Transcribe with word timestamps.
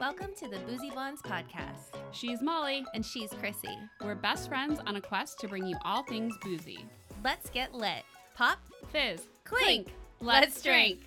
Welcome 0.00 0.30
to 0.36 0.46
the 0.46 0.58
Boozy 0.60 0.90
Blondes 0.90 1.20
podcast. 1.22 1.96
She's 2.12 2.40
Molly. 2.40 2.84
And 2.94 3.04
she's 3.04 3.30
Chrissy. 3.30 3.76
We're 4.04 4.14
best 4.14 4.48
friends 4.48 4.78
on 4.86 4.94
a 4.94 5.00
quest 5.00 5.40
to 5.40 5.48
bring 5.48 5.66
you 5.66 5.76
all 5.84 6.04
things 6.04 6.36
boozy. 6.40 6.84
Let's 7.24 7.50
get 7.50 7.74
lit. 7.74 8.04
Pop, 8.36 8.58
Fizz, 8.92 9.26
clink. 9.42 9.88
let's 10.20 10.62
drink. 10.62 11.00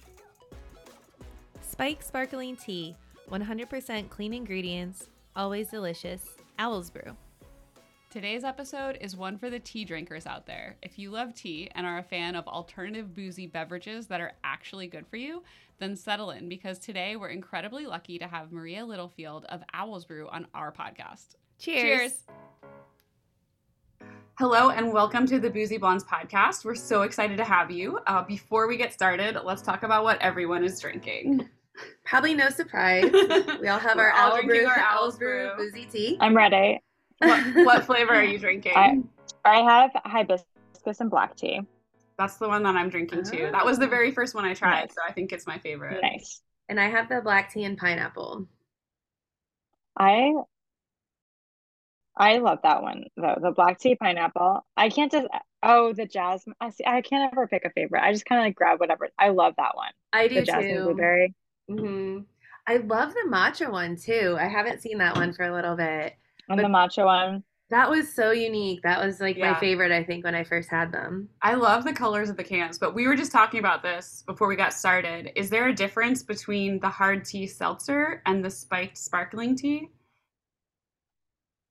Spike 1.62 2.04
sparkling 2.04 2.58
tea, 2.58 2.98
100% 3.32 4.10
clean 4.10 4.34
ingredients, 4.34 5.08
always 5.38 5.70
delicious. 5.70 6.22
Owl's 6.60 6.90
Brew. 6.90 7.16
Today's 8.12 8.44
episode 8.44 8.98
is 9.00 9.16
one 9.16 9.38
for 9.38 9.50
the 9.50 9.60
tea 9.60 9.86
drinkers 9.86 10.26
out 10.26 10.46
there. 10.46 10.76
If 10.82 11.00
you 11.00 11.12
love 11.12 11.34
tea 11.34 11.70
and 11.74 11.88
are 11.88 12.00
a 12.00 12.04
fan 12.04 12.36
of 12.36 12.46
alternative 12.46 13.16
boozy 13.16 13.48
beverages 13.48 14.08
that 14.08 14.20
are 14.20 14.34
actually 14.44 14.88
good 14.88 15.08
for 15.08 15.16
you, 15.16 15.44
then 15.80 15.96
settle 15.96 16.32
in 16.32 16.50
because 16.50 16.78
today 16.78 17.16
we're 17.16 17.30
incredibly 17.30 17.86
lucky 17.86 18.20
to 18.20 18.28
have 18.28 18.52
Maria 18.52 18.86
Littlefield 18.86 19.46
of 19.46 19.64
Owl's 19.74 20.04
Brew 20.04 20.28
on 20.28 20.46
our 20.54 20.74
podcast. 20.74 21.36
Cheers. 21.58 22.26
Cheers. 24.02 24.10
Hello 24.38 24.72
and 24.72 24.92
welcome 24.92 25.26
to 25.28 25.40
the 25.40 25.50
Boozy 25.50 25.78
Blondes 25.78 26.04
podcast. 26.04 26.66
We're 26.66 26.76
so 26.76 27.04
excited 27.04 27.38
to 27.38 27.46
have 27.46 27.72
you. 27.72 27.98
Uh, 28.08 28.24
before 28.24 28.68
we 28.68 28.76
get 28.76 28.92
started, 28.92 29.40
let's 29.46 29.62
talk 29.62 29.84
about 29.84 30.04
what 30.04 30.22
everyone 30.22 30.66
is 30.66 30.78
drinking. 30.82 31.48
Probably 32.04 32.34
no 32.34 32.50
surprise. 32.50 33.10
We 33.62 33.70
all 33.70 33.80
have 33.80 33.98
our 33.98 34.12
all 34.12 34.34
Owl 34.34 34.44
Brew, 34.44 34.66
our 34.66 34.80
Owl's 34.80 35.14
Owl's 35.14 35.18
Brew 35.18 35.50
Brew. 35.56 35.72
boozy 35.72 35.86
tea. 35.86 36.18
I'm 36.20 36.36
ready. 36.36 36.82
What, 37.22 37.40
what 37.64 37.84
flavor 37.86 38.14
are 38.14 38.24
you 38.24 38.40
drinking? 38.40 38.74
I- 38.76 39.04
I 39.44 39.62
have 39.62 39.92
hibiscus 40.06 41.00
and 41.00 41.10
black 41.10 41.36
tea. 41.36 41.62
That's 42.18 42.38
the 42.38 42.48
one 42.48 42.64
that 42.64 42.76
I'm 42.76 42.90
drinking 42.90 43.24
too. 43.24 43.50
That 43.52 43.66
was 43.66 43.80
the 43.80 43.88
very 43.88 44.12
first 44.12 44.36
one 44.36 44.46
I 44.46 44.54
tried, 44.54 44.82
Nice. 44.82 44.94
so 44.94 45.02
I 45.08 45.12
think 45.12 45.32
it's 45.32 45.48
my 45.48 45.58
favorite. 45.58 46.02
Nice. 46.02 46.42
And 46.70 46.80
I 46.80 46.90
have 46.90 47.10
the 47.10 47.22
black 47.22 47.52
tea 47.52 47.64
and 47.64 47.78
pineapple. 47.78 48.48
I 49.98 50.34
I 52.16 52.38
love 52.38 52.60
that 52.64 52.82
one 52.84 53.06
though. 53.16 53.38
The 53.42 53.52
black 53.52 53.80
tea 53.80 53.96
pineapple. 53.96 54.66
I 54.78 54.90
can't 54.90 55.12
just 55.12 55.28
oh 55.64 55.94
the 55.94 56.06
jasmine. 56.06 56.56
I 56.60 56.70
see. 56.70 56.84
I 56.86 57.02
can't 57.02 57.32
ever 57.34 57.48
pick 57.48 57.66
a 57.66 57.70
favorite. 57.72 58.04
I 58.04 58.12
just 58.12 58.26
kind 58.26 58.42
of 58.42 58.46
like 58.46 58.56
grab 58.56 58.80
whatever. 58.80 59.10
I 59.18 59.30
love 59.30 59.56
that 59.58 59.76
one. 59.76 59.92
I 60.14 60.28
The 60.34 60.42
do 60.42 60.44
jasmine 60.44 60.78
too. 60.78 60.84
blueberry. 60.84 61.34
hmm 61.68 62.20
I 62.68 62.78
love 62.78 63.14
the 63.14 63.28
matcha 63.30 63.72
one 63.72 63.96
too. 63.96 64.38
I 64.40 64.48
haven't 64.48 64.82
seen 64.82 65.00
that 65.00 65.16
one 65.16 65.34
for 65.34 65.44
a 65.44 65.54
little 65.54 65.76
bit. 65.76 66.16
And 66.52 66.62
But- 66.62 66.68
the 66.68 66.74
matcha 66.74 67.06
one. 67.06 67.44
That 67.70 67.90
was 67.90 68.14
so 68.14 68.32
unique. 68.32 68.82
That 68.84 69.00
was 69.02 69.22
like 69.22 69.38
Yeah. 69.38 69.54
my 69.54 69.60
favorite, 69.62 69.94
I 69.94 70.04
think, 70.04 70.26
when 70.26 70.36
I 70.36 70.44
first 70.44 70.70
had 70.70 70.92
them. 70.92 71.30
I 71.42 71.54
love 71.54 71.86
the 71.86 71.94
colors 71.94 72.30
of 72.30 72.36
the 72.36 72.44
cans, 72.44 72.78
but 72.78 72.94
we 72.94 73.08
were 73.08 73.16
just 73.16 73.32
talking 73.32 73.62
about 73.62 73.82
this 73.82 74.24
before 74.28 74.50
we 74.50 74.58
got 74.58 74.74
started. 74.74 75.32
Is 75.38 75.50
there 75.50 75.68
a 75.70 75.74
difference 75.74 76.22
between 76.22 76.80
the 76.80 76.90
hard 76.90 77.24
tea 77.24 77.48
seltzer 77.48 78.22
and 78.26 78.44
the 78.44 78.50
spiked 78.50 78.98
sparkling 78.98 79.56
tea? 79.56 79.88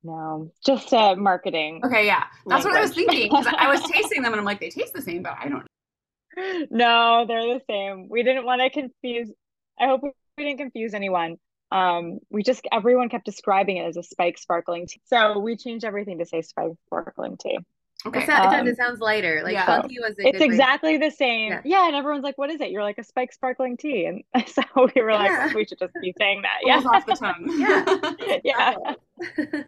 No, 0.03 0.51
just 0.65 0.91
uh, 0.95 1.15
marketing. 1.17 1.83
Okay, 1.85 2.07
yeah. 2.07 2.25
That's 2.47 2.65
what 2.65 2.75
I 2.75 2.81
was 2.81 2.95
thinking 2.95 3.31
thinking. 3.31 3.45
'cause 3.45 3.55
I 3.59 3.69
was 3.69 3.83
tasting 3.93 4.23
them 4.23 4.33
and 4.33 4.41
I'm 4.41 4.47
like, 4.47 4.61
they 4.61 4.71
taste 4.71 4.95
the 4.95 5.03
same, 5.03 5.23
but 5.23 5.37
I 5.39 5.49
don't 5.51 5.59
know. 6.39 6.67
No, 6.71 7.27
they're 7.29 7.59
the 7.59 7.63
same. 7.69 8.09
We 8.09 8.23
didn't 8.23 8.47
want 8.47 8.63
to 8.63 8.71
confuse. 8.71 9.31
I 9.79 9.87
hope 9.87 10.01
we 10.03 10.13
didn't 10.45 10.59
confuse 10.59 10.95
anyone. 10.95 11.37
Um, 11.73 12.19
we 12.31 12.43
just 12.43 12.67
everyone 12.73 13.09
kept 13.09 13.25
describing 13.25 13.77
it 13.77 13.83
as 13.87 13.97
a 13.97 14.03
spike 14.03 14.39
sparkling 14.39 14.87
tea. 14.87 15.01
So 15.05 15.39
we 15.39 15.57
changed 15.57 15.85
everything 15.85 16.19
to 16.19 16.27
say 16.27 16.43
spike 16.43 16.73
sparkling 16.87 17.37
tea. 17.37 17.59
Okay. 18.07 18.23
It, 18.23 18.27
sounds, 18.27 18.55
Um, 18.55 18.67
it 18.67 18.77
sounds 18.79 18.99
lighter. 19.01 19.43
Like 19.45 19.53
yeah. 19.53 19.67
funky 19.67 19.99
was 20.01 20.19
a 20.19 20.23
It's 20.27 20.33
good 20.33 20.41
way- 20.41 20.47
exactly 20.47 20.97
the 20.97 21.11
same. 21.11 21.51
Yeah. 21.53 21.61
Yeah, 21.65 21.87
and 21.87 21.95
everyone's 21.95 22.25
like, 22.25 22.39
"What 22.39 22.49
is 22.51 22.59
it?" 22.63 22.71
You're 22.71 22.83
like 22.83 22.97
a 22.97 23.05
spike 23.05 23.31
sparkling 23.33 23.77
tea, 23.77 24.07
and 24.07 24.25
so 24.49 24.63
we 24.95 25.03
were 25.03 25.13
like, 25.13 25.29
Yeah. 25.31 25.53
"We 25.55 25.67
should 25.67 25.79
just 25.79 25.93
be 26.01 26.15
saying 26.19 26.43
that." 26.43 26.61
Yeah, 26.65 26.79
off 26.79 27.05
the 27.05 27.15
tongue. 27.15 27.47
Yeah. 28.43 28.75
yeah. 29.45 29.65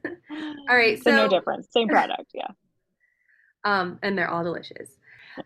All 0.68 0.76
right, 0.76 0.98
So 1.02 1.10
no 1.10 1.28
difference, 1.28 1.68
same 1.70 1.88
product. 1.88 2.30
Yeah. 2.32 2.48
Um, 3.64 3.98
and 4.02 4.16
they're 4.16 4.30
all 4.30 4.42
delicious. 4.42 4.96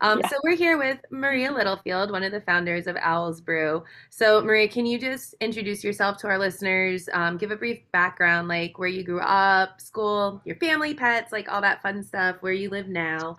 Um, 0.00 0.20
Yeah. 0.20 0.28
so 0.28 0.36
we're 0.42 0.56
here 0.56 0.78
with 0.78 0.98
Maria 1.10 1.52
Littlefield, 1.52 2.10
one 2.10 2.22
of 2.22 2.32
the 2.32 2.40
founders 2.40 2.86
of 2.86 2.96
Owl's 3.00 3.40
Brew. 3.40 3.84
So 4.10 4.40
Maria, 4.42 4.68
can 4.68 4.86
you 4.86 4.98
just 4.98 5.34
introduce 5.40 5.84
yourself 5.84 6.16
to 6.18 6.28
our 6.28 6.38
listeners? 6.38 7.08
Um, 7.12 7.36
give 7.36 7.50
a 7.50 7.56
brief 7.56 7.80
background, 7.92 8.48
like 8.48 8.78
where 8.78 8.88
you 8.88 9.04
grew 9.04 9.20
up, 9.20 9.80
school, 9.80 10.40
your 10.44 10.56
family, 10.56 10.94
pets, 10.94 11.32
like 11.32 11.50
all 11.50 11.60
that 11.60 11.82
fun 11.82 12.02
stuff, 12.02 12.36
where 12.40 12.52
you 12.52 12.70
live 12.70 12.88
now. 12.88 13.36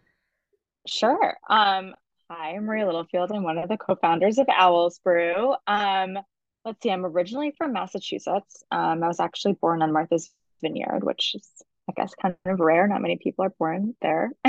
Sure. 0.88 1.36
Um, 1.50 1.96
hi, 2.30 2.52
I'm 2.56 2.66
Maria 2.66 2.86
Littlefield. 2.86 3.32
I'm 3.32 3.44
one 3.44 3.58
of 3.58 3.70
the 3.70 3.78
co-founders 3.78 4.38
of 4.38 4.48
Owl's 4.50 5.00
Brew. 5.00 5.54
Um, 5.68 6.18
let's 6.64 6.82
see, 6.82 6.92
I'm 6.92 7.06
originally 7.06 7.54
from 7.58 7.74
Massachusetts. 7.74 8.64
Um, 8.72 9.04
I 9.04 9.08
was 9.08 9.20
actually 9.20 9.54
born 9.54 9.82
on 9.82 9.92
Martha's 9.92 10.32
Vineyard, 10.62 11.04
which 11.04 11.36
is, 11.36 11.50
I 11.90 11.94
guess, 11.96 12.14
kind 12.22 12.36
of 12.46 12.60
rare. 12.60 12.88
Not 12.88 13.02
many 13.02 13.18
people 13.18 13.46
are 13.46 13.54
born 13.58 13.96
there. 14.02 14.32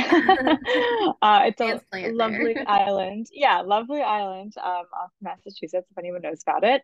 Uh, 1.20 1.42
it's 1.46 1.60
a 1.60 1.80
lovely 2.12 2.56
island. 2.66 3.26
Yeah, 3.32 3.60
lovely 3.60 4.02
island 4.02 4.52
um, 4.62 4.84
off 4.92 5.10
Massachusetts, 5.20 5.86
if 5.90 5.98
anyone 5.98 6.22
knows 6.22 6.42
about 6.42 6.64
it. 6.64 6.82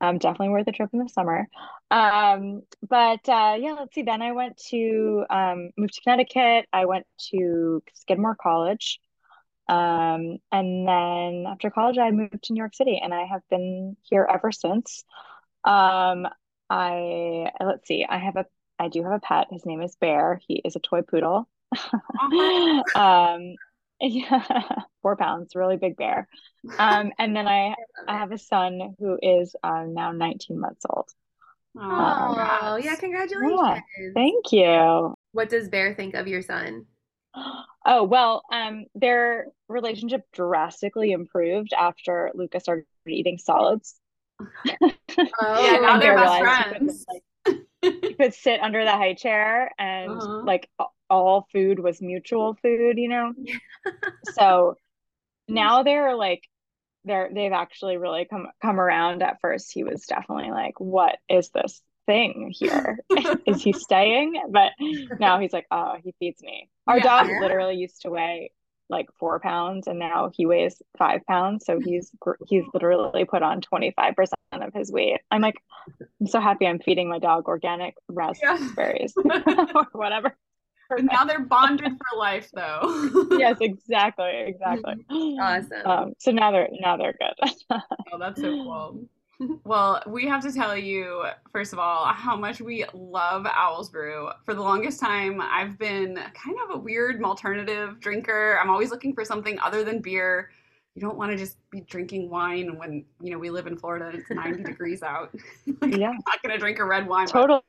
Um, 0.00 0.18
definitely 0.18 0.50
worth 0.50 0.66
a 0.66 0.72
trip 0.72 0.90
in 0.92 0.98
the 0.98 1.08
summer. 1.08 1.46
Um, 1.90 2.62
but 2.88 3.28
uh, 3.28 3.56
yeah, 3.58 3.76
let's 3.78 3.94
see. 3.94 4.02
Then 4.02 4.22
I 4.22 4.32
went 4.32 4.56
to 4.70 5.24
um, 5.30 5.70
moved 5.76 5.94
to 5.94 6.00
Connecticut. 6.02 6.66
I 6.72 6.86
went 6.86 7.06
to 7.30 7.82
Skidmore 7.94 8.36
College. 8.36 9.00
Um, 9.68 10.38
and 10.52 10.86
then 10.86 11.44
after 11.48 11.70
college, 11.70 11.98
I 11.98 12.10
moved 12.10 12.44
to 12.44 12.52
New 12.52 12.60
York 12.60 12.74
City, 12.74 13.00
and 13.02 13.12
I 13.14 13.24
have 13.24 13.42
been 13.50 13.96
here 14.02 14.26
ever 14.32 14.52
since. 14.52 15.04
Um, 15.64 16.26
I 16.68 17.50
let's 17.60 17.86
see. 17.86 18.04
I 18.08 18.18
have 18.18 18.36
a 18.36 18.46
I 18.78 18.88
do 18.88 19.02
have 19.02 19.12
a 19.12 19.20
pet. 19.20 19.46
His 19.50 19.64
name 19.66 19.80
is 19.82 19.96
Bear. 19.96 20.40
He 20.46 20.60
is 20.64 20.76
a 20.76 20.80
toy 20.80 21.02
poodle. 21.02 21.48
Um, 22.94 23.54
yeah, 24.00 24.42
four 25.02 25.16
pounds, 25.16 25.54
really 25.54 25.76
big 25.76 25.96
bear. 25.96 26.28
Um, 26.78 27.12
and 27.18 27.34
then 27.34 27.48
I 27.48 27.74
I 28.06 28.18
have 28.18 28.32
a 28.32 28.38
son 28.38 28.94
who 28.98 29.18
is 29.22 29.54
um, 29.62 29.94
now 29.94 30.12
19 30.12 30.60
months 30.60 30.84
old. 30.88 31.08
Oh, 31.78 32.26
congrats. 32.28 32.84
yeah, 32.84 32.94
congratulations. 32.96 33.82
Thank 34.14 34.52
you. 34.52 35.14
What 35.32 35.48
does 35.48 35.68
Bear 35.68 35.94
think 35.94 36.14
of 36.14 36.26
your 36.28 36.42
son? 36.42 36.86
Oh, 37.88 38.02
well, 38.02 38.42
um, 38.50 38.86
their 38.96 39.46
relationship 39.68 40.22
drastically 40.32 41.12
improved 41.12 41.72
after 41.72 42.32
Lucas 42.34 42.64
started 42.64 42.84
eating 43.06 43.38
solids. 43.38 43.94
Oh, 45.40 45.64
Yeah, 45.64 45.78
now 45.80 45.98
they're 46.00 46.16
best 46.16 46.40
realized 46.40 46.56
he 46.58 46.64
could, 46.64 46.78
friends. 46.78 47.04
like, 47.08 47.22
he 48.00 48.14
could 48.14 48.34
sit 48.34 48.60
under 48.60 48.84
the 48.84 48.92
high 48.92 49.14
chair 49.14 49.72
and 49.78 50.22
Uh-huh. 50.22 50.42
like 50.42 50.68
all 51.10 51.48
food 51.52 51.78
was 51.78 52.00
mutual 52.02 52.54
food, 52.62 52.98
you 52.98 53.08
know? 53.08 53.32
So 54.22 54.76
now 55.48 55.82
they're 55.82 56.16
like 56.16 56.42
they're 57.04 57.30
they've 57.32 57.52
actually 57.52 57.98
really 57.98 58.26
come 58.26 58.48
come 58.62 58.80
around. 58.80 59.22
At 59.22 59.40
first 59.40 59.72
he 59.72 59.84
was 59.84 60.06
definitely 60.06 60.50
like, 60.52 60.80
what 60.80 61.18
is 61.28 61.50
this 61.50 61.82
thing 62.06 62.52
here? 62.56 63.00
Is 63.46 63.62
he 63.62 63.72
staying? 63.74 64.40
But 64.50 64.72
now 65.18 65.40
he's 65.40 65.52
like, 65.52 65.66
oh, 65.70 65.96
he 66.04 66.14
feeds 66.20 66.42
me. 66.42 66.70
Our 66.86 67.00
Yeah. 67.00 67.02
dog 67.02 67.30
literally 67.30 67.76
used 67.76 68.02
to 68.02 68.10
weigh 68.10 68.52
like 68.88 69.08
four 69.18 69.40
pounds 69.40 69.86
and 69.86 69.98
now 69.98 70.30
he 70.32 70.46
weighs 70.46 70.80
five 70.98 71.24
pounds. 71.26 71.64
So 71.66 71.80
he's 71.80 72.10
he's 72.46 72.64
literally 72.72 73.24
put 73.24 73.42
on 73.42 73.60
25% 73.60 74.14
of 74.52 74.72
his 74.74 74.90
weight. 74.90 75.20
I'm 75.30 75.42
like, 75.42 75.56
I'm 76.20 76.26
so 76.26 76.40
happy 76.40 76.66
I'm 76.66 76.78
feeding 76.78 77.08
my 77.08 77.18
dog 77.18 77.48
organic 77.48 77.94
raspberries 78.08 79.14
or 79.16 79.86
whatever. 79.92 80.36
And 80.90 81.08
now 81.12 81.24
they're 81.24 81.40
bonded 81.40 81.92
for 81.92 82.18
life, 82.18 82.48
though. 82.54 83.26
Yes, 83.32 83.56
exactly, 83.60 84.30
exactly. 84.46 84.94
Awesome. 85.10 85.86
Um, 85.86 86.12
so 86.18 86.30
now 86.30 86.52
they're 86.52 86.68
now 86.80 86.96
they're 86.96 87.14
good. 87.18 87.78
Oh, 88.12 88.18
that's 88.18 88.40
so 88.40 88.50
cool. 88.50 89.08
Well, 89.64 90.02
we 90.06 90.26
have 90.26 90.42
to 90.44 90.52
tell 90.52 90.76
you, 90.76 91.24
first 91.52 91.72
of 91.72 91.78
all, 91.78 92.06
how 92.06 92.36
much 92.36 92.60
we 92.60 92.84
love 92.94 93.46
Owl's 93.46 93.90
Brew. 93.90 94.30
For 94.44 94.54
the 94.54 94.62
longest 94.62 94.98
time, 95.00 95.40
I've 95.42 95.78
been 95.78 96.14
kind 96.34 96.56
of 96.64 96.74
a 96.74 96.78
weird 96.78 97.22
alternative 97.22 98.00
drinker. 98.00 98.58
I'm 98.62 98.70
always 98.70 98.90
looking 98.90 99.14
for 99.14 99.24
something 99.24 99.58
other 99.60 99.84
than 99.84 100.00
beer. 100.00 100.50
You 100.94 101.02
don't 101.02 101.18
want 101.18 101.30
to 101.32 101.36
just 101.36 101.58
be 101.70 101.82
drinking 101.82 102.30
wine 102.30 102.78
when, 102.78 103.04
you 103.20 103.30
know, 103.30 103.38
we 103.38 103.50
live 103.50 103.66
in 103.66 103.76
Florida 103.76 104.06
and 104.06 104.18
it's 104.18 104.30
90 104.30 104.62
degrees 104.64 105.02
out. 105.02 105.34
Like, 105.82 105.96
Yeah, 105.96 106.08
I'm 106.10 106.18
not 106.26 106.42
going 106.42 106.52
to 106.52 106.58
drink 106.58 106.78
a 106.78 106.84
red 106.84 107.06
wine. 107.06 107.26
totally. 107.26 107.60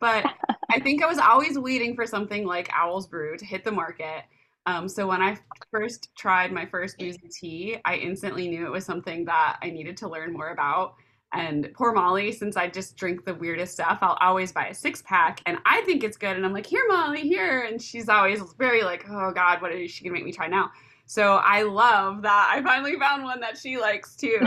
But 0.00 0.24
I 0.70 0.78
think 0.78 1.02
I 1.02 1.06
was 1.06 1.18
always 1.18 1.58
waiting 1.58 1.96
for 1.96 2.06
something 2.06 2.46
like 2.46 2.70
Owl's 2.72 3.08
Brew 3.08 3.36
to 3.36 3.44
hit 3.44 3.64
the 3.64 3.72
market. 3.72 4.22
Um, 4.68 4.86
so 4.86 5.06
when 5.06 5.22
I 5.22 5.38
first 5.70 6.10
tried 6.14 6.52
my 6.52 6.66
first 6.66 6.98
boozy 6.98 7.26
tea, 7.32 7.78
I 7.86 7.96
instantly 7.96 8.48
knew 8.48 8.66
it 8.66 8.70
was 8.70 8.84
something 8.84 9.24
that 9.24 9.56
I 9.62 9.70
needed 9.70 9.96
to 9.98 10.08
learn 10.08 10.34
more 10.34 10.50
about. 10.50 10.94
And 11.32 11.70
poor 11.74 11.94
Molly, 11.94 12.32
since 12.32 12.54
I 12.54 12.68
just 12.68 12.94
drink 12.94 13.24
the 13.24 13.34
weirdest 13.34 13.72
stuff, 13.72 13.98
I'll 14.02 14.18
always 14.20 14.52
buy 14.52 14.66
a 14.66 14.74
six 14.74 15.02
pack 15.06 15.40
and 15.46 15.56
I 15.64 15.80
think 15.82 16.04
it's 16.04 16.18
good. 16.18 16.36
And 16.36 16.44
I'm 16.44 16.52
like, 16.52 16.66
here, 16.66 16.84
Molly, 16.86 17.22
here. 17.22 17.62
And 17.62 17.80
she's 17.80 18.10
always 18.10 18.42
very 18.58 18.82
like, 18.82 19.06
oh 19.08 19.32
God, 19.34 19.62
what 19.62 19.72
is 19.72 19.90
she 19.90 20.04
gonna 20.04 20.12
make 20.12 20.24
me 20.24 20.32
try 20.32 20.48
now? 20.48 20.70
So 21.06 21.36
I 21.36 21.62
love 21.62 22.20
that. 22.22 22.52
I 22.54 22.62
finally 22.62 22.98
found 22.98 23.24
one 23.24 23.40
that 23.40 23.56
she 23.56 23.78
likes 23.78 24.16
too. 24.16 24.38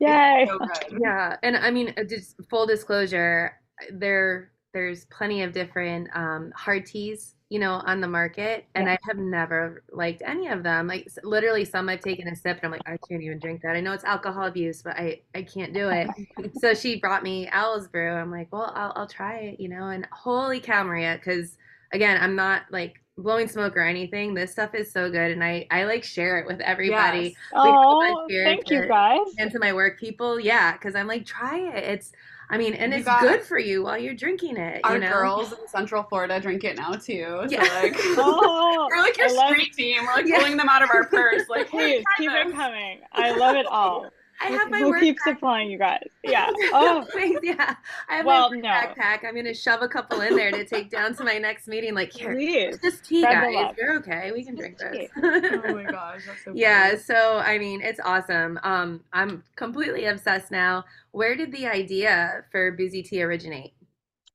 Yay! 0.00 0.48
So. 0.48 0.58
Yeah, 1.00 1.36
and 1.44 1.56
I 1.56 1.70
mean, 1.70 1.94
uh, 1.96 2.02
just 2.02 2.34
full 2.50 2.66
disclosure, 2.66 3.52
there 3.92 4.50
there's 4.74 5.04
plenty 5.06 5.42
of 5.42 5.52
different 5.52 6.08
um, 6.14 6.52
hard 6.56 6.86
teas, 6.86 7.36
you 7.50 7.58
know, 7.58 7.74
on 7.86 8.00
the 8.00 8.08
market, 8.08 8.66
and 8.74 8.88
Yeah. 8.88 8.90
I 8.90 8.98
have 9.08 9.16
never 9.18 9.84
liked 9.92 10.22
any 10.24 10.48
of 10.48 10.62
them. 10.62 10.86
Like 10.86 11.08
literally, 11.24 11.64
some 11.64 11.88
I've 11.88 12.00
taken 12.02 12.28
a 12.28 12.36
sip, 12.36 12.58
and 12.58 12.64
I'm 12.66 12.70
like, 12.72 12.82
I 12.86 12.98
can't 13.08 13.22
even 13.22 13.38
drink 13.38 13.62
that. 13.62 13.76
I 13.76 13.80
know 13.80 13.92
it's 13.92 14.04
alcohol 14.04 14.46
abuse, 14.46 14.82
but 14.82 14.96
I 14.96 15.22
I 15.34 15.42
can't 15.42 15.72
do 15.74 15.88
it. 15.90 16.12
so 16.60 16.74
she 16.74 17.00
brought 17.00 17.22
me 17.22 17.48
Owl's 17.52 17.88
Brew. 17.88 18.12
I'm 18.12 18.30
like, 18.30 18.52
well, 18.52 18.72
I'll 18.74 18.92
I'll 18.96 19.06
try 19.08 19.36
it, 19.38 19.60
you 19.60 19.68
know. 19.68 19.88
And 19.88 20.06
holy 20.12 20.60
cow, 20.60 20.84
Maria, 20.84 21.16
because 21.16 21.56
again, 21.92 22.18
I'm 22.22 22.36
not 22.36 22.62
like 22.70 23.00
blowing 23.18 23.48
smoke 23.48 23.76
or 23.76 23.82
anything. 23.82 24.32
This 24.34 24.52
stuff 24.52 24.74
is 24.74 24.90
so 24.90 25.10
good, 25.10 25.30
and 25.32 25.42
I 25.44 25.66
I 25.70 25.84
like 25.84 26.04
share 26.04 26.38
it 26.38 26.46
with 26.46 26.60
everybody 26.60 27.20
Yes. 27.28 27.34
Oh, 27.52 28.26
here 28.28 28.44
thank 28.44 28.70
you 28.70 28.86
guys. 28.86 29.18
and 29.38 29.50
to 29.52 29.58
my 29.58 29.72
work 29.72 29.98
people. 29.98 30.38
Yeah, 30.40 30.72
because 30.72 30.94
I'm 30.94 31.06
like, 31.06 31.26
try 31.26 31.58
it. 31.58 31.84
It's, 31.84 32.12
I 32.50 32.56
mean, 32.56 32.72
and 32.74 32.92
You 32.92 32.98
it's 33.00 33.04
got- 33.04 33.20
good 33.20 33.42
for 33.42 33.58
you 33.58 33.82
while 33.82 33.98
you're 33.98 34.14
drinking 34.14 34.56
it. 34.56 34.80
Our 34.84 34.94
you 34.94 35.00
know? 35.00 35.12
girls 35.12 35.52
in 35.52 35.68
Central 35.68 36.02
Florida 36.04 36.40
drink 36.40 36.64
it 36.64 36.76
now 36.78 36.92
too. 36.92 37.26
So 37.42 37.46
Yeah. 37.50 37.62
like 37.82 37.94
Oh, 38.16 38.88
we're 38.90 39.02
like 39.02 39.18
your 39.18 39.28
I 39.28 39.32
love- 39.32 39.50
street 39.50 39.74
team. 39.74 40.06
We're 40.06 40.14
like 40.14 40.26
Yeah. 40.26 40.38
pulling 40.38 40.56
them 40.56 40.68
out 40.68 40.82
of 40.82 40.88
our 40.90 41.04
purse. 41.04 41.42
Like, 41.50 41.68
hey, 41.70 42.02
Please 42.02 42.04
try 42.16 42.42
keep 42.44 42.46
it 42.48 42.54
coming. 42.54 43.00
I 43.12 43.32
love 43.32 43.56
it 43.56 43.66
all. 43.66 44.06
I 44.40 44.46
have 44.46 44.70
my 44.70 44.80
we'll 44.80 44.90
work 44.90 45.00
keep 45.00 45.16
back- 45.24 45.34
supplying 45.34 45.70
you 45.70 45.78
guys. 45.78 46.02
Yeah. 46.22 46.50
Oh, 46.72 47.04
Thanks, 47.12 47.40
yeah. 47.42 47.74
I 48.08 48.16
have 48.16 48.26
Well, 48.26 48.50
my 48.50 48.56
work 48.56 48.62
no. 48.64 48.68
backpack. 48.70 49.24
I'm 49.26 49.34
gonna 49.34 49.52
shove 49.54 49.82
a 49.82 49.88
couple 49.88 50.20
in 50.20 50.36
there 50.36 50.50
to 50.52 50.64
take 50.64 50.90
down 50.90 51.14
to 51.16 51.24
my 51.24 51.38
next 51.38 51.66
meeting. 51.68 51.94
Like, 51.94 52.12
here, 52.12 52.34
please. 52.34 52.78
just 52.82 53.04
tea, 53.04 53.22
Spread 53.22 53.52
guys. 53.52 53.74
You're 53.78 53.96
okay. 53.98 54.30
We 54.32 54.44
can 54.44 54.56
Just 54.56 54.76
drink 54.78 54.92
this. 54.92 55.10
Oh 55.64 55.74
my 55.74 55.84
gosh, 55.84 56.22
that's 56.26 56.44
so 56.44 56.52
Yeah, 56.54 56.88
funny. 56.90 56.98
so 57.00 57.38
I 57.38 57.58
mean, 57.58 57.80
it's 57.82 58.00
awesome. 58.04 58.58
Um, 58.62 59.02
I'm 59.12 59.42
completely 59.56 60.04
obsessed 60.06 60.50
now. 60.50 60.84
Where 61.10 61.34
did 61.34 61.50
the 61.52 61.66
idea 61.66 62.44
for 62.52 62.72
Boozy 62.72 63.02
Tea 63.02 63.22
originate? 63.22 63.72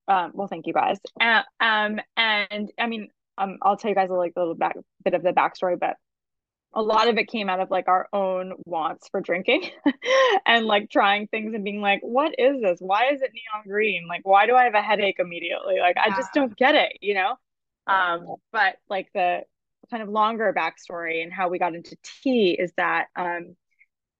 Um, 0.08 0.32
well, 0.34 0.48
thank 0.48 0.68
you 0.68 0.74
guys. 0.74 0.98
Uh, 1.22 1.44
um, 1.62 2.00
and 2.18 2.72
I 2.78 2.88
mean, 2.88 3.08
um, 3.38 3.58
I'll 3.62 3.78
tell 3.78 3.90
you 3.90 3.96
guys 3.96 4.10
a 4.10 4.14
like 4.14 4.34
little 4.36 4.54
back 4.56 4.76
bit 5.06 5.14
of 5.14 5.24
the 5.24 5.32
backstory, 5.32 5.80
but 5.80 5.96
a 6.74 6.81
lot 6.81 7.08
of 7.08 7.18
it 7.18 7.28
came 7.28 7.50
out 7.50 7.60
of 7.60 7.70
like 7.70 7.88
our 7.88 8.08
own 8.14 8.54
wants 8.66 9.08
for 9.10 9.22
drinking 9.22 9.70
and 10.46 10.66
like 10.66 10.90
trying 10.90 11.28
things 11.28 11.54
and 11.54 11.64
being 11.64 11.81
like, 11.81 12.00
what 12.02 12.34
is 12.38 12.62
this? 12.62 12.80
Why 12.80 13.10
is 13.12 13.22
it 13.22 13.31
neon 13.34 13.68
green? 13.68 14.08
Like, 14.08 14.22
why 14.24 14.48
do 14.48 14.56
I 14.56 14.64
have 14.64 14.74
a 14.74 14.81
headache 14.81 15.18
immediately? 15.20 15.80
Like, 15.80 15.98
I 15.98 16.10
just 16.10 16.34
don't 16.34 16.56
get 16.56 16.75
it, 16.75 16.98
you 17.02 17.14
know? 17.14 17.36
Um, 17.86 18.36
but 18.52 18.78
like 18.90 19.10
the 19.14 19.42
kind 19.92 20.02
of 20.02 20.10
longer 20.10 20.54
backstory 20.58 21.22
and 21.22 21.31
how 21.31 21.50
we 21.50 21.60
got 21.60 21.75
into 21.75 21.96
tea 22.24 22.52
is 22.52 22.72
that 22.78 23.08
um 23.16 23.56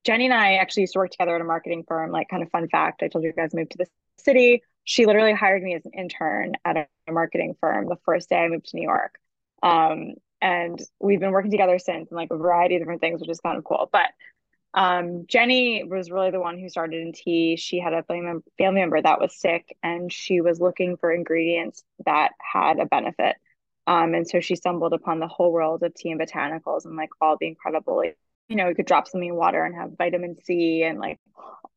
Jenny 0.04 0.26
and 0.26 0.34
I 0.34 0.56
actually 0.56 0.82
used 0.82 0.94
to 0.94 1.00
work 1.00 1.12
together 1.12 1.36
at 1.36 1.42
a 1.42 1.46
marketing 1.46 1.86
firm. 1.88 2.12
Like, 2.12 2.28
kind 2.30 2.44
of 2.44 2.52
fun 2.52 2.68
fact, 2.68 3.04
I 3.04 3.08
told 3.08 3.24
you 3.24 3.32
guys 3.32 3.54
moved 3.54 3.72
to 3.72 3.78
the 3.78 3.88
city. 4.18 4.62
She 4.84 5.06
literally 5.06 5.34
hired 5.34 5.64
me 5.64 5.76
as 5.76 5.86
an 5.86 5.92
intern 5.98 6.56
at 6.66 6.76
a, 6.76 6.88
a 7.08 7.14
marketing 7.14 7.56
firm 7.62 7.88
the 7.88 7.96
first 8.04 8.30
day 8.30 8.38
I 8.38 8.50
moved 8.50 8.66
to 8.68 8.76
New 8.76 8.84
York. 8.84 9.18
Um, 9.62 10.16
and 10.44 10.78
we've 11.00 11.22
been 11.22 11.32
working 11.32 11.52
together 11.52 11.80
since 11.80 12.12
in 12.12 12.18
like 12.18 12.30
a 12.30 12.38
variety 12.38 12.76
of 12.76 12.82
different 12.82 13.00
things, 13.00 13.22
which 13.22 13.30
is 13.30 13.40
kind 13.40 13.58
of 13.58 13.64
cool. 13.64 13.90
But 13.92 14.08
um, 14.74 15.26
Jenny 15.26 15.86
was 15.86 16.12
really 16.12 16.32
the 16.32 16.40
one 16.42 16.60
who 16.60 16.68
started 16.68 17.02
in 17.02 17.14
tea. 17.14 17.56
She 17.56 17.80
had 17.80 17.94
a 17.94 18.04
family, 18.04 18.42
member 18.60 19.02
that 19.02 19.22
was 19.22 19.40
sick, 19.40 19.78
and 19.82 20.12
she 20.12 20.42
was 20.42 20.60
looking 20.60 20.98
for 20.98 21.12
ingredients 21.14 21.84
that 22.06 22.32
had 22.40 22.80
a 22.80 22.86
benefit. 22.86 23.38
Um, 23.88 24.14
and 24.14 24.28
so 24.28 24.42
she 24.42 24.58
stumbled 24.58 24.92
upon 24.92 25.20
the 25.20 25.28
whole 25.28 25.52
world 25.52 25.82
of 25.82 25.94
tea 25.94 26.12
and 26.12 26.20
botanicals 26.20 26.86
and 26.86 26.98
like 26.98 27.10
all 27.22 27.38
the 27.40 27.48
incredible, 27.48 27.96
like, 27.96 28.18
you 28.50 28.58
know, 28.58 28.68
you 28.68 28.76
could 28.76 28.86
drop 28.86 29.08
something 29.08 29.30
in 29.30 29.36
water 29.36 29.64
and 29.64 29.76
have 29.76 29.98
vitamin 29.98 30.36
C 30.44 30.84
and 30.84 31.00
like 31.00 31.20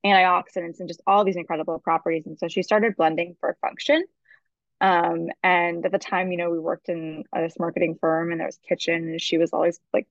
antioxidants 0.04 0.80
and 0.80 0.88
just 0.88 1.02
all 1.06 1.24
these 1.24 1.36
incredible 1.36 1.78
properties. 1.78 2.26
And 2.26 2.38
so 2.38 2.48
she 2.48 2.62
started 2.62 2.96
blending 2.96 3.36
for 3.38 3.56
function. 3.60 4.04
Um, 4.80 5.28
and 5.42 5.84
at 5.86 5.92
the 5.92 5.98
time, 5.98 6.30
you 6.30 6.36
know, 6.36 6.50
we 6.50 6.58
worked 6.58 6.88
in 6.88 7.24
this 7.34 7.58
marketing 7.58 7.96
firm 8.00 8.30
and 8.30 8.40
there 8.40 8.46
was 8.46 8.58
kitchen 8.68 8.94
and 8.94 9.20
she 9.20 9.38
was 9.38 9.52
always 9.52 9.80
like 9.92 10.06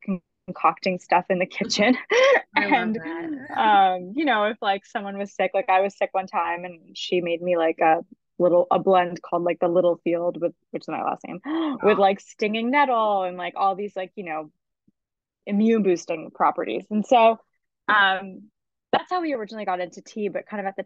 concocting 0.48 1.00
stuff 1.00 1.26
in 1.30 1.40
the 1.40 1.46
kitchen. 1.46 1.98
And 2.58 2.98
um, 3.54 4.14
you 4.16 4.24
know, 4.24 4.46
if 4.46 4.62
like 4.62 4.86
someone 4.86 5.18
was 5.18 5.34
sick, 5.34 5.52
like 5.54 5.70
I 5.70 5.82
was 5.82 5.98
sick 5.98 6.12
one 6.14 6.26
time 6.26 6.64
and 6.64 6.98
she 6.98 7.20
made 7.20 7.42
me 7.42 7.58
like 7.58 7.80
a 7.80 8.06
little 8.40 8.66
a 8.72 8.80
blend 8.80 9.22
called 9.22 9.44
like 9.44 9.60
the 9.60 9.68
Littlefield 9.68 10.40
with 10.40 10.54
which 10.72 10.84
is 10.84 10.88
my 10.88 11.04
last 11.04 11.22
name 11.28 11.42
with 11.84 11.98
like 11.98 12.22
stinging 12.22 12.72
nettle 12.72 13.24
and 13.24 13.36
like 13.36 13.56
all 13.58 13.76
these 13.76 13.94
like, 13.96 14.14
you 14.16 14.24
know, 14.24 14.52
immune 15.46 15.84
boosting 15.84 16.32
properties. 16.34 16.86
And 16.90 17.06
so 17.06 17.40
um 17.90 18.44
that's 18.94 19.10
how 19.10 19.22
we 19.22 19.34
originally 19.34 19.66
got 19.66 19.82
into 19.82 20.02
tea, 20.02 20.30
but 20.30 20.48
kind 20.48 20.62
of 20.62 20.66
at 20.66 20.78
the 20.78 20.84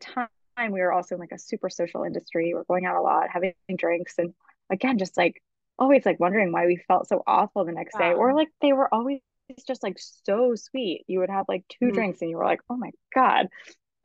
time 0.60 0.72
we 0.72 0.82
were 0.82 0.92
also 0.94 1.16
in 1.16 1.22
like 1.22 1.32
a 1.32 1.40
super 1.40 1.70
social 1.70 2.04
industry. 2.04 2.54
We're 2.54 2.64
going 2.66 2.86
out 2.86 2.98
a 2.98 3.02
lot, 3.02 3.30
having 3.30 3.54
drinks 3.78 4.16
and 4.18 4.34
again 4.72 4.98
just 4.98 5.18
like 5.18 5.42
always 5.80 6.06
like 6.06 6.20
wondering 6.20 6.52
why 6.52 6.66
we 6.66 6.78
felt 6.88 7.08
so 7.08 7.24
awful 7.28 7.66
the 7.66 7.72
next 7.72 7.98
day 7.98 8.14
or 8.14 8.34
like 8.36 8.50
they 8.62 8.74
were 8.74 8.94
always 8.94 9.20
just 9.68 9.84
like 9.84 9.98
so 10.00 10.56
sweet. 10.56 11.04
You 11.08 11.20
would 11.20 11.30
have 11.30 11.46
like 11.48 11.64
2 11.70 11.92
Mhm. 11.92 11.92
drinks 11.92 12.22
and 12.22 12.30
you 12.30 12.38
were 12.38 12.46
like, 12.46 12.62
"Oh 12.70 12.78
my 12.78 12.92
god." 13.16 13.48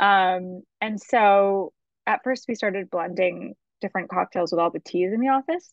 Um 0.01 0.63
and 0.81 1.01
so 1.01 1.73
at 2.07 2.23
first 2.25 2.47
we 2.49 2.55
started 2.57 2.91
blending 2.91 3.55
different 3.81 4.11
cocktails 4.11 4.53
with 4.53 4.61
all 4.61 4.71
the 4.71 4.81
teas 4.81 5.13
in 5.13 5.21
the 5.21 5.29
office. 5.29 5.73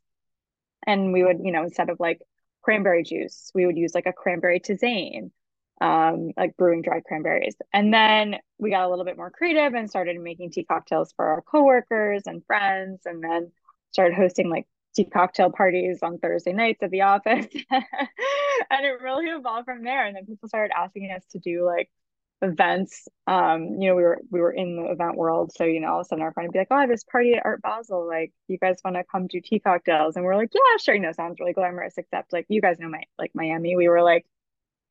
And 0.88 1.14
we 1.14 1.24
would, 1.24 1.40
you 1.44 1.52
know, 1.52 1.64
instead 1.64 1.90
of 1.90 2.00
like 2.00 2.22
cranberry 2.62 3.04
juice, 3.04 3.52
we 3.54 3.66
would 3.66 3.78
use 3.78 3.94
like 3.96 4.06
a 4.08 4.14
cranberry 4.14 4.60
tisane, 4.60 5.32
um, 5.82 6.32
like 6.38 6.56
brewing 6.56 6.84
dry 6.84 7.02
cranberries. 7.02 7.56
And 7.74 7.94
then 7.94 8.38
we 8.60 8.70
got 8.70 8.86
a 8.86 8.90
little 8.90 9.04
bit 9.04 9.18
more 9.18 9.32
creative 9.32 9.74
and 9.74 9.90
started 9.90 10.20
making 10.22 10.52
tea 10.52 10.64
cocktails 10.64 11.12
for 11.16 11.26
our 11.26 11.42
coworkers 11.42 12.24
and 12.28 12.46
friends, 12.46 13.02
and 13.06 13.24
then 13.24 13.52
started 13.92 14.16
hosting 14.16 14.50
like 14.50 14.68
tea 14.96 15.06
cocktail 15.06 15.52
parties 15.52 16.00
on 16.04 16.20
Thursday 16.20 16.54
nights 16.54 16.84
at 16.84 16.92
the 16.92 17.02
office. 17.02 17.48
and 17.72 18.86
it 18.86 19.02
really 19.02 19.26
evolved 19.26 19.66
from 19.66 19.84
there. 19.84 20.06
And 20.06 20.16
then 20.16 20.26
people 20.26 20.48
started 20.48 20.72
asking 20.78 21.10
us 21.12 21.24
to 21.32 21.40
do 21.40 21.66
like 21.66 21.90
events. 22.44 23.08
Um, 23.26 23.78
you 23.80 23.90
know, 23.90 23.96
we 23.96 24.04
were 24.04 24.22
we 24.30 24.40
were 24.40 24.52
in 24.52 24.76
the 24.76 24.92
event 24.92 25.18
world, 25.18 25.52
so 25.56 25.64
you 25.64 25.80
know, 25.80 25.94
all 25.94 26.00
of 26.02 26.06
a 26.06 26.06
sudden 26.06 26.24
our 26.24 26.32
friend 26.34 26.48
would 26.48 26.54
be 26.54 26.60
like, 26.60 26.68
"Oh, 26.70 26.76
I 26.76 26.82
have 26.82 26.90
this 26.90 27.04
party 27.04 27.34
at 27.34 27.46
Art 27.46 27.62
Basel. 27.64 28.08
Like, 28.08 28.34
you 28.48 28.58
guys 28.60 28.78
want 28.86 28.98
to 28.98 29.04
come 29.04 29.26
do 29.28 29.42
tea 29.42 29.60
cocktails?" 29.60 30.16
And 30.16 30.26
we're 30.26 30.36
like, 30.36 30.52
"Yeah, 30.54 30.78
sure." 30.80 30.96
You 30.96 31.02
know, 31.02 31.12
sounds 31.12 31.40
really 31.40 31.54
glamorous. 31.54 31.98
Except, 31.98 32.34
like, 32.34 32.46
you 32.50 32.62
guys 32.62 32.78
know 32.80 32.90
my 32.90 33.04
like 33.18 33.32
Miami. 33.34 33.76
We 33.76 33.90
were 33.90 34.04
like 34.04 34.26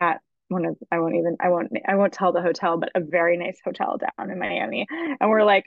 at 0.01 0.21
one 0.50 0.67
of 0.67 0.76
I 0.91 0.99
won't 0.99 1.14
even 1.14 1.37
I 1.41 1.49
won't 1.49 1.70
I 1.87 1.94
won't 1.94 2.12
tell 2.12 2.32
the 2.32 2.43
hotel, 2.43 2.76
but 2.76 2.91
a 2.94 3.00
very 3.00 3.37
nice 3.37 3.58
hotel 3.64 3.99
down 3.99 4.31
in 4.31 4.38
Miami, 4.38 4.87
and 4.91 5.30
we're 5.30 5.45
like 5.45 5.66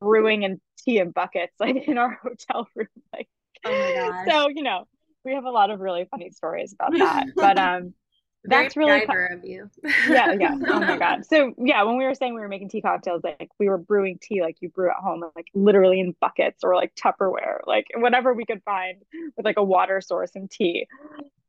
brewing 0.00 0.44
and 0.44 0.60
tea 0.78 0.98
in 0.98 1.10
buckets 1.12 1.54
like 1.60 1.76
in 1.86 1.96
our 1.96 2.18
hotel 2.22 2.68
room, 2.74 2.88
like. 3.12 3.28
Oh 3.64 3.70
my 3.70 3.94
gosh. 3.94 4.32
So 4.32 4.48
you 4.48 4.62
know, 4.62 4.86
we 5.24 5.34
have 5.34 5.44
a 5.44 5.50
lot 5.50 5.70
of 5.70 5.80
really 5.80 6.06
funny 6.10 6.30
stories 6.30 6.72
about 6.72 6.92
that, 6.98 7.26
but 7.34 7.58
um. 7.58 7.94
Very 8.42 8.64
That's 8.64 8.76
really 8.78 9.00
MacGyver 9.00 9.34
of 9.34 9.44
you. 9.44 9.70
yeah, 10.08 10.32
yeah. 10.32 10.54
Oh 10.68 10.80
my 10.80 10.96
god. 10.96 11.26
So 11.26 11.52
yeah, 11.58 11.82
when 11.82 11.98
we 11.98 12.04
were 12.04 12.14
saying 12.14 12.34
we 12.34 12.40
were 12.40 12.48
making 12.48 12.70
tea 12.70 12.80
cocktails, 12.80 13.22
like 13.22 13.50
we 13.58 13.68
were 13.68 13.76
brewing 13.76 14.18
tea 14.18 14.40
like 14.40 14.56
you 14.60 14.70
brew 14.70 14.88
at 14.88 14.96
home, 14.96 15.22
like 15.36 15.48
literally 15.52 16.00
in 16.00 16.14
buckets 16.22 16.64
or 16.64 16.74
like 16.74 16.94
Tupperware, 16.94 17.58
like 17.66 17.88
whatever 17.96 18.32
we 18.32 18.46
could 18.46 18.62
find 18.62 19.02
with 19.36 19.44
like 19.44 19.58
a 19.58 19.62
water 19.62 20.00
source 20.00 20.30
and 20.36 20.50
tea, 20.50 20.86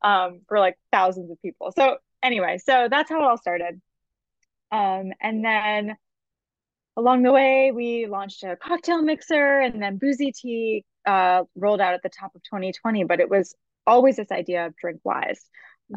um, 0.01 0.41
for 0.49 0.59
like 0.59 0.77
thousands 0.91 1.31
of 1.31 1.41
people. 1.41 1.71
So 1.71 1.95
anyway, 2.23 2.57
so 2.57 2.87
that's 2.89 3.09
how 3.09 3.17
it 3.17 3.23
all 3.23 3.37
started. 3.37 3.81
Um, 4.71 5.11
and 5.21 5.43
then 5.43 5.95
along 6.97 7.23
the 7.23 7.31
way, 7.31 7.71
we 7.71 8.07
launched 8.07 8.43
a 8.43 8.55
cocktail 8.55 9.01
mixer, 9.01 9.59
and 9.59 9.81
then 9.81 9.97
Boozy 9.97 10.31
Tea 10.31 10.85
uh 11.05 11.43
rolled 11.55 11.81
out 11.81 11.95
at 11.95 12.03
the 12.03 12.09
top 12.09 12.35
of 12.35 12.43
2020. 12.43 13.03
But 13.05 13.19
it 13.19 13.29
was 13.29 13.55
always 13.87 14.15
this 14.17 14.31
idea 14.31 14.67
of 14.67 14.75
drink 14.75 15.01
wise 15.03 15.41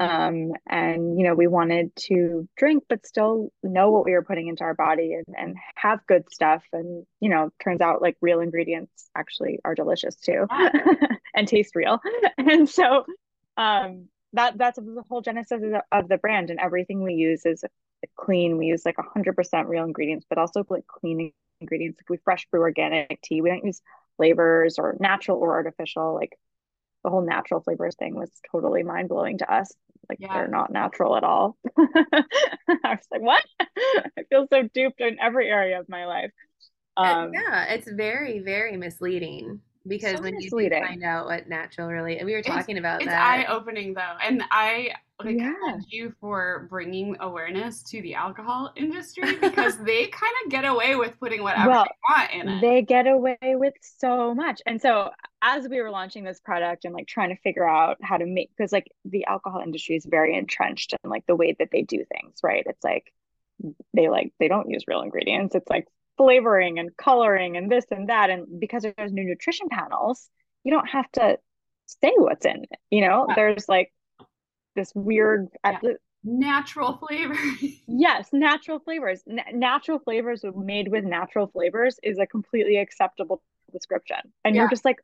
um 0.00 0.52
and 0.68 1.18
you 1.18 1.24
know 1.24 1.34
we 1.34 1.46
wanted 1.46 1.94
to 1.94 2.48
drink 2.56 2.82
but 2.88 3.06
still 3.06 3.52
know 3.62 3.90
what 3.90 4.04
we 4.04 4.12
were 4.12 4.22
putting 4.24 4.48
into 4.48 4.64
our 4.64 4.74
body 4.74 5.14
and, 5.14 5.36
and 5.38 5.56
have 5.76 6.04
good 6.06 6.24
stuff. 6.32 6.62
And 6.72 7.06
you 7.20 7.28
know 7.28 7.50
turns 7.62 7.80
out 7.80 8.02
like 8.02 8.16
real 8.20 8.40
ingredients 8.40 9.10
actually 9.14 9.60
are 9.64 9.74
delicious 9.74 10.16
too. 10.16 10.46
And 11.36 11.48
taste 11.48 11.74
real. 11.74 12.00
And 12.38 12.68
so 12.68 13.04
um 13.56 14.08
that 14.34 14.58
that's 14.58 14.78
the 14.78 15.04
whole 15.08 15.20
genesis 15.22 15.52
of 15.52 15.60
the, 15.62 15.82
of 15.92 16.08
the 16.08 16.18
brand 16.18 16.50
and 16.50 16.60
everything 16.60 17.02
we 17.02 17.14
use 17.14 17.46
is 17.46 17.64
clean 18.16 18.58
we 18.58 18.66
use 18.66 18.84
like 18.84 18.96
100% 18.98 19.68
real 19.68 19.84
ingredients 19.84 20.26
but 20.28 20.38
also 20.38 20.64
like 20.68 20.86
clean 20.86 21.32
ingredients 21.60 21.98
like 21.98 22.10
we 22.10 22.18
fresh 22.24 22.46
brew 22.50 22.60
organic 22.60 23.20
tea 23.22 23.40
we 23.40 23.48
don't 23.48 23.64
use 23.64 23.80
flavors 24.18 24.78
or 24.78 24.96
natural 25.00 25.38
or 25.38 25.54
artificial 25.54 26.14
like 26.14 26.36
the 27.04 27.10
whole 27.10 27.20
natural 27.22 27.60
flavors 27.60 27.94
thing 27.96 28.14
was 28.14 28.30
totally 28.50 28.82
mind 28.82 29.08
blowing 29.08 29.38
to 29.38 29.52
us. 29.52 29.72
Like 30.08 30.18
Yeah. 30.20 30.32
they're 30.34 30.48
not 30.48 30.72
natural 30.72 31.16
at 31.16 31.22
all. 31.24 31.56
I 31.78 32.24
was 32.68 33.06
like, 33.10 33.20
what? 33.20 33.44
I 33.60 34.22
feel 34.30 34.46
so 34.50 34.62
duped 34.74 35.00
in 35.00 35.18
every 35.20 35.48
area 35.48 35.78
of 35.78 35.88
my 35.88 36.06
life. 36.06 36.30
Um, 36.96 37.32
yeah, 37.34 37.66
it's 37.74 37.90
very, 37.90 38.38
very 38.40 38.76
misleading. 38.76 39.60
Because 39.86 40.16
So 40.16 40.22
when 40.22 40.40
you 40.40 40.50
find 40.50 41.04
out 41.04 41.26
what 41.26 41.48
natural 41.48 41.88
really, 41.88 42.18
and 42.18 42.26
we 42.26 42.32
were 42.32 42.38
It's- 42.38 42.54
talking 42.54 42.78
about 42.78 43.02
It's 43.02 43.10
that. 43.10 43.46
eye 43.48 43.52
opening 43.52 43.94
though, 43.94 44.16
and 44.22 44.42
I 44.50 44.94
like 45.22 45.36
Yeah. 45.38 45.52
commend 45.60 45.84
you 45.90 46.12
for 46.20 46.66
bringing 46.70 47.16
awareness 47.20 47.82
to 47.84 48.02
the 48.02 48.14
alcohol 48.14 48.72
industry 48.76 49.36
because 49.36 49.78
they 49.84 50.06
kind 50.08 50.32
of 50.44 50.50
get 50.50 50.64
away 50.64 50.96
with 50.96 51.18
putting 51.20 51.42
whatever 51.42 51.70
Well, 51.70 51.84
they 51.84 52.14
want 52.14 52.32
in 52.32 52.48
it. 52.48 52.60
They 52.60 52.82
get 52.82 53.06
away 53.06 53.36
with 53.42 53.74
so 53.80 54.34
much. 54.34 54.60
And 54.66 54.80
so 54.82 55.10
as 55.40 55.68
we 55.68 55.80
were 55.80 55.90
launching 55.90 56.24
this 56.24 56.40
product 56.40 56.84
and 56.84 56.92
like 56.94 57.06
trying 57.06 57.28
to 57.28 57.36
figure 57.42 57.68
out 57.68 57.98
how 58.02 58.16
to 58.16 58.26
make 58.26 58.50
because 58.56 58.72
like 58.72 58.90
the 59.04 59.24
alcohol 59.26 59.60
industry 59.60 59.94
is 59.96 60.04
very 60.04 60.34
entrenched 60.36 60.94
in 61.04 61.10
like 61.10 61.24
the 61.26 61.36
way 61.36 61.54
that 61.58 61.68
they 61.70 61.82
do 61.82 62.04
things, 62.12 62.40
right? 62.42 62.64
It's 62.66 62.82
like 62.82 63.12
they 63.92 64.08
like 64.08 64.32
they 64.40 64.48
don't 64.48 64.68
use 64.68 64.82
real 64.88 65.02
ingredients. 65.02 65.54
It's 65.54 65.68
like 65.70 65.86
flavoring 66.16 66.78
and 66.78 66.96
coloring 66.96 67.56
and 67.56 67.70
this 67.70 67.84
and 67.90 68.08
that. 68.08 68.30
And 68.30 68.60
because 68.60 68.84
there's 68.96 69.12
new 69.12 69.24
nutrition 69.24 69.68
panels, 69.68 70.28
you 70.64 70.72
don't 70.72 70.88
have 70.88 71.10
to 71.12 71.38
say 71.86 72.12
what's 72.16 72.46
in 72.46 72.64
it. 72.64 72.78
You 72.90 73.02
know, 73.02 73.26
Yeah. 73.28 73.34
there's 73.34 73.68
like 73.68 73.92
this 74.76 74.92
weird 74.94 75.48
uh, 75.64 75.74
Yeah. 75.82 75.92
Natural 76.26 76.96
flavor. 76.96 77.36
Yes, 77.86 78.30
natural 78.32 78.78
flavors. 78.80 79.22
N 79.28 79.40
natural 79.58 79.98
flavors 79.98 80.42
made 80.56 80.88
with 80.88 81.04
natural 81.04 81.48
flavors 81.48 82.00
is 82.02 82.18
a 82.18 82.26
completely 82.26 82.78
acceptable 82.78 83.42
description. 83.72 84.16
And 84.44 84.54
Yeah. 84.54 84.62
you're 84.62 84.70
just 84.70 84.84
like, 84.86 84.96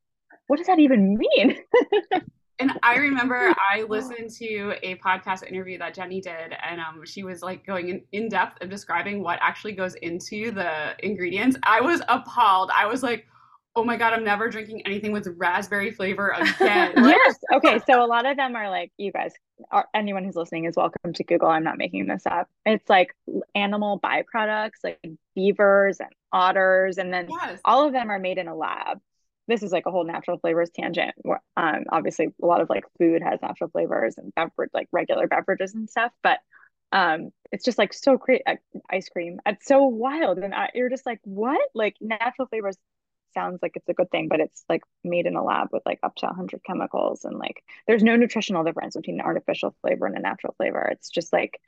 what 0.47 0.57
does 0.57 0.67
that 0.67 0.79
even 0.79 1.19
mean? 1.19 1.59
And 2.61 2.73
I 2.83 2.97
remember 2.97 3.55
I 3.71 3.83
listened 3.83 4.31
to 4.37 4.75
a 4.83 4.97
podcast 4.97 5.47
interview 5.47 5.79
that 5.79 5.95
Jenny 5.95 6.21
did, 6.21 6.55
and 6.63 6.81
um, 6.81 7.05
she 7.05 7.25
was 7.25 7.43
like 7.43 7.67
going 7.67 7.89
in, 7.89 8.03
in 8.13 8.29
depth 8.29 8.63
of 8.63 8.69
describing 8.69 9.23
what 9.23 9.39
actually 9.41 9.73
goes 9.73 9.95
into 9.97 10.51
the 10.51 10.95
ingredients. 11.05 11.57
I 11.63 11.81
was 11.81 12.03
appalled. 12.09 12.71
I 12.77 12.87
was 12.87 13.03
like, 13.03 13.27
oh 13.77 13.85
my 13.85 13.97
God, 13.97 14.13
I'm 14.13 14.25
never 14.25 14.49
drinking 14.49 14.83
anything 14.87 15.13
with 15.13 15.27
raspberry 15.37 15.91
flavor 15.91 16.31
again. 16.31 16.93
Yes. 17.11 17.39
Okay. 17.53 17.81
So 17.89 18.05
a 18.05 18.07
lot 18.07 18.27
of 18.27 18.37
them 18.37 18.55
are 18.57 18.69
like, 18.69 18.93
you 18.99 19.13
guys, 19.13 19.33
are, 19.71 19.87
anyone 19.95 20.25
who's 20.25 20.37
listening 20.37 20.65
is 20.65 20.77
welcome 20.77 21.13
to 21.13 21.25
Google. 21.25 21.49
I'm 21.49 21.65
not 21.65 21.79
making 21.79 22.07
this 22.07 22.27
up. 22.27 22.49
It's 22.67 22.89
like 22.89 23.15
animal 23.55 24.01
byproducts, 24.01 24.83
like 24.85 25.01
beavers 25.35 25.99
and 26.01 26.11
otters, 26.33 26.99
and 26.99 27.13
then 27.13 27.29
yes. 27.29 27.61
all 27.65 27.87
of 27.87 27.93
them 27.93 28.11
are 28.11 28.19
made 28.19 28.39
in 28.39 28.49
a 28.49 28.55
lab. 28.55 29.01
This 29.49 29.63
is 29.63 29.73
like 29.73 29.87
a 29.87 29.91
whole 29.91 30.05
natural 30.05 30.39
flavors 30.39 30.71
tangent. 30.71 31.15
Where, 31.19 31.43
um, 31.57 31.85
obviously, 31.91 32.29
a 32.43 32.47
lot 32.47 32.61
of 32.61 32.71
like 32.71 32.85
food 32.99 33.23
has 33.23 33.41
natural 33.43 33.71
flavors 33.71 34.17
and 34.19 34.35
beverage, 34.35 34.71
like 34.75 34.89
regular 34.93 35.27
beverages 35.27 35.75
and 35.75 35.89
stuff. 35.89 36.13
But 36.23 36.39
um, 36.93 37.31
it's 37.53 37.65
just 37.65 37.79
like 37.79 37.93
so 37.93 38.17
great. 38.17 38.43
Uh, 38.47 38.57
ice 38.91 39.09
cream. 39.09 39.41
It's 39.47 39.67
so 39.67 39.85
wild, 39.85 40.39
and 40.39 40.55
I, 40.55 40.71
you're 40.75 40.91
just 40.91 41.07
like, 41.07 41.21
what? 41.25 41.61
Like 41.75 41.97
natural 42.01 42.49
flavors 42.49 42.77
sounds 43.35 43.61
like 43.63 43.73
it's 43.77 43.89
a 43.89 43.95
good 43.95 44.11
thing, 44.11 44.29
but 44.29 44.41
it's 44.41 44.65
like 44.69 44.83
made 45.05 45.27
in 45.27 45.37
a 45.37 45.45
lab 45.45 45.69
with 45.73 45.83
like 45.87 46.01
up 46.03 46.17
to 46.17 46.27
100 46.27 46.63
chemicals, 46.65 47.25
and 47.25 47.39
like 47.39 47.63
there's 47.87 48.03
no 48.03 48.17
nutritional 48.17 48.65
difference 48.65 48.97
between 48.97 49.21
an 49.21 49.27
artificial 49.27 49.75
flavor 49.83 50.07
and 50.07 50.17
a 50.17 50.21
natural 50.21 50.55
flavor. 50.57 50.89
It's 50.93 51.11
just 51.11 51.33
like 51.33 51.61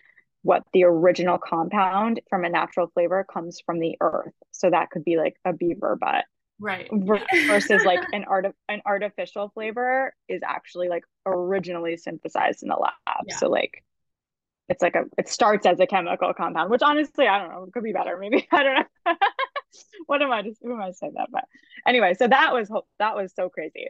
what 0.42 0.64
the 0.72 0.84
original 0.84 1.38
compound 1.38 2.20
from 2.28 2.44
a 2.44 2.48
natural 2.48 2.88
flavor 2.88 3.24
comes 3.32 3.60
from 3.64 3.78
the 3.78 3.96
earth. 4.00 4.34
So 4.50 4.70
that 4.70 4.90
could 4.90 5.04
be 5.04 5.16
like 5.16 5.36
a 5.44 5.52
beaver 5.52 5.96
butt 5.96 6.24
Right. 6.58 6.88
ver- 6.92 7.26
versus 7.46 7.84
like 7.84 8.00
an 8.12 8.24
art 8.24 8.46
an 8.68 8.82
artificial 8.86 9.50
flavor 9.54 10.14
is 10.28 10.42
actually 10.44 10.88
like 10.88 11.04
originally 11.26 11.96
synthesized 11.96 12.62
in 12.62 12.68
the 12.68 12.76
lab. 12.76 12.92
Yeah. 13.26 13.36
So 13.36 13.48
like 13.48 13.82
it's 14.68 14.82
like 14.82 14.94
a 14.94 15.04
it 15.18 15.28
starts 15.28 15.66
as 15.66 15.80
a 15.80 15.86
chemical 15.86 16.32
compound, 16.34 16.70
which 16.70 16.82
honestly 16.82 17.26
I 17.26 17.38
don't 17.38 17.50
know, 17.50 17.64
it 17.64 17.72
could 17.72 17.82
be 17.82 17.92
better. 17.92 18.16
Maybe 18.18 18.46
I 18.52 18.62
don't 18.62 18.74
know. 18.74 19.14
what 20.06 20.22
am 20.22 20.32
I 20.32 20.42
just 20.42 20.60
who 20.62 20.72
am 20.72 20.80
I 20.80 20.88
to 20.88 20.94
say 20.94 21.10
that? 21.14 21.28
But 21.30 21.44
anyway, 21.86 22.14
so 22.14 22.28
that 22.28 22.52
was 22.52 22.70
that 22.98 23.16
was 23.16 23.32
so 23.34 23.48
crazy. 23.48 23.88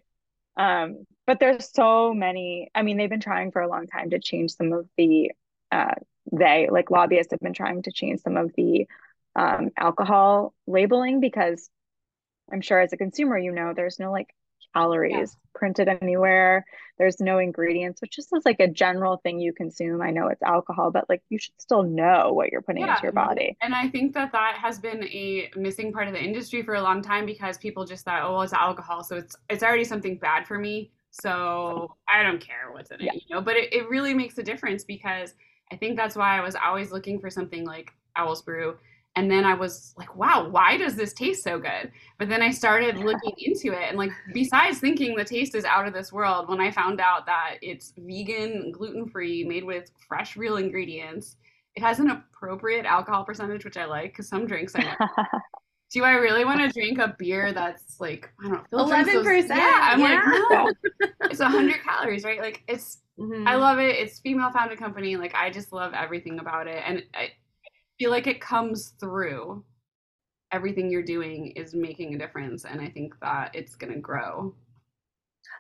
Um, 0.57 1.07
but 1.27 1.41
there's 1.41 1.71
so 1.73 2.13
many. 2.13 2.71
I 2.75 2.83
mean, 2.83 2.97
they've 2.97 3.09
been 3.09 3.21
trying 3.21 3.53
for 3.53 3.63
a 3.63 3.69
long 3.69 3.87
time 3.87 4.11
to 4.11 4.19
change 4.19 4.55
some 4.55 4.73
of 4.73 4.89
the 4.97 5.33
uh 5.71 5.95
they 6.31 6.69
like 6.71 6.91
lobbyists 6.91 7.33
have 7.33 7.41
been 7.41 7.55
trying 7.55 7.83
to 7.83 7.93
change 7.93 8.21
some 8.21 8.37
of 8.37 8.53
the 8.57 8.87
um 9.35 9.71
alcohol 9.77 10.55
labeling 10.67 11.21
because 11.21 11.69
I'm 12.51 12.61
sure 12.61 12.81
as 12.81 12.93
a 12.93 12.97
consumer, 12.97 13.39
you 13.39 13.53
know, 13.53 13.73
there's 13.75 13.99
no 13.99 14.11
like 14.11 14.35
calories 14.75 15.37
printed 15.55 15.89
anywhere. 15.89 16.65
There's 16.99 17.21
no 17.21 17.39
ingredients, 17.39 18.01
which 18.01 18.13
just 18.13 18.35
is 18.35 18.45
like 18.45 18.61
a 18.61 18.69
general 18.69 19.19
thing 19.19 19.39
you 19.39 19.53
consume. 19.53 20.01
I 20.01 20.11
know 20.11 20.29
it's 20.29 20.43
alcohol, 20.43 20.91
but 20.91 21.09
like 21.09 21.23
you 21.29 21.39
should 21.39 21.61
still 21.61 21.83
know 21.83 22.33
what 22.33 22.51
you're 22.51 22.63
putting 22.63 22.83
Yeah. 22.83 22.93
into 22.95 23.03
your 23.03 23.13
body. 23.13 23.57
And 23.61 23.75
I 23.75 23.89
think 23.89 24.15
that 24.15 24.33
that 24.33 24.57
has 24.57 24.79
been 24.79 25.05
a 25.05 25.51
missing 25.57 25.93
part 25.93 26.09
of 26.09 26.15
the 26.15 26.23
industry 26.23 26.63
for 26.63 26.75
a 26.75 26.83
long 26.83 27.03
time 27.03 27.27
because 27.27 27.59
people 27.59 27.85
just 27.85 28.05
thought, 28.05 28.23
oh, 28.23 28.33
well, 28.33 28.43
it's 28.43 28.53
alcohol, 28.53 29.05
so 29.05 29.17
it's 29.17 29.37
it's 29.51 29.63
already 29.63 29.85
something 29.85 30.17
bad 30.17 30.47
for 30.47 30.59
me. 30.59 30.91
So 31.11 31.95
I 32.13 32.23
don't 32.23 32.41
care 32.41 32.73
what's 32.73 32.91
in 32.91 33.01
it, 33.01 33.05
Yeah. 33.05 33.13
you 33.15 33.35
know. 33.35 33.41
But 33.43 33.57
it, 33.57 33.73
it 33.75 33.89
really 33.89 34.15
makes 34.15 34.39
a 34.39 34.43
difference 34.43 34.85
because 34.85 35.35
I 35.71 35.77
think 35.77 35.97
that's 35.97 36.17
why 36.17 36.39
I 36.39 36.41
was 36.41 36.55
always 36.55 36.93
looking 36.93 37.21
for 37.21 37.31
something 37.31 37.65
like 37.67 37.93
Owl's 38.17 38.43
Brew. 38.43 38.79
And 39.15 39.31
then 39.31 39.45
I 39.45 39.53
was 39.53 39.95
like, 39.99 40.17
wow, 40.17 40.49
why 40.49 40.79
does 40.79 40.95
this 40.97 41.13
taste 41.13 41.45
so 41.45 41.59
good? 41.59 41.93
But 42.19 42.31
then 42.31 42.41
I 42.41 42.51
started 42.51 42.97
looking 42.97 43.35
into 43.37 43.73
it. 43.73 43.89
And 43.91 43.99
like, 43.99 44.11
besides 44.33 44.79
thinking 44.79 45.15
the 45.15 45.25
taste 45.25 45.55
is 45.55 45.67
out 45.67 45.87
of 45.87 45.93
this 45.93 46.13
world, 46.13 46.49
when 46.49 46.61
I 46.61 46.71
found 46.71 46.99
out 46.99 47.27
that 47.27 47.57
it's 47.61 47.93
vegan, 47.99 48.73
gluten 48.73 49.07
free, 49.07 49.45
made 49.45 49.65
with 49.65 49.91
fresh, 50.09 50.35
real 50.37 50.57
ingredients, 50.57 51.37
it 51.77 51.83
has 51.83 51.99
an 52.01 52.09
appropriate 52.11 52.87
alcohol 52.87 53.25
percentage, 53.25 53.65
which 53.67 53.77
I 53.77 53.85
like 53.85 54.13
because 54.13 54.29
some 54.29 54.47
drinks 54.47 54.75
I 54.75 54.83
know. 54.83 55.17
Do 55.93 56.05
I 56.05 56.13
really 56.13 56.47
want 56.47 56.61
to 56.61 56.69
drink 56.71 56.99
a 56.99 57.15
beer 57.19 57.53
that's 57.53 58.01
like, 58.01 58.31
I 58.41 58.45
don't 58.49 58.53
know, 58.73 58.87
filled 58.89 58.89
with 58.89 59.25
those- 59.25 59.27
11%, 59.27 59.49
Yeah. 59.51 59.79
I'm 59.93 60.01
yeah. 60.01 60.23
like, 60.25 60.73
no, 61.03 61.09
it's 61.31 61.41
100 61.41 61.83
calories, 61.83 62.25
right? 62.25 62.41
Like, 62.41 62.63
it's 62.67 62.99
Mhm. 63.21 63.47
I 63.47 63.57
love 63.57 63.79
it. 63.79 63.95
It's 63.97 64.21
female 64.21 64.51
founded 64.53 64.79
company. 64.79 65.17
Like 65.17 65.35
I 65.35 65.51
just 65.51 65.71
love 65.71 65.93
everything 65.93 66.39
about 66.41 66.67
it, 66.67 66.83
and 66.87 67.03
I 67.15 67.29
feel 68.03 68.11
like 68.11 68.27
it 68.27 68.41
comes 68.41 68.95
through. 68.99 69.65
Everything 70.51 70.91
you're 70.91 71.05
doing 71.05 71.49
is 71.53 71.73
making 71.75 72.15
a 72.15 72.19
difference, 72.19 72.65
and 72.65 72.81
I 72.81 72.89
think 72.89 73.15
that 73.21 73.55
it's 73.55 73.75
gonna 73.77 73.99
grow. 73.99 74.55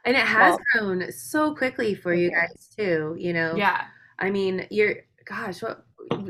and 0.04 0.16
it 0.16 0.24
has 0.24 0.56
Well- 0.74 0.88
grown 0.96 1.12
so 1.12 1.54
quickly 1.54 1.94
for 1.94 2.12
you 2.12 2.30
guys 2.30 2.68
too. 2.76 3.14
You 3.18 3.32
know, 3.32 3.54
Yeah, 3.54 3.84
I 4.18 4.30
mean, 4.30 4.66
you're 4.70 4.96
gosh, 5.24 5.62
what 5.62 5.84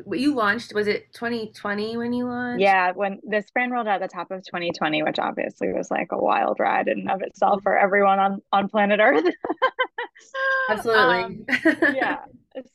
what 0.04 0.18
you 0.18 0.34
launched 0.34 0.74
was 0.74 0.86
it 0.86 1.10
2020 1.14 1.96
when 1.96 2.12
you 2.12 2.26
launched? 2.26 2.60
Yeah, 2.60 2.92
when 2.92 3.18
this 3.22 3.50
brand 3.50 3.72
rolled 3.72 3.88
out 3.88 4.02
at 4.02 4.10
the 4.10 4.14
top 4.14 4.30
of 4.30 4.44
2020, 4.44 5.02
which 5.02 5.18
obviously 5.18 5.72
was 5.72 5.90
like 5.90 6.12
a 6.12 6.18
wild 6.18 6.60
ride 6.60 6.88
in 6.88 7.00
and 7.00 7.10
of 7.10 7.22
itself 7.22 7.62
for 7.62 7.78
everyone 7.78 8.18
on 8.18 8.42
on 8.52 8.68
planet 8.68 9.00
Earth. 9.00 9.24
absolutely. 10.68 11.22
Um, 11.22 11.46
yeah. 11.94 12.18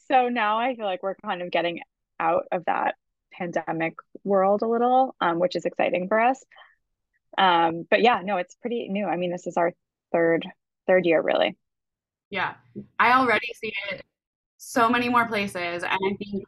So 0.10 0.28
now 0.30 0.58
I 0.58 0.76
feel 0.76 0.86
like 0.86 1.04
we're 1.04 1.14
kind 1.24 1.44
of 1.44 1.52
getting 1.52 1.82
out 2.20 2.46
of 2.52 2.66
that 2.66 2.96
pandemic 3.38 3.96
world 4.24 4.62
a 4.62 4.68
little, 4.68 5.16
um, 5.22 5.40
which 5.40 5.56
is 5.56 5.66
exciting 5.66 6.08
for 6.08 6.20
us. 6.20 6.44
Um, 7.38 7.86
but 7.90 8.02
yeah, 8.02 8.22
no, 8.24 8.38
it's 8.38 8.56
pretty 8.56 8.88
new. 8.90 9.06
I 9.06 9.16
mean, 9.18 9.32
this 9.32 9.48
is 9.48 9.58
our 9.58 9.72
third 10.12 10.46
third 10.88 11.06
year 11.06 11.22
really. 11.22 11.56
yeah. 12.30 12.56
I 13.00 13.14
already 13.14 13.52
see 13.54 13.74
it 13.92 14.04
so 14.58 14.90
many 14.90 15.08
more 15.10 15.28
places, 15.28 15.84
and 15.84 15.92
I 16.10 16.14
think 16.18 16.44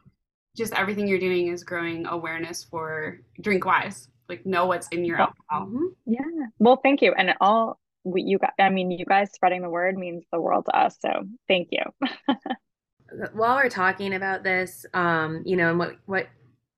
just 0.56 0.72
everything 0.74 1.06
you're 1.06 1.18
doing 1.20 1.48
is 1.48 1.62
growing 1.62 2.06
awareness 2.06 2.64
for 2.64 3.20
drink 3.40 3.64
wise. 3.64 4.08
Like 4.28 4.44
know 4.46 4.66
what's 4.66 4.88
in 4.88 5.04
your 5.04 5.18
Yeah. 5.18 5.26
alcohol. 5.26 5.66
Mhm. 5.68 5.88
Yeah. 6.06 6.46
Well, 6.58 6.76
thank 6.82 7.02
you. 7.02 7.12
And 7.16 7.34
all 7.40 7.78
we, 8.04 8.22
you 8.22 8.38
got, 8.38 8.52
I 8.58 8.68
mean, 8.70 8.90
you 8.90 9.04
guys 9.04 9.30
spreading 9.32 9.60
the 9.62 9.68
word 9.68 9.96
means 9.98 10.24
the 10.32 10.40
world 10.40 10.64
to 10.66 10.76
us. 10.76 10.96
So 11.00 11.10
thank 11.48 11.68
you. 11.70 11.82
While 13.32 13.56
we're 13.56 13.68
talking 13.68 14.14
about 14.14 14.44
this, 14.44 14.86
um, 14.94 15.42
you 15.44 15.56
know, 15.56 15.70
and 15.70 15.78
what 15.78 15.96
what 16.06 16.28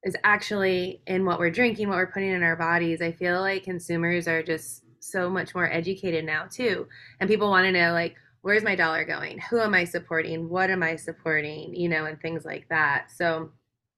is 0.03 0.15
actually 0.23 1.01
in 1.07 1.25
what 1.25 1.39
we're 1.39 1.51
drinking, 1.51 1.87
what 1.89 1.97
we're 1.97 2.11
putting 2.11 2.31
in 2.31 2.43
our 2.43 2.55
bodies, 2.55 3.01
I 3.01 3.11
feel 3.11 3.39
like 3.41 3.63
consumers 3.63 4.27
are 4.27 4.43
just 4.43 4.83
so 4.99 5.29
much 5.29 5.53
more 5.55 5.71
educated 5.71 6.25
now 6.25 6.45
too, 6.49 6.87
and 7.19 7.29
people 7.29 7.49
want 7.49 7.65
to 7.65 7.71
know 7.71 7.93
like 7.93 8.15
where's 8.41 8.63
my 8.63 8.75
dollar 8.75 9.05
going? 9.05 9.39
Who 9.49 9.59
am 9.59 9.73
I 9.73 9.85
supporting? 9.85 10.49
What 10.49 10.69
am 10.69 10.83
I 10.83 10.97
supporting? 10.97 11.73
You 11.73 11.89
know, 11.89 12.05
and 12.05 12.19
things 12.21 12.45
like 12.45 12.67
that. 12.69 13.09
So 13.09 13.51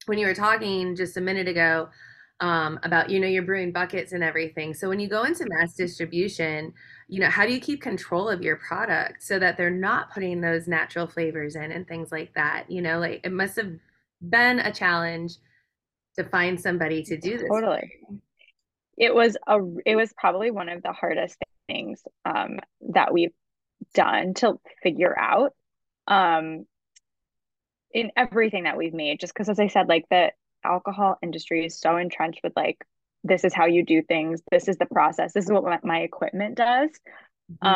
when 0.06 0.18
you 0.18 0.26
were 0.26 0.34
talking 0.34 0.94
just 0.94 1.16
a 1.16 1.20
minute 1.20 1.48
ago 1.48 1.88
um, 2.40 2.78
about 2.82 3.10
you 3.10 3.18
know 3.18 3.26
you're 3.26 3.42
brewing 3.42 3.72
buckets 3.72 4.12
and 4.12 4.22
everything, 4.22 4.72
so 4.72 4.88
when 4.88 5.00
you 5.00 5.08
go 5.08 5.24
into 5.24 5.46
mass 5.48 5.74
distribution, 5.74 6.72
you 7.08 7.20
know, 7.20 7.28
how 7.28 7.44
do 7.44 7.52
you 7.52 7.60
keep 7.60 7.82
control 7.82 8.28
of 8.28 8.42
your 8.42 8.56
product 8.56 9.22
so 9.22 9.38
that 9.38 9.56
they're 9.56 9.70
not 9.70 10.12
putting 10.12 10.40
those 10.40 10.68
natural 10.68 11.06
flavors 11.06 11.56
in 11.56 11.72
and 11.72 11.86
things 11.86 12.12
like 12.12 12.32
that? 12.34 12.70
You 12.70 12.82
know, 12.82 12.98
like 13.00 13.20
it 13.24 13.32
must 13.32 13.56
have 13.56 13.72
been 14.22 14.60
a 14.60 14.72
challenge 14.72 15.38
to 16.18 16.24
find 16.24 16.60
somebody 16.60 17.02
to 17.04 17.16
do 17.16 17.38
this. 17.38 17.48
Totally. 17.48 17.92
It 18.96 19.14
was 19.14 19.36
a 19.46 19.58
it 19.84 19.96
was 19.96 20.12
probably 20.16 20.50
one 20.50 20.68
of 20.68 20.82
the 20.82 20.92
hardest 20.92 21.36
things 21.66 22.02
um 22.24 22.58
that 22.92 23.12
we've 23.12 23.34
done 23.94 24.34
to 24.34 24.58
figure 24.82 25.16
out 25.18 25.52
um 26.08 26.64
in 27.92 28.10
everything 28.16 28.64
that 28.64 28.76
we've 28.76 28.94
made 28.94 29.20
just 29.20 29.34
because 29.34 29.48
as 29.48 29.60
I 29.60 29.68
said 29.68 29.88
like 29.88 30.06
the 30.10 30.32
alcohol 30.64 31.18
industry 31.22 31.64
is 31.66 31.78
so 31.78 31.96
entrenched 31.96 32.40
with 32.42 32.52
like 32.56 32.78
this 33.24 33.44
is 33.44 33.52
how 33.54 33.66
you 33.66 33.84
do 33.84 34.02
things. 34.02 34.40
This 34.50 34.68
is 34.68 34.76
the 34.78 34.86
process. 34.86 35.32
This 35.32 35.46
is 35.46 35.50
what 35.50 35.64
my, 35.64 35.80
my 35.82 36.00
equipment 36.00 36.54
does. 36.56 36.90
Mhm. 37.62 37.66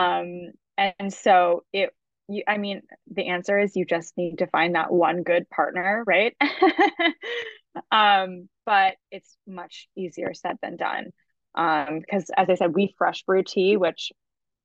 Um, 0.49 0.53
and 0.99 1.13
so 1.13 1.65
it, 1.73 1.91
you, 2.29 2.45
I 2.47 2.59
mean, 2.59 2.83
the 3.13 3.27
answer 3.29 3.59
is 3.59 3.77
you 3.77 3.85
just 3.85 4.17
need 4.17 4.39
to 4.39 4.47
find 4.47 4.75
that 4.75 4.93
one 4.93 5.23
good 5.23 5.51
partner, 5.51 6.05
right? 6.07 6.37
um, 7.91 8.49
but 8.67 8.95
it's 9.11 9.37
much 9.47 9.89
easier 9.97 10.35
said 10.35 10.57
than 10.63 10.77
done. 10.77 11.11
Um, 11.55 12.01
because 12.01 12.31
as 12.37 12.49
I 12.49 12.55
said, 12.55 12.75
we 12.75 12.95
fresh 12.97 13.23
brew 13.25 13.43
tea, 13.43 13.77
which 13.77 14.13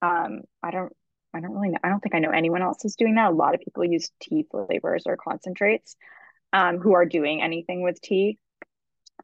um, 0.01 0.41
I 0.61 0.71
don't, 0.71 0.93
I 1.33 1.39
don't 1.39 1.53
really 1.53 1.69
know. 1.69 1.79
I 1.83 1.89
don't 1.89 1.99
think 1.99 2.15
I 2.15 2.19
know 2.19 2.29
anyone 2.29 2.61
else 2.61 2.85
is 2.85 2.95
doing 2.95 3.15
that. 3.15 3.31
A 3.31 3.35
lot 3.35 3.55
of 3.55 3.61
people 3.61 3.83
use 3.83 4.11
tea 4.21 4.45
flavors 4.49 5.03
or 5.05 5.17
concentrates, 5.17 5.95
um, 6.53 6.77
who 6.79 6.93
are 6.93 7.05
doing 7.05 7.41
anything 7.41 7.81
with 7.81 7.99
tea. 8.01 8.37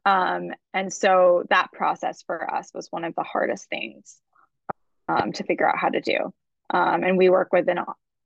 Um, 0.04 0.50
and 0.74 0.92
so 0.92 1.44
that 1.50 1.72
process 1.72 2.22
for 2.22 2.52
us 2.52 2.70
was 2.74 2.88
one 2.90 3.04
of 3.04 3.14
the 3.14 3.22
hardest 3.22 3.68
things 3.68 4.16
um, 5.08 5.32
to 5.32 5.44
figure 5.44 5.68
out 5.68 5.78
how 5.78 5.88
to 5.88 6.00
do. 6.00 6.32
Um, 6.70 7.04
and 7.04 7.16
we 7.16 7.28
work 7.28 7.52
with 7.52 7.68
an 7.68 7.78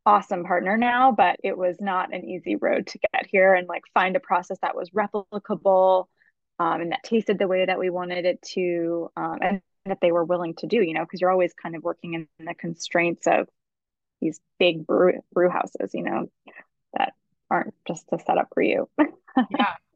awesome 0.07 0.45
partner 0.45 0.77
now, 0.77 1.13
but 1.13 1.37
it 1.43 1.59
was 1.59 1.77
not 1.81 2.15
an 2.15 2.25
easy 2.25 2.57
road 2.57 2.87
to 2.87 2.99
get 3.13 3.27
here 3.27 3.55
and 3.55 3.69
like 3.69 3.83
find 3.93 4.15
a 4.17 4.21
process 4.21 4.57
that 4.63 4.77
was 4.77 4.91
replicable 4.91 6.07
um, 6.59 6.81
and 6.81 6.93
that 6.93 7.03
tasted 7.03 7.39
the 7.39 7.49
way 7.49 7.67
that 7.67 7.79
we 7.79 7.91
wanted 7.91 8.25
it 8.25 8.41
to, 8.55 9.11
um, 9.17 9.39
and 9.43 9.61
that 9.85 9.99
they 10.01 10.13
were 10.13 10.25
willing 10.25 10.55
to 10.55 10.67
do. 10.67 10.83
You 10.83 10.95
know, 10.95 11.05
because 11.05 11.21
you're 11.21 11.31
always 11.31 11.53
kind 11.53 11.77
of 11.77 11.83
working 11.83 12.15
in 12.15 12.29
the 12.39 12.55
constraints 12.55 13.27
of 13.27 13.49
these 14.21 14.41
big 14.59 14.87
brew 14.87 15.21
brew 15.33 15.51
houses. 15.51 15.91
You 15.93 16.05
know, 16.05 16.31
that 16.95 17.13
aren't 17.51 17.75
just 17.87 18.07
a 18.13 18.19
setup 18.19 18.49
for 18.55 18.63
you. 18.63 18.89
Yeah. 19.51 19.75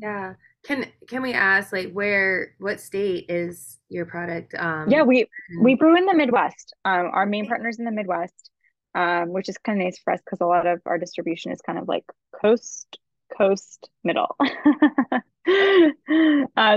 Yeah. 0.00 0.34
Can 0.64 0.86
can 1.08 1.20
we 1.20 1.32
ask 1.32 1.72
like 1.72 1.90
where 1.90 2.54
what 2.60 2.80
state 2.80 3.26
is 3.28 3.80
your 3.88 4.06
product? 4.06 4.54
Um 4.56 4.88
Yeah, 4.88 5.02
we 5.02 5.28
we 5.60 5.74
brew 5.74 5.96
in 5.96 6.06
the 6.06 6.14
Midwest. 6.14 6.76
Um, 6.84 7.10
our 7.12 7.26
main 7.26 7.48
partner's 7.48 7.80
in 7.80 7.84
the 7.84 7.90
Midwest, 7.90 8.50
um, 8.94 9.30
which 9.30 9.48
is 9.48 9.58
kind 9.58 9.80
of 9.80 9.84
nice 9.84 9.98
for 9.98 10.12
us 10.12 10.20
because 10.24 10.40
a 10.40 10.46
lot 10.46 10.66
of 10.66 10.80
our 10.86 10.98
distribution 10.98 11.52
is 11.52 11.60
kind 11.60 11.78
of 11.78 11.88
like 11.88 12.04
coast, 12.40 12.98
coast, 13.36 13.88
middle. 14.02 14.36
uh, 14.40 15.20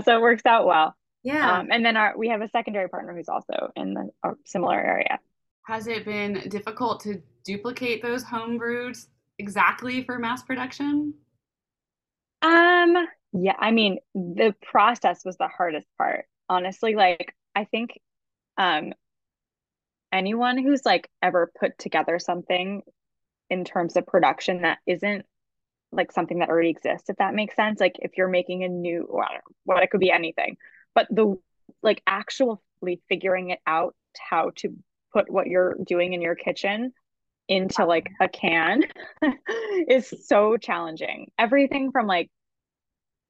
so 0.02 0.16
it 0.16 0.22
works 0.22 0.46
out 0.46 0.66
well. 0.66 0.96
yeah. 1.24 1.60
Um, 1.60 1.70
and 1.72 1.86
then 1.86 1.98
our 1.98 2.18
we 2.18 2.30
have 2.30 2.42
a 2.42 2.50
secondary 2.50 2.90
partner 2.90 3.16
who's 3.16 3.30
also 3.30 3.72
in 3.76 3.94
the 3.94 4.10
a 4.24 4.32
similar 4.46 4.80
area. 4.80 5.20
Has 5.66 5.88
it 5.88 6.06
been 6.06 6.48
difficult 6.48 7.02
to 7.02 7.22
duplicate 7.44 8.02
those 8.02 8.24
home 8.24 8.58
brews 8.58 9.08
exactly 9.38 10.04
for 10.04 10.18
mass 10.18 10.44
production? 10.44 11.14
Um, 12.42 13.08
yeah, 13.34 13.56
I 13.60 13.72
mean, 13.72 13.98
the 14.14 14.56
process 14.62 15.26
was 15.26 15.38
the 15.38 15.48
hardest 15.48 15.88
part, 15.98 16.26
honestly. 16.48 16.96
Like, 16.96 17.36
I 17.56 17.66
think, 17.66 18.00
um, 18.58 18.94
anyone 20.12 20.58
who's 20.58 20.86
like 20.86 21.10
ever 21.22 21.52
put 21.60 21.78
together 21.78 22.20
something 22.20 22.82
in 23.50 23.64
terms 23.64 23.96
of 23.96 24.06
production 24.06 24.62
that 24.62 24.80
isn't 24.86 25.26
like 25.92 26.12
something 26.12 26.40
that 26.40 26.50
already 26.50 26.70
exists, 26.70 27.10
if 27.10 27.18
that 27.18 27.34
makes 27.34 27.56
sense. 27.56 27.80
Like, 27.80 27.96
if 28.00 28.12
you're 28.18 28.28
making 28.28 28.64
a 28.64 28.68
new, 28.68 29.08
well, 29.10 29.26
I 29.26 29.34
don't 29.34 29.36
know, 29.36 29.56
well, 29.66 29.78
it 29.80 29.90
could 29.90 30.00
be 30.00 30.12
anything, 30.12 30.58
but 30.94 31.08
the 31.10 31.38
like 31.82 32.02
actually 32.08 33.02
figuring 33.10 33.52
it 33.52 33.60
out 33.66 33.96
how 34.18 34.52
to 34.58 34.76
put 35.14 35.30
what 35.30 35.48
you're 35.48 35.76
doing 35.86 36.14
in 36.14 36.22
your 36.22 36.36
kitchen 36.36 36.94
into 37.48 37.86
like 37.86 38.10
a 38.20 38.28
can 38.28 38.84
is 39.88 40.14
so 40.26 40.58
challenging. 40.58 41.32
Everything 41.40 41.92
from 41.92 42.08
like 42.08 42.30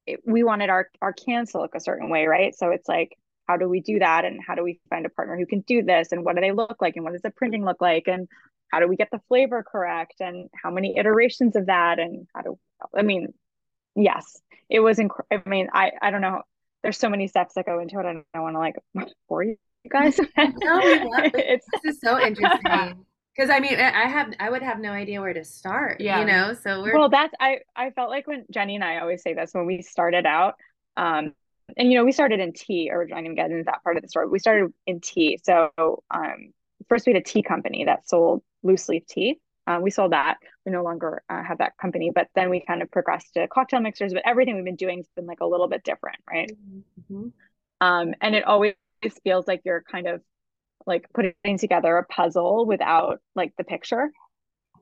it, 0.06 0.22
we 0.26 0.44
wanted 0.44 0.70
our 0.70 0.90
our 1.02 1.14
cans 1.14 1.52
to 1.52 1.62
look 1.62 1.76
a 1.76 1.80
certain 1.80 2.10
way, 2.10 2.26
right? 2.26 2.56
So 2.56 2.70
it's 2.70 2.88
like 2.88 3.18
how 3.48 3.58
do 3.58 3.68
we 3.68 3.80
do 3.80 4.00
that 4.00 4.26
and 4.26 4.40
how 4.46 4.56
do 4.56 4.64
we 4.64 4.80
find 4.90 5.06
a 5.06 5.10
partner 5.10 5.38
who 5.38 5.46
can 5.46 5.62
do 5.62 5.82
this 5.82 6.12
and 6.12 6.24
what 6.24 6.36
do 6.36 6.42
they 6.42 6.52
look 6.52 6.82
like 6.82 6.96
and 6.96 7.04
what 7.04 7.14
does 7.14 7.22
the 7.22 7.32
printing 7.32 7.64
look 7.64 7.82
like 7.82 8.08
and 8.08 8.28
how 8.72 8.80
do 8.80 8.88
we 8.88 8.96
get 8.96 9.10
the 9.12 9.22
flavor 9.28 9.64
correct 9.64 10.16
and 10.20 10.50
how 10.62 10.70
many 10.70 10.98
iterations 10.98 11.56
of 11.56 11.68
that 11.68 12.00
and 12.00 12.28
how 12.36 12.42
do 12.42 12.60
I 12.96 13.02
mean 13.02 13.34
yes, 13.96 14.40
it 14.70 14.80
was 14.80 14.98
inc- 14.98 15.24
I 15.32 15.42
mean 15.48 15.70
I 15.74 15.92
I 16.02 16.12
don't 16.12 16.22
know 16.22 16.42
there's 16.84 16.98
so 16.98 17.10
many 17.10 17.28
steps 17.28 17.56
that 17.56 17.66
go 17.66 17.80
into 17.80 18.00
it. 18.00 18.06
I 18.06 18.14
don't 18.14 18.26
want 18.34 18.56
to 18.56 18.60
like 18.60 18.76
bore 19.30 19.44
you 19.44 19.58
guys. 19.90 20.20
No, 20.38 20.80
it's 21.34 21.66
This 21.84 21.96
is 21.96 22.02
so 22.02 22.20
interesting. 22.20 23.06
Because 23.36 23.50
I 23.52 23.60
mean, 23.60 23.80
I 23.80 24.04
I 24.04 24.08
have 24.08 24.34
I 24.40 24.50
would 24.50 24.64
have 24.64 24.80
no 24.80 24.92
idea 24.92 25.22
where 25.22 25.34
to 25.34 25.44
start. 25.44 26.02
Yeah. 26.02 26.20
You 26.20 26.26
know, 26.26 26.54
so 26.54 26.82
we're 26.82 26.98
well 26.98 27.10
that's 27.10 27.34
i 27.40 27.60
i 27.76 27.92
felt 27.92 28.10
like 28.10 28.28
when 28.28 28.46
jenny 28.52 28.76
and 28.76 28.84
i 28.84 29.00
always 29.00 29.22
say 29.22 29.34
this 29.34 29.54
when 29.54 29.66
we 29.66 29.82
started 29.82 30.26
out 30.26 30.56
um 30.98 31.34
and 31.76 31.92
you 31.92 31.98
know 31.98 32.06
we 32.06 32.12
started 32.12 32.40
in 32.40 32.54
tea 32.54 32.90
or 32.92 33.02
i 33.02 33.06
didn't 33.06 33.26
even 33.26 33.36
get 33.36 33.52
into 33.52 33.64
that 33.66 33.84
part 33.84 33.98
of 33.98 34.04
the 34.04 34.10
story. 34.10 34.28
We 34.28 34.40
started 34.40 34.72
in 34.86 35.02
tea. 35.02 35.40
So 35.44 35.72
um 36.12 36.54
first 36.88 37.06
we 37.06 37.14
had 37.14 37.22
a 37.22 37.26
tea 37.26 37.44
company 37.44 37.86
that 37.86 38.08
sold 38.08 38.44
loose 38.64 38.88
leaf 38.88 39.06
tea. 39.08 39.40
Uh, 39.66 39.80
we 39.82 39.92
sold 39.92 40.14
that. 40.14 40.38
We 40.66 40.72
no 40.72 40.82
longer 40.82 41.24
uh, 41.30 41.44
have 41.44 41.58
that 41.58 41.78
company 41.78 42.12
but 42.14 42.28
then 42.36 42.50
we 42.50 42.62
kind 42.62 42.82
of 42.82 42.90
progressed 42.92 43.34
to 43.34 43.48
cocktail 43.48 43.82
mixers 43.82 44.14
but 44.14 44.24
everything 44.26 44.56
we've 44.56 44.64
been 44.66 44.76
doing 44.76 45.00
has 45.00 45.08
been 45.16 45.26
like 45.26 45.42
a 45.42 45.46
little 45.46 45.68
bit 45.68 45.84
different 45.84 46.18
right? 46.30 46.52
Mhm. 47.12 47.32
um 47.82 48.14
and 48.22 48.36
it 48.36 48.46
always 48.46 48.76
feels 49.24 49.48
like 49.48 49.62
you're 49.66 49.84
kind 49.92 50.08
of 50.08 50.22
like 50.86 51.06
putting 51.14 51.58
together 51.58 51.98
a 51.98 52.06
puzzle 52.06 52.66
without 52.66 53.20
like 53.36 53.54
the 53.58 53.64
picture 53.64 54.10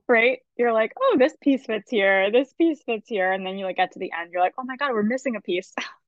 right? 0.08 0.38
You're 0.56 0.72
like 0.72 0.92
oh 1.00 1.16
this 1.18 1.34
piece 1.40 1.66
fits 1.66 1.90
here. 1.90 2.30
This 2.30 2.52
piece 2.54 2.80
fits 2.84 3.08
here. 3.08 3.32
And 3.32 3.44
then 3.44 3.58
you 3.58 3.64
like 3.64 3.76
get 3.76 3.92
to 3.92 3.98
the 3.98 4.12
end. 4.12 4.30
You're 4.32 4.40
like 4.42 4.54
oh 4.58 4.64
my 4.64 4.76
god 4.76 4.92
we're 4.92 5.02
missing 5.02 5.34
a 5.36 5.40
piece 5.40 5.72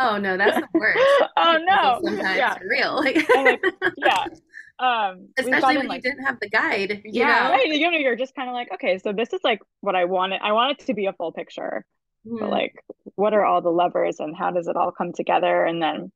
Oh 0.00 0.16
no, 0.16 0.36
that's 0.36 0.58
the 0.58 0.68
worst. 0.74 0.98
oh 1.36 1.58
no 1.66 2.00
Sometimes 2.04 2.38
yeah 2.38 2.54
for 2.58 2.68
real. 2.68 2.94
Like, 2.96 3.16
like, 3.34 3.60
yeah 3.96 4.26
um 4.78 5.28
especially 5.36 5.76
when 5.76 5.88
like 5.88 6.04
you 6.04 6.10
didn't 6.12 6.24
have 6.24 6.38
the 6.40 6.48
guide. 6.48 7.00
You 7.04 7.12
Yeah. 7.20 7.26
know? 7.48 7.50
right 7.50 7.66
you 7.66 7.90
know 7.90 7.98
you're 7.98 8.14
just 8.16 8.34
kind 8.36 8.48
of 8.48 8.54
like 8.54 8.68
okay 8.74 8.98
so 8.98 9.12
this 9.12 9.32
is 9.32 9.40
like 9.42 9.60
what 9.80 9.96
i 9.96 10.04
wanted 10.04 10.40
i 10.42 10.52
want 10.52 10.78
it 10.80 10.86
to 10.86 10.94
be 10.94 11.06
a 11.06 11.12
full 11.12 11.32
picture 11.32 11.84
but 12.24 12.42
Mhm. 12.42 12.50
like 12.50 12.74
what 13.16 13.34
are 13.34 13.44
all 13.44 13.60
the 13.60 13.70
levers 13.70 14.20
and 14.20 14.36
how 14.36 14.50
does 14.52 14.68
it 14.68 14.76
all 14.76 14.92
come 14.92 15.12
together 15.12 15.64
and 15.64 15.82
then 15.82 16.12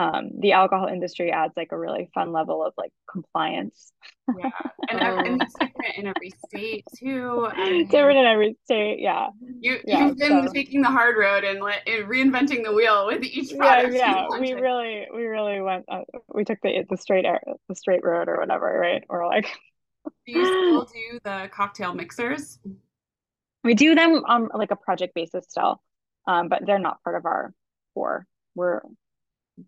um, 0.00 0.30
the 0.38 0.52
alcohol 0.52 0.86
industry 0.86 1.30
adds 1.30 1.52
like 1.56 1.72
a 1.72 1.78
really 1.78 2.08
fun 2.14 2.32
level 2.32 2.64
of 2.64 2.72
like 2.78 2.92
compliance 3.10 3.92
Yeah. 4.38 4.50
And, 4.88 5.00
and 5.28 5.42
it's 5.42 5.54
different 5.54 5.96
in 5.98 6.06
every 6.06 6.30
state 6.46 6.84
too. 6.96 7.48
Mean, 7.56 7.86
different 7.88 8.18
in 8.18 8.26
every 8.26 8.56
state 8.64 8.98
yeah 9.00 9.26
You, 9.60 9.78
Yeah, 9.84 10.06
you've 10.06 10.16
been 10.16 10.46
so- 10.46 10.52
taking 10.52 10.80
the 10.80 10.88
hard 10.88 11.16
road 11.18 11.44
and, 11.44 11.58
and 11.58 12.00
reinventing 12.14 12.64
the 12.64 12.72
wheel 12.72 13.06
with 13.06 13.22
each 13.24 13.50
product. 13.58 13.92
you 13.92 13.98
yeah 13.98 14.26
we 14.40 14.52
really 14.54 15.06
we 15.14 15.24
really 15.24 15.60
went 15.60 15.84
uh, 15.88 16.02
we 16.32 16.44
took 16.44 16.58
the 16.62 16.84
the 16.88 16.96
straight 16.96 17.24
air 17.26 17.40
the 17.68 17.74
straight 17.74 18.04
road 18.04 18.28
or 18.28 18.38
whatever 18.40 18.66
right 18.80 19.04
we're 19.08 19.26
like 19.26 19.48
Do 20.26 20.32
you 20.32 20.44
still 20.46 20.84
do 20.94 21.20
the 21.24 21.50
cocktail 21.52 21.92
mixers? 21.94 22.58
we 23.64 23.74
do 23.74 23.94
them 23.94 24.22
on 24.26 24.48
like 24.54 24.70
a 24.70 24.76
project 24.76 25.14
basis 25.14 25.44
still 25.48 25.82
um 26.26 26.48
but 26.48 26.64
they're 26.64 26.78
not 26.88 27.02
part 27.04 27.16
of 27.16 27.26
our 27.26 27.52
core 27.94 28.26
we're 28.54 28.80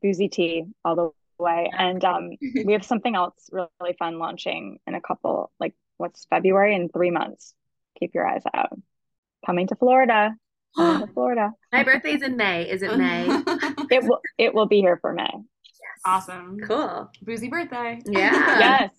boozy 0.00 0.28
tea 0.28 0.64
all 0.84 0.96
the 0.96 1.10
way 1.42 1.70
and 1.76 2.04
um 2.04 2.30
we 2.64 2.72
have 2.72 2.84
something 2.84 3.14
else 3.14 3.50
really 3.52 3.96
fun 3.98 4.18
launching 4.18 4.78
in 4.86 4.94
a 4.94 5.00
couple 5.00 5.50
like 5.58 5.74
what's 5.96 6.26
february 6.26 6.74
in 6.74 6.88
three 6.88 7.10
months 7.10 7.54
keep 7.98 8.14
your 8.14 8.26
eyes 8.26 8.42
out 8.54 8.70
coming 9.44 9.66
to 9.66 9.74
florida 9.76 10.34
coming 10.76 11.06
to 11.06 11.12
florida 11.14 11.50
My 11.72 11.82
birthday's 11.82 12.22
in 12.22 12.36
May. 12.36 12.68
Is 12.68 12.82
it 12.82 12.96
May? 12.96 13.26
it 13.90 14.04
will 14.04 14.20
it 14.38 14.54
will 14.54 14.66
be 14.66 14.80
here 14.80 14.98
for 15.00 15.12
may 15.12 15.30
awesome. 16.04 16.58
Cool. 16.60 17.10
Boozy 17.22 17.48
birthday. 17.48 18.00
Yeah. 18.06 18.32
yes 18.58 18.90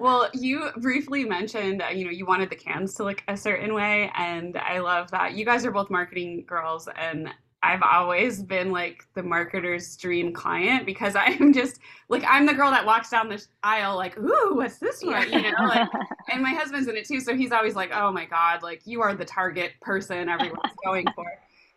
Well, 0.00 0.30
you 0.32 0.70
briefly 0.78 1.24
mentioned, 1.24 1.82
uh, 1.82 1.88
you 1.88 2.04
know, 2.04 2.10
you 2.10 2.24
wanted 2.24 2.50
the 2.50 2.56
cans 2.56 2.94
to 2.94 3.04
look 3.04 3.22
a 3.28 3.36
certain 3.36 3.74
way, 3.74 4.10
and 4.16 4.56
I 4.56 4.78
love 4.78 5.10
that. 5.10 5.34
You 5.34 5.44
guys 5.44 5.66
are 5.66 5.70
both 5.70 5.90
marketing 5.90 6.44
girls, 6.46 6.88
and 6.96 7.28
I've 7.64 7.82
always 7.82 8.42
been 8.42 8.70
like 8.70 9.06
the 9.14 9.22
marketer's 9.22 9.96
dream 9.96 10.32
client 10.34 10.84
because 10.84 11.16
I'm 11.18 11.52
just 11.52 11.80
like 12.08 12.22
I'm 12.28 12.44
the 12.46 12.54
girl 12.54 12.70
that 12.70 12.84
walks 12.84 13.10
down 13.10 13.28
the 13.28 13.42
aisle 13.62 13.96
like, 13.96 14.18
ooh, 14.18 14.54
what's 14.56 14.78
this 14.78 15.02
one? 15.02 15.32
You 15.32 15.52
know, 15.52 15.64
like, 15.64 15.88
and 16.30 16.42
my 16.42 16.50
husband's 16.50 16.88
in 16.88 16.96
it 16.96 17.06
too, 17.06 17.20
so 17.20 17.34
he's 17.34 17.52
always 17.52 17.74
like, 17.74 17.90
oh 17.94 18.12
my 18.12 18.26
god, 18.26 18.62
like 18.62 18.82
you 18.84 19.00
are 19.00 19.14
the 19.14 19.24
target 19.24 19.72
person 19.80 20.28
everyone's 20.28 20.72
going 20.84 21.06
for. 21.14 21.26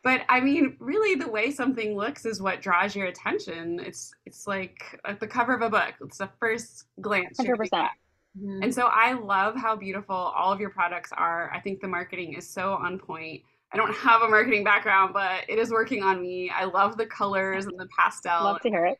But 0.04 0.22
I 0.30 0.40
mean, 0.42 0.76
really, 0.80 1.16
the 1.16 1.28
way 1.28 1.52
something 1.52 1.96
looks 1.96 2.26
is 2.26 2.42
what 2.42 2.62
draws 2.62 2.96
your 2.96 3.08
attention. 3.08 3.80
It's 3.80 4.14
it's 4.26 4.46
like 4.46 5.00
at 5.06 5.20
the 5.20 5.28
cover 5.28 5.54
of 5.54 5.62
a 5.62 5.70
book. 5.70 5.96
It's 6.02 6.18
the 6.18 6.30
first 6.40 6.86
glance. 7.02 7.40
100%. 7.40 7.90
Mhm. 8.40 8.64
And 8.64 8.74
so 8.74 8.88
I 8.88 9.14
love 9.14 9.56
how 9.56 9.76
beautiful 9.76 10.16
all 10.16 10.52
of 10.52 10.60
your 10.60 10.70
products 10.70 11.12
are. 11.12 11.52
I 11.54 11.60
think 11.60 11.82
the 11.82 11.88
marketing 11.88 12.34
is 12.34 12.48
so 12.48 12.74
on 12.74 13.00
point. 13.00 13.42
I 13.74 13.78
don't 13.78 13.94
have 13.96 14.22
a 14.22 14.30
marketing 14.30 14.64
background, 14.64 15.14
but 15.14 15.44
it 15.50 15.60
is 15.60 15.70
working 15.72 16.02
on 16.04 16.22
me. 16.22 16.50
I 16.50 16.66
love 16.66 16.98
the 16.98 17.06
colors 17.06 17.66
and 17.66 17.78
the 17.80 17.88
pastel. 17.98 18.44
love 18.46 18.62
to 18.62 18.70
hear 18.70 18.86
it 18.86 18.98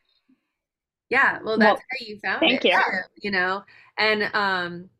Yeah, 1.10 1.38
well, 1.42 1.58
Well, 1.58 1.76
that's 1.76 1.80
how 1.80 2.06
you 2.06 2.18
found 2.20 2.40
thank 2.40 2.64
it. 2.64 2.64
you. 2.64 2.72
too, 2.72 2.82
You 3.22 3.30
know, 3.30 3.64
and 3.98 4.24
um, 4.34 4.90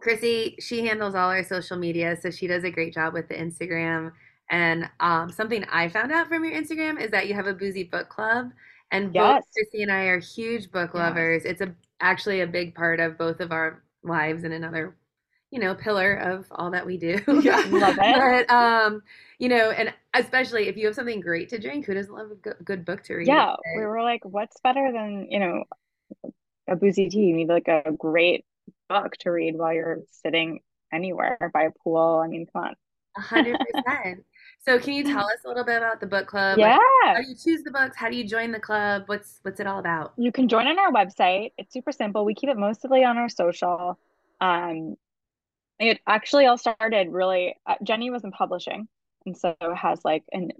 Chrissy, 0.00 0.56
she 0.60 0.86
handles 0.86 1.14
all 1.14 1.30
our 1.30 1.42
social 1.44 1.76
media, 1.78 2.16
so 2.20 2.30
she 2.30 2.46
does 2.46 2.64
a 2.64 2.70
great 2.70 2.94
job 2.94 3.14
with 3.14 3.28
the 3.28 3.34
Instagram 3.34 4.12
And 4.50 4.88
um, 5.00 5.30
something 5.32 5.64
I 5.72 5.88
found 5.88 6.12
out 6.12 6.28
from 6.28 6.44
your 6.44 6.54
Instagram 6.54 7.00
is 7.00 7.10
that 7.10 7.26
you 7.28 7.34
have 7.34 7.46
a 7.48 7.54
boozy 7.54 7.84
book 7.84 8.08
club. 8.08 8.50
And 8.92 9.12
Yes. 9.12 9.42
both 9.42 9.44
Chrissy 9.54 9.82
and 9.82 9.90
I 9.92 10.04
are 10.04 10.20
huge 10.20 10.70
book 10.70 10.94
Yes. 10.94 10.94
lovers. 10.94 11.44
It's 11.44 11.60
a 11.62 11.74
actually 12.00 12.42
a 12.42 12.46
big 12.46 12.74
part 12.74 13.00
of 13.00 13.18
both 13.18 13.40
of 13.40 13.50
our 13.52 13.82
lives 14.04 14.44
and 14.44 14.52
another, 14.54 14.96
you 15.50 15.60
know, 15.60 15.74
pillar 15.74 16.14
of 16.14 16.46
all 16.50 16.70
that 16.72 16.84
we 16.84 16.96
do. 16.96 17.18
Yeah. 17.42 17.64
Love 17.70 17.96
it. 18.02 18.46
but 18.48 18.54
um, 18.54 19.02
you 19.38 19.48
know, 19.48 19.70
and 19.70 19.92
especially 20.14 20.68
if 20.68 20.76
you 20.76 20.86
have 20.86 20.94
something 20.94 21.20
great 21.20 21.48
to 21.50 21.58
drink, 21.58 21.86
who 21.86 21.94
doesn't 21.94 22.12
love 22.12 22.30
a 22.30 22.62
good, 22.64 22.84
book 22.84 23.02
to 23.04 23.14
read? 23.16 23.26
Yeah, 23.26 23.54
we 23.76 23.84
were 23.84 24.02
like, 24.02 24.24
what's 24.24 24.60
better 24.60 24.90
than, 24.92 25.28
you 25.30 25.38
know, 25.38 25.64
a 26.68 26.76
boozy 26.76 27.08
tea? 27.08 27.26
You 27.26 27.36
need 27.36 27.48
like 27.48 27.68
a 27.68 27.92
great 27.92 28.44
book 28.88 29.16
to 29.20 29.30
read 29.30 29.56
while 29.56 29.72
you're 29.72 30.00
sitting 30.10 30.60
anywhere 30.92 31.50
by 31.52 31.64
a 31.64 31.70
pool. 31.82 32.22
I 32.24 32.28
mean, 32.28 32.46
come 32.52 32.64
on. 32.64 32.74
A 33.16 33.20
hundred 33.20 33.58
percent. 33.58 34.24
So 34.64 34.78
can 34.78 34.94
you 34.94 35.04
tell 35.04 35.24
us 35.24 35.38
a 35.44 35.48
little 35.48 35.64
bit 35.64 35.76
about 35.76 36.00
the 36.00 36.06
book 36.06 36.26
club? 36.26 36.58
Like, 36.58 36.68
Yeah. 36.68 37.14
how 37.14 37.20
do 37.22 37.28
you 37.28 37.34
choose 37.34 37.62
the 37.62 37.70
books? 37.70 37.96
How 37.96 38.10
do 38.10 38.16
you 38.16 38.26
join 38.26 38.50
the 38.50 38.60
club? 38.60 39.04
What's 39.06 39.38
what's 39.42 39.60
it 39.60 39.66
all 39.66 39.78
about? 39.78 40.12
You 40.16 40.32
can 40.32 40.48
join 40.48 40.66
on 40.66 40.78
our 40.78 40.92
website. 40.92 41.52
It's 41.56 41.72
super 41.72 41.92
simple. 41.92 42.24
We 42.24 42.34
keep 42.34 42.50
it 42.50 42.56
mostly 42.58 43.04
on 43.04 43.16
our 43.16 43.28
social. 43.28 43.98
Um, 44.40 44.96
it 45.78 46.00
actually 46.06 46.46
all 46.46 46.58
started 46.58 47.08
really, 47.10 47.56
uh, 47.66 47.74
Jenny 47.82 48.10
was 48.10 48.24
in 48.24 48.32
publishing, 48.32 48.88
and 49.24 49.36
so 49.36 49.54
it 49.60 49.76
has 49.76 50.04
like, 50.04 50.24
and 50.32 50.52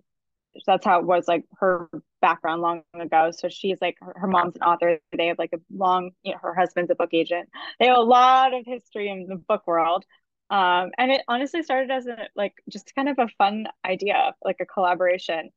that's 0.66 0.85
how 0.85 1.00
it 1.00 1.07
was 1.07 1.29
like 1.29 1.44
her 1.59 1.88
background 2.22 2.62
long 2.62 2.83
ago. 2.94 3.31
So 3.31 3.48
she's 3.48 3.79
like, 3.81 3.96
her, 4.00 4.14
her 4.16 4.26
mom's 4.26 4.57
an 4.57 4.62
author. 4.62 4.98
They 5.16 5.26
have 5.26 5.38
like 5.38 5.52
a 5.55 5.59
long, 5.74 6.12
you 6.22 6.33
know, 6.33 6.38
her 6.42 6.55
husband's 6.55 6.90
a 6.90 6.94
book 6.94 7.11
agent. 7.12 7.48
They 7.79 7.87
have 7.87 7.98
a 7.98 8.00
lot 8.02 8.55
of 8.55 8.64
history 8.66 9.09
in 9.09 9.26
the 9.26 9.37
book 9.37 9.66
world. 9.66 10.05
Um, 10.48 10.90
and 10.96 11.11
it 11.11 11.22
honestly 11.29 11.62
started 11.62 11.90
as 11.90 12.07
a 12.07 12.29
like 12.37 12.55
just 12.70 12.94
kind 12.94 13.09
of 13.09 13.18
a 13.18 13.29
fun 13.37 13.66
idea, 13.85 14.35
like 14.44 14.57
a 14.61 14.66
collaboration. 14.66 15.50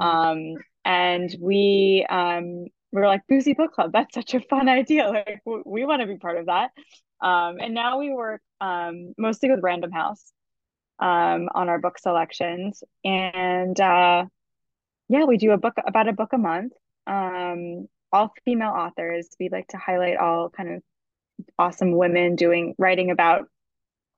Um, 0.00 0.54
and 0.84 1.34
we 1.40 2.06
um 2.08 2.66
we 2.92 3.00
were 3.00 3.06
like 3.08 3.22
boozy 3.28 3.54
book 3.54 3.72
club. 3.72 3.92
That's 3.92 4.14
such 4.14 4.34
a 4.34 4.40
fun 4.40 4.68
idea. 4.80 5.08
Like 5.08 5.40
w- 5.44 5.64
we 5.66 5.84
want 5.84 6.00
to 6.02 6.06
be 6.06 6.16
part 6.16 6.38
of 6.38 6.46
that. 6.46 6.70
Um, 7.20 7.58
and 7.60 7.74
now 7.74 7.98
we 7.98 8.12
work 8.12 8.42
um 8.60 9.14
mostly 9.18 9.50
with 9.50 9.60
Random 9.62 9.92
House 9.92 10.32
um 10.98 11.48
on 11.54 11.68
our 11.68 11.78
book 11.78 11.98
selections, 11.98 12.82
and 13.04 13.78
uh, 13.80 14.24
yeah, 15.08 15.24
we 15.24 15.36
do 15.36 15.52
a 15.52 15.58
book 15.58 15.74
about 15.86 16.08
a 16.08 16.12
book 16.12 16.32
a 16.32 16.38
month. 16.38 16.72
Um, 17.06 17.88
all 18.12 18.32
female 18.44 18.70
authors. 18.70 19.28
We 19.38 19.48
like 19.50 19.68
to 19.68 19.78
highlight 19.78 20.16
all 20.16 20.50
kind 20.50 20.76
of 20.76 20.82
awesome 21.58 21.92
women 21.96 22.36
doing 22.36 22.74
writing 22.78 23.10
about 23.10 23.48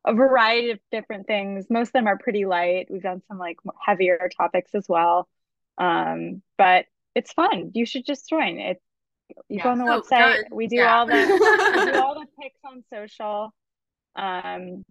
a 0.04 0.14
variety 0.14 0.70
of 0.70 0.78
different 0.90 1.26
things. 1.26 1.66
Most 1.68 1.88
of 1.88 1.92
them 1.94 2.06
are 2.06 2.18
pretty 2.18 2.46
light. 2.46 2.86
We've 2.90 3.02
done 3.02 3.22
some 3.28 3.38
like 3.38 3.58
heavier 3.84 4.30
topics 4.36 4.74
as 4.74 4.86
well. 4.88 5.28
Um, 5.76 6.42
but 6.56 6.86
it's 7.14 7.32
fun. 7.32 7.72
You 7.74 7.84
should 7.86 8.06
just 8.06 8.28
join. 8.28 8.58
It 8.58 8.80
you 9.48 9.60
go 9.60 9.70
on 9.70 9.78
the 9.78 9.84
Oh, 9.84 10.00
website. 10.00 10.44
We 10.50 10.66
do 10.66 10.76
Yeah. 10.76 10.98
all 10.98 11.06
the 11.06 11.14
we 11.72 11.92
do 11.92 11.92
all 11.98 12.14
the 12.14 12.26
pics 12.40 12.58
on 12.64 12.84
social. 12.92 13.52
Um, 14.16 14.84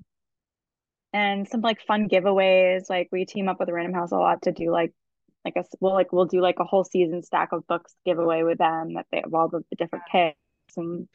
and 1.13 1.47
some 1.47 1.61
like 1.61 1.81
fun 1.85 2.07
giveaways. 2.09 2.89
Like 2.89 3.09
we 3.11 3.25
team 3.25 3.47
up 3.49 3.59
with 3.59 3.69
Random 3.69 3.93
House 3.93 4.11
a 4.11 4.17
lot 4.17 4.43
to 4.43 4.51
do 4.51 4.71
like 4.71 4.93
like 5.45 5.55
a 5.55 5.63
we'll 5.79 5.93
like 5.93 6.11
we'll 6.11 6.25
do 6.25 6.41
like 6.41 6.59
a 6.59 6.63
whole 6.65 6.83
season 6.83 7.23
stack 7.23 7.51
of 7.51 7.65
books 7.67 7.93
giveaway 8.05 8.43
with 8.43 8.57
them 8.57 8.95
that 8.95 9.05
they 9.11 9.21
have 9.23 9.33
all 9.33 9.47
the, 9.47 9.63
the 9.69 9.75
different 9.77 10.05
picks 10.11 10.37
and 10.77 11.07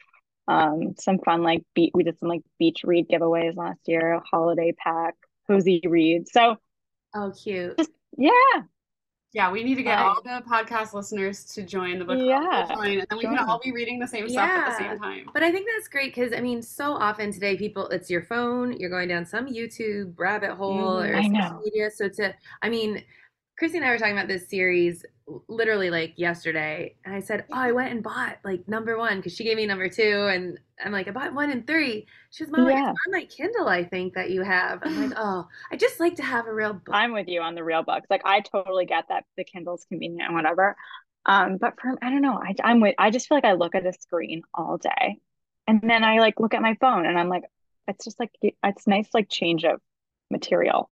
um 0.47 0.95
some 0.99 1.19
fun 1.19 1.41
like 1.43 1.63
beat 1.73 1.91
we 1.93 2.03
did 2.03 2.19
some 2.19 2.27
like 2.29 2.41
beach 2.59 2.81
read 2.83 3.07
giveaways 3.07 3.55
last 3.55 3.79
year, 3.87 4.21
holiday 4.29 4.73
pack, 4.77 5.15
cozy 5.47 5.81
read. 5.87 6.27
So 6.27 6.57
Oh, 7.15 7.31
cute. 7.31 7.79
yeah, 8.17 8.63
Yeah, 9.33 9.51
we 9.51 9.63
need 9.63 9.75
to 9.75 9.83
get 9.83 9.97
all 9.97 10.21
the 10.23 10.43
podcast 10.47 10.93
listeners 10.93 11.43
to 11.55 11.63
join 11.63 11.97
the 11.97 12.05
book 12.05 12.19
club. 12.19 12.27
Yeah, 12.27 12.67
join, 12.75 12.99
and 12.99 13.07
then 13.09 13.17
we 13.17 13.23
can 13.23 13.39
all 13.39 13.59
be 13.63 13.71
reading 13.71 13.97
the 13.97 14.05
same 14.07 14.29
stuff 14.29 14.47
at 14.47 14.69
the 14.69 14.77
same 14.77 14.99
time. 14.99 15.29
But 15.33 15.41
I 15.41 15.51
think 15.51 15.67
that's 15.75 15.87
great 15.87 16.13
because 16.13 16.33
I 16.33 16.39
mean, 16.39 16.61
so 16.61 16.93
often 16.93 17.31
today, 17.31 17.57
people, 17.57 17.87
it's 17.89 18.11
your 18.11 18.21
phone, 18.21 18.73
you're 18.79 18.91
going 18.91 19.09
down 19.09 19.25
some 19.25 19.47
YouTube 19.47 20.13
rabbit 20.17 20.51
hole 20.51 20.97
Mhm. 21.01 21.09
or 21.09 21.15
I 21.15 21.21
social 21.23 21.31
know. 21.33 21.61
media. 21.65 21.89
So 21.89 22.09
to, 22.09 22.35
I 22.61 22.69
mean, 22.69 23.03
Chrissy 23.57 23.77
and 23.77 23.85
I 23.85 23.91
were 23.91 23.97
talking 23.97 24.13
about 24.17 24.27
this 24.27 24.49
series 24.49 25.05
literally 25.47 25.89
like 25.89 26.13
yesterday, 26.17 26.95
and 27.05 27.15
I 27.15 27.19
said, 27.19 27.45
"Oh, 27.51 27.57
I 27.57 27.71
went 27.71 27.91
and 27.91 28.03
bought 28.03 28.37
like 28.43 28.67
number 28.67 28.97
one 28.97 29.17
because 29.17 29.33
she 29.35 29.43
gave 29.43 29.57
me 29.57 29.65
number 29.65 29.87
two, 29.89 30.27
and 30.31 30.59
I'm 30.83 30.91
like, 30.91 31.07
I 31.07 31.11
bought 31.11 31.33
one 31.33 31.49
and 31.49 31.65
three. 31.65 32.07
She 32.31 32.43
was, 32.43 32.51
Mom, 32.51 32.69
Yeah. 32.69 32.89
on 32.89 33.11
my 33.11 33.25
Kindle, 33.25 33.67
I 33.69 33.83
think 33.85 34.15
that 34.15 34.31
you 34.31 34.41
have. 34.41 34.79
I'm 34.83 35.09
like, 35.09 35.13
oh, 35.17 35.47
I 35.71 35.77
just 35.77 35.99
like 35.99 36.15
to 36.15 36.23
have 36.23 36.47
a 36.47 36.53
real 36.53 36.73
book. 36.73 36.93
I'm 36.93 37.13
with 37.13 37.27
you 37.27 37.41
on 37.41 37.55
the 37.55 37.63
real 37.63 37.83
books. 37.83 38.07
Like 38.09 38.23
I 38.25 38.41
totally 38.41 38.85
get 38.85 39.05
that 39.09 39.25
the 39.37 39.43
Kindle's 39.43 39.85
convenient 39.85 40.27
and 40.27 40.35
whatever. 40.35 40.75
Um, 41.25 41.57
but 41.57 41.79
for 41.79 41.95
I 42.01 42.09
don't 42.09 42.21
know, 42.21 42.41
I 42.41 42.53
I'm 42.63 42.81
with 42.81 42.95
I 42.97 43.09
just 43.11 43.27
feel 43.27 43.37
like 43.37 43.45
I 43.45 43.53
look 43.53 43.75
at 43.75 43.85
a 43.85 43.93
screen 43.93 44.41
all 44.53 44.77
day. 44.77 45.19
And 45.67 45.79
then 45.81 46.03
I 46.03 46.19
like 46.19 46.39
look 46.39 46.53
at 46.53 46.61
my 46.61 46.75
phone 46.81 47.05
and 47.05 47.17
I'm 47.17 47.29
like, 47.29 47.43
it's 47.87 48.03
just 48.03 48.19
like 48.19 48.31
it's 48.41 48.87
nice 48.87 49.07
like 49.13 49.29
change 49.29 49.63
of 49.63 49.79
material. 50.29 50.89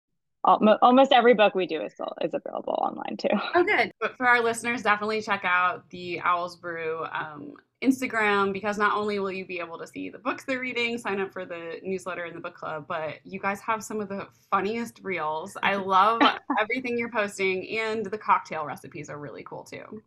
Al- 0.46 0.78
Almost 0.82 1.12
every 1.12 1.34
book 1.34 1.54
we 1.54 1.66
do 1.66 1.80
is 1.82 1.92
still 1.92 2.12
is 2.22 2.34
available 2.34 2.74
online 2.74 3.16
too. 3.16 3.28
Oh, 3.54 3.64
good. 3.64 3.92
But 4.00 4.16
for 4.16 4.26
our 4.26 4.40
listeners, 4.40 4.82
definitely 4.82 5.20
check 5.22 5.42
out 5.44 5.88
the 5.90 6.20
Owls 6.20 6.56
Brew 6.56 7.04
um, 7.12 7.54
Instagram 7.82 8.52
because 8.52 8.78
not 8.78 8.96
only 8.96 9.18
will 9.18 9.32
you 9.32 9.44
be 9.44 9.58
able 9.58 9.78
to 9.78 9.86
see 9.86 10.08
the 10.08 10.18
books 10.18 10.44
they're 10.44 10.60
reading, 10.60 10.96
sign 10.98 11.20
up 11.20 11.32
for 11.32 11.44
the 11.44 11.78
newsletter 11.82 12.24
and 12.24 12.34
the 12.34 12.40
book 12.40 12.54
club, 12.54 12.86
but 12.88 13.18
you 13.24 13.38
guys 13.38 13.60
have 13.60 13.82
some 13.82 14.00
of 14.00 14.08
the 14.08 14.26
funniest 14.50 15.00
reels. 15.02 15.56
I 15.62 15.74
love 15.76 16.22
everything 16.60 16.96
you're 16.96 17.10
posting, 17.10 17.78
and 17.78 18.06
the 18.06 18.18
cocktail 18.18 18.64
recipes 18.64 19.10
are 19.10 19.18
really 19.18 19.42
cool 19.42 19.64
too. 19.64 20.02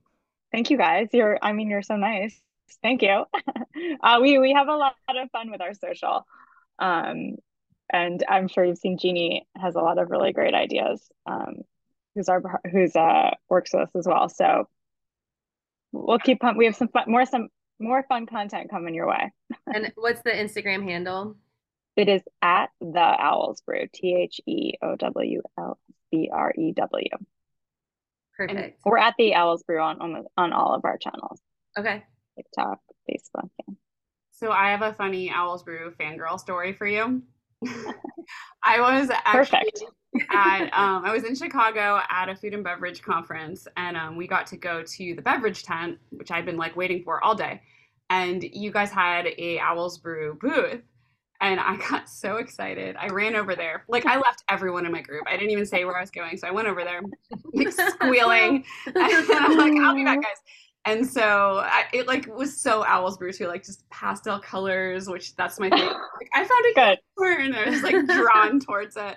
Thank 0.52 0.72
you 0.72 0.78
guys. 0.78 1.10
You're 1.14 1.38
I 1.42 1.54
mean 1.54 1.70
you're 1.70 1.84
so 1.84 1.96
nice. 1.96 2.42
Thank 2.82 3.02
you. 3.02 3.26
uh, 4.04 4.20
we 4.22 4.40
we 4.40 4.54
have 4.54 4.68
a 4.68 4.76
lot 4.76 4.96
of 5.10 5.30
fun 5.32 5.52
with 5.52 5.62
our 5.62 5.74
social. 5.74 6.26
Um, 6.80 7.36
and 7.92 8.24
I'm 8.28 8.48
sure 8.48 8.64
you've 8.64 8.78
seen 8.78 8.98
Jeannie 8.98 9.48
has 9.56 9.76
a 9.76 9.82
lot 9.82 9.98
of 9.98 10.10
really 10.10 10.32
great 10.32 10.54
ideas. 10.54 11.02
Um, 11.26 11.64
who's 12.16 12.30
our 12.30 12.62
who's 12.72 12.96
uh 12.96 13.32
works 13.50 13.72
with 13.74 13.84
us 13.84 13.96
as 13.96 14.08
well. 14.08 14.30
So 14.30 14.68
we'll 15.92 16.20
keep 16.20 16.40
pump. 16.40 16.58
We 16.58 16.66
have 16.66 16.76
some 16.76 16.90
fun, 16.90 17.06
more 17.08 17.26
some 17.26 17.50
more 17.80 18.04
fun 18.04 18.26
content 18.26 18.70
coming 18.70 18.94
your 18.94 19.08
way. 19.08 19.32
And 19.74 19.92
what's 19.96 20.22
the 20.22 20.32
Instagram 20.32 20.84
handle? 20.84 21.36
It 21.96 22.10
is 22.10 22.22
at 22.42 22.70
the 22.80 23.00
Owls 23.00 23.62
Brew. 23.62 23.88
T 23.94 24.16
H 24.16 24.42
E 24.46 24.74
O 24.82 24.96
W 24.96 25.42
L 25.58 25.80
B 26.12 26.30
R 26.32 26.54
E 26.58 26.72
W. 26.74 27.10
Perfect. 28.38 28.80
We're 28.86 28.98
at 28.98 29.16
the 29.18 29.36
Owls 29.36 29.64
Brew 29.64 29.82
on 29.82 30.02
on, 30.02 30.26
on 30.38 30.54
all 30.54 30.74
of 30.74 30.86
our 30.86 30.98
channels. 30.98 31.40
Okay. 31.78 32.04
TikTok, 32.38 32.80
Facebook. 33.10 33.50
Yeah. 33.68 33.76
So 34.32 34.52
I 34.52 34.72
have 34.72 34.82
a 34.82 34.94
funny 34.94 35.30
Owls 35.30 35.64
Brew 35.64 35.94
fangirl 36.00 36.40
story 36.40 36.74
for 36.74 36.88
you. 36.88 37.24
I 38.64 38.80
was 38.80 39.10
actually 39.10 39.60
Perfect. 39.62 39.84
at 40.32 40.62
um, 40.74 41.06
I 41.06 41.12
was 41.14 41.24
in 41.24 41.36
Chicago 41.36 42.02
at 42.10 42.30
a 42.30 42.36
food 42.36 42.54
and 42.54 42.64
beverage 42.64 43.02
conference, 43.02 43.68
and 43.78 43.98
um, 43.98 44.16
we 44.16 44.28
got 44.28 44.48
to 44.48 44.58
go 44.58 44.84
to 44.84 45.16
the 45.16 45.22
beverage 45.22 45.64
tent, 45.64 45.98
which 46.10 46.32
I'd 46.32 46.46
been 46.46 46.58
like 46.58 46.76
waiting 46.76 47.04
for 47.04 47.24
all 47.24 47.36
day. 47.36 47.62
And 48.10 48.44
you 48.44 48.72
guys 48.72 48.92
had 48.92 49.28
a 49.38 49.60
Owls 49.60 50.00
Brew 50.00 50.38
booth, 50.42 50.82
and 51.42 51.60
I 51.60 51.78
got 51.90 52.10
so 52.10 52.38
excited. 52.38 52.96
I 52.98 53.08
ran 53.08 53.36
over 53.36 53.56
there, 53.56 53.86
like 53.88 54.06
I 54.06 54.16
left 54.16 54.44
everyone 54.50 54.86
in 54.86 54.92
my 54.92 55.02
group. 55.02 55.24
I 55.28 55.38
didn't 55.38 55.52
even 55.52 55.66
say 55.66 55.86
where 55.86 55.98
I 55.98 56.02
was 56.02 56.12
going, 56.12 56.38
so 56.38 56.48
I 56.48 56.52
went 56.52 56.68
over 56.68 56.84
there, 56.84 57.02
like, 57.54 57.72
squealing, 57.94 58.66
and 58.86 58.98
I'm 58.98 59.58
like, 59.58 59.74
"I'll 59.82 59.96
be 59.96 60.04
back, 60.04 60.22
guys." 60.22 60.38
And 60.90 61.06
so 61.06 61.60
I, 61.64 61.86
it 61.94 62.08
like 62.08 62.26
was 62.36 62.60
so 62.60 62.84
Owls 62.84 63.18
Brew 63.20 63.32
too, 63.32 63.46
like 63.46 63.64
just 63.64 63.88
pastel 63.92 64.40
colors, 64.40 65.08
which 65.08 65.36
that's 65.36 65.60
my 65.60 65.70
thing. 65.70 65.80
Like 66.20 66.30
I 66.34 66.40
found 66.40 66.66
a 66.72 66.98
Good. 67.16 67.40
and 67.40 67.56
I 67.56 67.70
was 67.70 67.84
like 67.84 68.08
drawn 68.08 68.60
towards 68.60 68.98
it. 68.98 69.16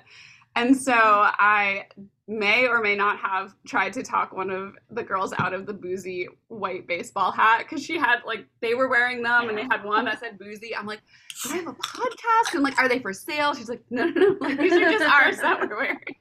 And 0.55 0.77
so 0.77 0.93
I 0.95 1.87
may 2.29 2.69
or 2.69 2.83
may 2.83 2.95
not 2.95 3.19
have 3.19 3.55
tried 3.67 3.95
to 3.95 4.03
talk 4.03 4.33
one 4.33 4.51
of 4.51 4.75
the 4.91 5.03
girls 5.03 5.33
out 5.39 5.55
of 5.55 5.65
the 5.65 5.73
boozy 5.73 6.29
white 6.49 6.87
baseball 6.87 7.33
hat 7.33 7.61
because 7.61 7.83
she 7.83 7.99
had 7.99 8.19
like 8.27 8.47
they 8.61 8.75
were 8.75 8.89
wearing 8.89 9.23
them 9.23 9.49
and 9.49 9.57
they 9.57 9.63
had 9.63 9.83
one 9.83 10.05
that 10.05 10.21
said 10.21 10.39
boozy. 10.39 10.77
I'm 10.77 10.87
like, 10.87 11.01
do 11.43 11.53
I 11.53 11.57
have 11.57 11.69
a 11.69 11.73
podcast? 11.73 12.53
And 12.53 12.63
like, 12.63 12.79
are 12.79 12.89
they 12.89 12.99
for 12.99 13.15
sale? 13.15 13.55
She's 13.55 13.71
like, 13.71 13.83
no, 13.89 14.05
no, 14.05 14.21
no. 14.21 14.37
Like 14.41 14.59
these 14.59 14.75
are 14.75 14.91
just 14.91 15.05
ours 15.05 15.39
that 15.39 15.59
we're 15.59 15.75
wearing. 15.75 16.17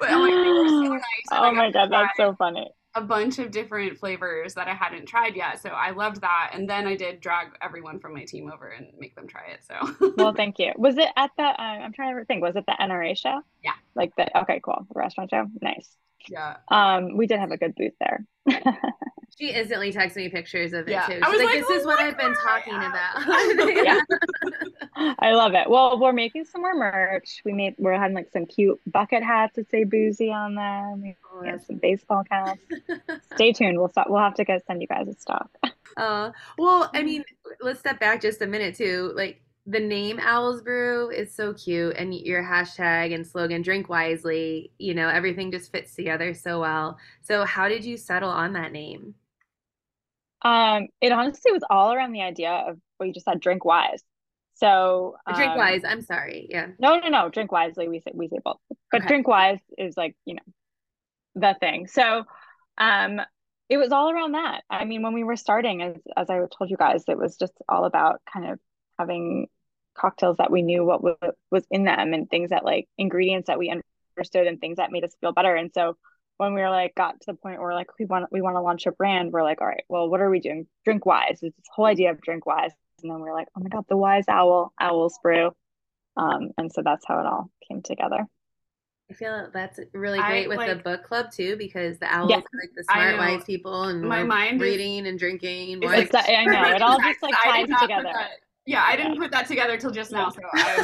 But 0.00 0.10
I'm 0.10 0.20
like, 0.20 0.32
they 0.32 0.52
were 0.52 0.68
so 0.68 0.82
nice. 0.94 1.02
Oh 1.30 1.52
my 1.52 1.70
god, 1.70 1.92
that's 1.92 2.16
so 2.16 2.34
funny. 2.34 2.70
A 2.94 3.00
bunch 3.00 3.38
of 3.38 3.50
different 3.50 3.98
flavors 3.98 4.54
that 4.54 4.66
I 4.66 4.74
hadn't 4.74 5.06
tried 5.06 5.36
yet. 5.36 5.62
So 5.62 5.68
I 5.70 5.90
loved 5.90 6.20
that. 6.22 6.50
And 6.52 6.68
then 6.68 6.86
I 6.86 6.96
did 6.96 7.20
drag 7.20 7.48
everyone 7.62 8.00
from 8.00 8.14
my 8.14 8.24
team 8.24 8.50
over 8.52 8.68
and 8.68 8.88
make 8.98 9.14
them 9.14 9.28
try 9.28 9.42
it. 9.52 9.60
So 9.64 10.12
Well, 10.16 10.34
thank 10.34 10.58
you. 10.58 10.72
Was 10.76 10.98
it 10.98 11.08
at 11.16 11.30
the? 11.36 11.44
Uh, 11.44 11.54
I'm 11.56 11.92
trying 11.92 12.16
to 12.16 12.24
think. 12.24 12.42
Was 12.42 12.56
it 12.56 12.64
the 12.66 12.76
NRA 12.80 13.16
show? 13.16 13.42
Yeah. 13.62 13.74
Like 13.94 14.14
the 14.16 14.36
okay, 14.40 14.60
cool. 14.62 14.86
The 14.92 14.98
restaurant 14.98 15.30
show. 15.30 15.46
Nice. 15.60 15.96
Yeah. 16.28 16.56
Um, 16.68 17.16
we 17.16 17.26
did 17.26 17.38
have 17.40 17.50
a 17.50 17.56
good 17.56 17.74
booth 17.74 17.94
there. 18.00 18.24
She 19.38 19.52
instantly 19.52 19.90
texted 19.90 20.16
me 20.16 20.28
pictures 20.28 20.74
of 20.74 20.86
it 20.86 20.90
Yeah. 20.90 21.06
too. 21.06 21.12
She's 21.14 21.22
I 21.22 21.28
was 21.30 21.38
like, 21.38 21.46
like, 21.46 21.66
"This 21.66 21.70
is 21.78 21.84
"Oh 21.84 21.86
what 21.86 21.98
my 21.98 22.08
I've 22.08 22.18
been 22.18 22.34
talking 22.34 22.74
yeah." 22.74 24.00
about." 24.04 24.06
I 25.18 25.32
love 25.32 25.54
it. 25.54 25.70
Well, 25.70 25.98
we're 25.98 26.12
making 26.12 26.44
some 26.44 26.60
more 26.60 26.74
merch. 26.74 27.40
We 27.44 27.54
made 27.54 27.74
we're 27.78 27.94
having 27.98 28.14
like 28.14 28.28
some 28.32 28.44
cute 28.44 28.78
bucket 28.86 29.22
hats 29.22 29.56
that 29.56 29.70
say 29.70 29.84
boozy 29.84 30.30
on 30.30 30.56
them. 30.56 31.00
We 31.02 31.16
Oh, 31.32 31.42
have 31.44 31.62
some 31.64 31.76
baseball 31.76 32.22
caps. 32.24 32.60
Stay 33.34 33.52
tuned. 33.52 33.78
We'll 33.78 33.88
stop, 33.88 34.10
we'll 34.10 34.20
have 34.20 34.34
to 34.34 34.44
go 34.44 34.58
send 34.66 34.82
you 34.82 34.88
guys 34.88 35.08
a 35.08 35.14
stock. 35.14 35.48
Uh, 35.96 36.32
well, 36.58 36.90
I 36.92 37.02
mean, 37.02 37.24
let's 37.62 37.80
step 37.80 37.98
back 37.98 38.20
just 38.20 38.42
a 38.42 38.46
minute 38.46 38.74
too. 38.74 39.12
Like 39.14 39.40
the 39.70 39.80
name 39.80 40.18
Owls 40.20 40.62
Brew 40.62 41.10
is 41.10 41.34
so 41.34 41.54
cute, 41.54 41.96
and 41.96 42.14
your 42.14 42.42
hashtag 42.42 43.14
and 43.14 43.26
slogan 43.26 43.62
"Drink 43.62 43.88
Wisely." 43.88 44.72
You 44.78 44.94
know, 44.94 45.08
everything 45.08 45.50
just 45.50 45.70
fits 45.72 45.94
together 45.94 46.34
so 46.34 46.60
well. 46.60 46.98
So, 47.22 47.44
how 47.44 47.68
did 47.68 47.84
you 47.84 47.96
settle 47.96 48.30
on 48.30 48.52
that 48.54 48.72
name? 48.72 49.14
Um, 50.42 50.88
it 51.00 51.12
honestly 51.12 51.52
was 51.52 51.62
all 51.68 51.92
around 51.92 52.12
the 52.12 52.22
idea 52.22 52.50
of 52.50 52.78
what 52.96 53.06
you 53.06 53.12
just 53.12 53.26
said, 53.26 53.40
drink 53.40 53.64
wise. 53.64 54.02
So 54.54 55.16
Drink 55.34 55.52
um, 55.52 55.58
Wise. 55.58 55.82
I'm 55.84 56.02
sorry. 56.02 56.46
Yeah. 56.50 56.68
No, 56.78 56.98
no, 56.98 57.08
no. 57.08 57.28
Drink 57.30 57.50
wisely. 57.52 57.88
We 57.88 58.00
say 58.00 58.10
we 58.12 58.28
say 58.28 58.38
both, 58.44 58.58
but 58.90 59.00
Okay. 59.00 59.08
drink 59.08 59.26
wise 59.28 59.60
is 59.78 59.96
like 59.96 60.16
you 60.26 60.34
know 60.34 60.42
the 61.34 61.56
thing. 61.60 61.86
So, 61.86 62.24
um, 62.76 63.20
it 63.68 63.76
was 63.76 63.92
all 63.92 64.10
around 64.10 64.32
that. 64.32 64.62
I 64.68 64.84
mean, 64.84 65.02
when 65.02 65.14
we 65.14 65.24
were 65.24 65.36
starting, 65.36 65.80
as 65.82 65.96
as 66.16 66.28
I 66.28 66.38
told 66.38 66.68
you 66.70 66.76
guys, 66.76 67.04
it 67.08 67.16
was 67.16 67.36
just 67.36 67.52
all 67.68 67.84
about 67.84 68.20
kind 68.30 68.50
of 68.50 68.58
having 68.98 69.46
cocktails 70.00 70.36
that 70.38 70.50
we 70.50 70.62
knew 70.62 70.84
what 70.84 71.02
wa- 71.02 71.14
was 71.50 71.64
in 71.70 71.84
them 71.84 72.12
and 72.14 72.28
things 72.30 72.50
that 72.50 72.64
like 72.64 72.88
ingredients 72.96 73.48
that 73.48 73.58
we 73.58 73.70
understood 74.16 74.46
and 74.46 74.60
things 74.60 74.76
that 74.76 74.90
made 74.92 75.04
us 75.04 75.14
feel 75.20 75.32
better. 75.32 75.54
And 75.54 75.70
so 75.74 75.96
when 76.38 76.54
we 76.54 76.60
were 76.62 76.70
like 76.70 76.94
got 76.94 77.20
to 77.20 77.26
the 77.32 77.34
point 77.34 77.60
where 77.60 77.74
like 77.74 77.88
we 77.98 78.06
want 78.06 78.26
we 78.32 78.40
want 78.40 78.56
to 78.56 78.60
launch 78.62 78.86
a 78.86 78.92
brand, 78.92 79.32
we're 79.32 79.42
like, 79.42 79.60
all 79.60 79.66
right, 79.66 79.84
well, 79.88 80.08
what 80.08 80.20
are 80.20 80.30
we 80.30 80.40
doing? 80.40 80.66
Drink 80.84 81.04
wise. 81.04 81.38
It's 81.42 81.56
this 81.56 81.66
whole 81.74 81.84
idea 81.84 82.10
of 82.10 82.20
drink 82.20 82.46
wise. 82.46 82.72
And 83.02 83.10
then 83.10 83.20
we're 83.20 83.34
like, 83.34 83.48
oh 83.56 83.60
my 83.62 83.68
God, 83.68 83.84
the 83.88 83.96
wise 83.96 84.24
owl, 84.28 84.72
owls 84.80 85.18
brew. 85.22 85.50
Um, 86.16 86.50
and 86.58 86.72
so 86.72 86.82
that's 86.82 87.04
how 87.06 87.20
it 87.20 87.26
all 87.26 87.50
came 87.68 87.82
together. 87.82 88.26
I 89.10 89.14
feel 89.14 89.48
that's 89.52 89.80
really 89.92 90.18
I, 90.18 90.28
great 90.28 90.48
with 90.48 90.66
the 90.66 90.76
book 90.76 91.02
club 91.04 91.30
too, 91.32 91.56
because 91.56 91.98
the 91.98 92.06
owls 92.14 92.30
Yeah. 92.30 92.36
are 92.36 92.60
like 92.62 92.70
the 92.76 92.84
smart, 92.84 93.16
wise 93.18 93.44
people, 93.44 93.84
and 93.84 94.02
My 94.02 94.20
we're 94.20 94.26
mind 94.28 94.56
is- 94.56 94.62
reading 94.62 95.06
and 95.08 95.18
drinking. 95.18 95.82
It's 95.82 95.86
like- 95.92 96.06
It's, 96.06 96.28
I 96.28 96.44
know 96.44 96.74
it 96.76 96.80
all 96.82 96.98
just 97.00 97.22
like 97.22 97.34
ties 97.42 97.62
did 97.62 97.70
not 97.70 97.80
put 97.80 97.86
together. 97.88 98.12
That- 98.70 98.76
yeah, 98.76 98.84
I 98.86 98.96
didn't 98.96 99.18
put 99.18 99.30
that 99.32 99.46
together 99.46 99.76
till 99.76 99.90
just 99.90 100.12
now, 100.12 100.30
so 100.30 100.40
I 100.52 100.76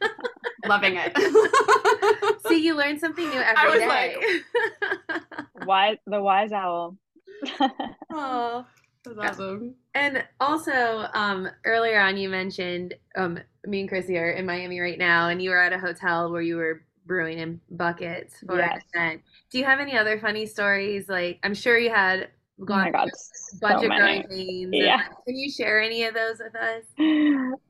was 0.00 0.10
loving 0.66 0.96
it. 0.96 1.16
See, 2.48 2.64
you 2.64 2.74
learn 2.74 2.98
something 2.98 3.28
new 3.28 3.40
I 3.40 3.54
every 3.66 3.80
was 3.80 3.88
day. 3.88 4.40
Wise, 5.66 5.98
the 6.06 6.20
wise 6.22 6.52
owl. 6.52 6.96
oh. 8.12 8.64
That's 9.04 9.18
awesome. 9.40 9.74
And 9.94 10.22
also, 10.40 11.06
um, 11.14 11.48
earlier 11.64 11.98
on, 12.00 12.16
you 12.18 12.28
mentioned 12.28 12.94
um, 13.16 13.38
me 13.66 13.80
and 13.80 13.88
Chrissy 13.88 14.18
are 14.18 14.30
in 14.32 14.44
Miami 14.44 14.78
right 14.78 14.98
now, 14.98 15.28
and 15.28 15.40
you 15.40 15.50
were 15.50 15.60
at 15.60 15.72
a 15.72 15.78
hotel 15.78 16.30
where 16.30 16.42
you 16.42 16.56
were 16.56 16.82
brewing 17.06 17.38
in 17.38 17.60
buckets 17.70 18.36
for 18.46 18.58
Yes. 18.58 18.82
an 18.94 19.00
event. 19.02 19.22
Do 19.50 19.58
you 19.58 19.64
have 19.64 19.80
any 19.80 19.96
other 19.96 20.18
funny 20.20 20.44
stories? 20.44 21.08
Like, 21.08 21.38
I'm 21.42 21.54
sure 21.54 21.78
you 21.78 21.88
had 21.90 22.28
Oh 22.60 22.64
my 22.66 22.90
God, 22.90 23.08
a 23.08 23.56
bunch 23.60 23.80
so 23.80 23.86
of 23.86 23.96
growing 23.96 24.22
pains. 24.28 24.64
and, 24.64 24.74
Yeah. 24.74 24.96
like, 24.96 25.24
can 25.26 25.36
you 25.36 25.50
share 25.50 25.80
any 25.80 26.04
of 26.04 26.14
those 26.14 26.38
with 26.38 26.54
us? 26.54 26.84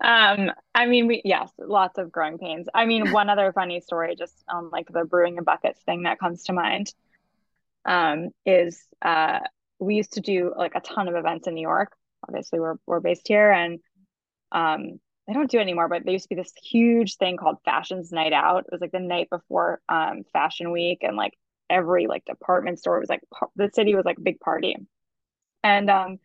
Um, 0.00 0.50
I 0.74 0.86
mean, 0.86 1.06
we 1.06 1.22
yes, 1.24 1.50
lots 1.58 1.98
of 1.98 2.10
growing 2.10 2.38
pains. 2.38 2.66
I 2.74 2.86
mean, 2.86 3.12
one 3.12 3.28
other 3.28 3.52
funny 3.52 3.80
story, 3.80 4.16
just 4.16 4.34
on 4.48 4.70
like 4.70 4.88
the 4.92 5.04
brewing 5.04 5.36
in 5.36 5.44
buckets 5.44 5.80
thing 5.82 6.02
that 6.04 6.18
comes 6.18 6.44
to 6.44 6.52
mind, 6.52 6.92
um, 7.84 8.30
is 8.44 8.82
uh, 9.02 9.40
we 9.78 9.94
used 9.94 10.12
to 10.14 10.20
do 10.20 10.52
like 10.56 10.74
a 10.74 10.80
ton 10.80 11.08
of 11.08 11.14
events 11.14 11.46
in 11.46 11.54
New 11.54 11.62
York. 11.62 11.92
Obviously, 12.26 12.58
we're 12.60 12.76
we're 12.86 13.00
based 13.00 13.28
here, 13.28 13.50
and 13.52 13.78
um, 14.52 15.00
they 15.26 15.34
don't 15.34 15.50
do 15.50 15.58
it 15.58 15.62
anymore. 15.62 15.88
But 15.88 16.04
there 16.04 16.12
used 16.12 16.24
to 16.28 16.34
be 16.34 16.40
this 16.40 16.52
huge 16.62 17.16
thing 17.16 17.36
called 17.36 17.58
Fashions 17.64 18.10
Night 18.10 18.32
Out. 18.32 18.64
It 18.66 18.72
was 18.72 18.80
like 18.80 18.92
the 18.92 19.00
night 19.00 19.28
before 19.30 19.80
um 19.88 20.22
Fashion 20.32 20.72
Week, 20.72 20.98
and 21.02 21.16
like 21.16 21.34
every 21.70 22.06
like 22.06 22.24
department 22.24 22.78
store 22.78 23.00
was 23.00 23.08
like 23.08 23.22
the 23.56 23.70
city 23.72 23.94
was 23.94 24.04
like 24.04 24.18
a 24.18 24.22
big 24.22 24.40
party, 24.40 24.76
and 25.62 25.90
um 25.90 26.18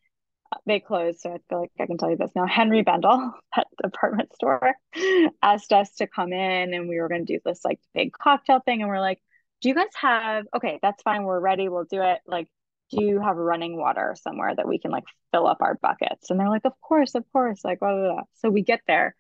they 0.65 0.79
closed, 0.79 1.19
so 1.19 1.31
I 1.31 1.37
feel 1.49 1.61
like 1.61 1.71
I 1.79 1.85
can 1.85 1.97
tell 1.97 2.09
you 2.09 2.17
this 2.17 2.31
now. 2.35 2.45
Henri 2.45 2.81
Bendel, 2.81 3.33
that 3.55 3.67
department 3.81 4.33
store, 4.33 4.75
asked 5.41 5.73
us 5.73 5.91
to 5.95 6.07
come 6.07 6.33
in 6.33 6.73
and 6.73 6.87
we 6.87 6.99
were 6.99 7.09
going 7.09 7.25
to 7.25 7.33
do 7.33 7.39
this 7.43 7.61
like 7.65 7.79
big 7.93 8.13
cocktail 8.13 8.59
thing. 8.59 8.81
And 8.81 8.89
we're 8.89 8.99
like, 8.99 9.21
do 9.61 9.69
you 9.69 9.75
guys 9.75 9.87
have, 9.99 10.45
okay, 10.55 10.79
that's 10.81 11.01
fine. 11.03 11.23
We're 11.23 11.39
ready. 11.39 11.69
We'll 11.69 11.85
do 11.85 12.01
it. 12.01 12.19
Like, 12.25 12.47
do 12.91 13.03
you 13.03 13.19
have 13.19 13.35
running 13.35 13.77
water 13.77 14.15
somewhere 14.21 14.53
that 14.55 14.67
we 14.67 14.79
can 14.79 14.91
like 14.91 15.05
fill 15.31 15.47
up 15.47 15.61
our 15.61 15.75
buckets? 15.75 16.29
And 16.29 16.39
they're 16.39 16.49
like, 16.49 16.65
of 16.65 16.79
course, 16.81 17.15
of 17.15 17.25
course. 17.31 17.63
Like, 17.63 17.79
blah, 17.79 17.93
blah, 17.93 18.13
blah. 18.13 18.23
So 18.35 18.49
we 18.49 18.61
get 18.61 18.81
there. 18.87 19.15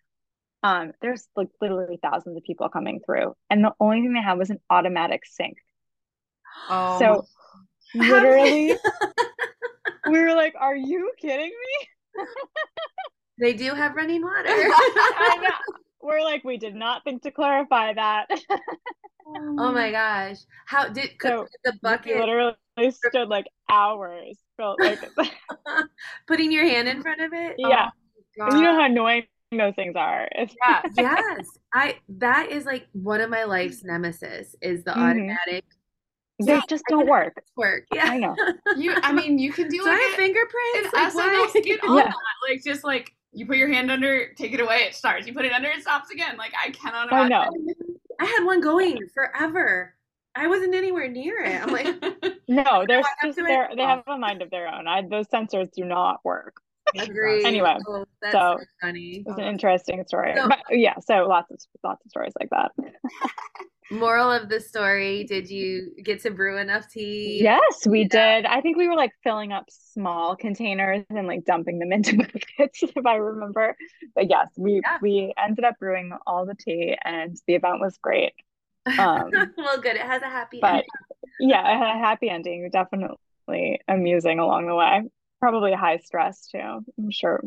Um, 0.63 0.93
there's 1.01 1.27
like 1.35 1.49
literally 1.61 1.99
thousands 2.01 2.37
of 2.37 2.43
people 2.43 2.69
coming 2.69 3.01
through. 3.05 3.35
And 3.49 3.63
the 3.63 3.73
only 3.79 4.01
thing 4.01 4.13
they 4.13 4.21
had 4.21 4.37
was 4.37 4.49
an 4.49 4.59
automatic 4.69 5.25
sink. 5.25 5.57
Oh, 6.69 6.99
So 6.99 7.27
literally, 7.93 8.75
we 10.09 10.19
were 10.19 10.33
like, 10.33 10.55
are 10.59 10.75
you 10.75 11.11
kidding 11.17 11.51
me? 11.51 11.87
They 13.39 13.53
do 13.53 13.73
have 13.73 13.95
running 13.95 14.21
water. 14.21 14.49
We're 16.01 16.21
like, 16.21 16.43
we 16.43 16.57
did 16.57 16.75
not 16.75 17.03
think 17.03 17.23
to 17.23 17.31
clarify 17.31 17.93
that. 17.93 18.27
oh 19.27 19.71
my 19.71 19.91
gosh! 19.91 20.37
How 20.67 20.87
did 20.87 21.11
So, 21.21 21.47
the 21.63 21.73
bucket 21.81 22.15
literally 22.15 22.55
stood 22.91 23.27
like 23.27 23.47
hours. 23.69 24.37
Felt 24.57 24.79
like 24.79 24.99
putting 26.27 26.51
your 26.51 26.65
hand 26.65 26.87
in 26.87 27.01
front 27.01 27.21
of 27.21 27.33
it? 27.33 27.55
Yeah. 27.57 27.89
Oh, 28.39 28.55
you 28.55 28.61
know 28.61 28.75
how 28.75 28.85
annoying 28.85 29.23
those 29.51 29.73
things 29.75 29.95
are. 29.95 30.29
Yeah. 30.35 30.81
yes 30.93 31.47
i 31.73 31.95
that 32.09 32.49
is 32.51 32.65
like 32.65 32.87
one 32.93 33.21
of 33.21 33.29
my 33.29 33.43
life's 33.43 33.83
nemesis 33.83 34.55
is 34.61 34.83
the 34.83 34.91
Mhm. 34.91 35.09
automatic 35.09 35.65
they 36.39 36.59
just 36.67 36.83
don't 36.89 37.07
work. 37.07 37.33
work 37.55 37.85
yeah 37.93 38.05
I 38.05 38.17
know. 38.17 38.35
You, 38.77 38.93
I 39.03 39.11
mean, 39.13 39.37
you 39.39 39.53
can 39.53 39.69
do 39.69 39.77
do 39.79 39.85
like 39.85 39.99
have 39.99 40.09
an 40.11 40.15
fingerprints 40.17 40.93
like, 40.93 41.13
SNL 41.13 41.15
what? 41.15 41.49
skit 41.51 41.83
on 41.83 41.97
Yeah. 41.97 42.03
that. 42.05 42.15
Like, 42.49 42.63
just 42.63 42.83
like 42.83 43.11
you 43.31 43.45
put 43.45 43.57
your 43.57 43.67
hand 43.71 43.89
under, 43.91 44.33
take 44.33 44.53
it 44.53 44.59
away, 44.59 44.77
it 44.87 44.95
starts. 44.95 45.27
You 45.27 45.33
put 45.33 45.45
it 45.45 45.51
under, 45.53 45.69
it 45.69 45.81
stops 45.81 46.09
again. 46.09 46.37
Like, 46.37 46.53
I 46.61 46.69
cannot 46.71 47.11
I 47.11 47.27
know. 47.27 47.49
i 48.19 48.25
had 48.25 48.43
one 48.45 48.61
going 48.61 48.97
forever 49.13 49.93
i 50.35 50.47
wasn't 50.47 50.73
anywhere 50.73 51.07
near 51.09 51.41
it 51.43 51.61
i'm 51.61 51.71
like 51.73 51.87
No, 52.47 52.85
they're 52.87 52.99
I 52.99 53.03
have 53.19 53.25
just 53.25 53.37
to 53.39 53.43
they're, 53.43 53.69
they 53.75 53.81
have 53.83 54.03
a 54.07 54.17
mind 54.17 54.41
of 54.41 54.51
their 54.51 54.67
own. 54.67 54.87
I, 54.87 55.01
those 55.01 55.27
sensors 55.27 55.69
do 55.71 55.83
not 55.83 56.19
work. 56.23 56.55
agree 56.97 57.43
Anyway, 57.43 57.75
oh, 57.87 58.05
that's 58.21 58.33
so- 58.33 58.57
so 58.59 58.65
funny 58.81 59.23
It's 59.25 59.37
an 59.37 59.45
interesting 59.45 60.03
story. 60.07 60.33
So- 60.35 60.47
but 60.49 60.59
yeah, 60.69 60.95
so 60.99 61.25
lots 61.27 61.49
of 61.51 61.59
lots 61.83 62.05
of 62.05 62.09
stories 62.11 62.33
like 62.39 62.49
that. 62.51 62.71
Moral 63.91 64.31
of 64.31 64.49
the 64.49 64.59
story 64.59 65.23
did 65.25 65.49
you 65.49 65.91
get 66.03 66.21
to 66.21 66.31
brew 66.31 66.57
enough 66.57 66.89
tea 66.89 67.39
Yes, 67.41 67.85
we 67.87 68.05
did. 68.05 68.45
I 68.45 68.61
think 68.61 68.77
we 68.77 68.87
were 68.87 68.95
like 68.95 69.11
filling 69.23 69.51
up 69.51 69.65
small 69.69 70.35
containers 70.35 71.05
and 71.09 71.27
like 71.27 71.45
dumping 71.45 71.79
them 71.79 71.91
into 71.97 72.17
buckets, 72.17 72.83
if 72.83 73.05
I 73.05 73.15
remember. 73.15 73.75
But 74.15 74.29
yes, 74.29 74.47
we 74.57 74.81
Yeah. 74.83 74.97
we 75.01 75.33
ended 75.37 75.65
up 75.65 75.75
brewing 75.79 76.11
all 76.25 76.45
the 76.45 76.55
tea, 76.55 76.95
and 77.03 77.37
the 77.47 77.55
event 77.55 77.79
was 77.79 77.97
great. 78.01 78.33
Um, 78.97 79.29
well 79.57 79.79
good 79.81 79.95
it 79.95 80.01
has 80.01 80.21
a 80.21 80.29
happy 80.29 80.59
but 80.61 80.69
ending. 80.69 80.85
yeah, 81.39 81.75
it 81.75 81.77
had 81.79 81.95
a 81.95 81.99
happy 81.99 82.29
ending. 82.29 82.69
Definitely 82.71 83.81
amusing 83.87 84.39
along 84.39 84.67
the 84.67 84.75
way. 84.75 85.03
Probably 85.39 85.73
high 85.73 85.97
stress 85.97 86.47
too. 86.47 86.59
I'm 86.97 87.11
sure. 87.11 87.43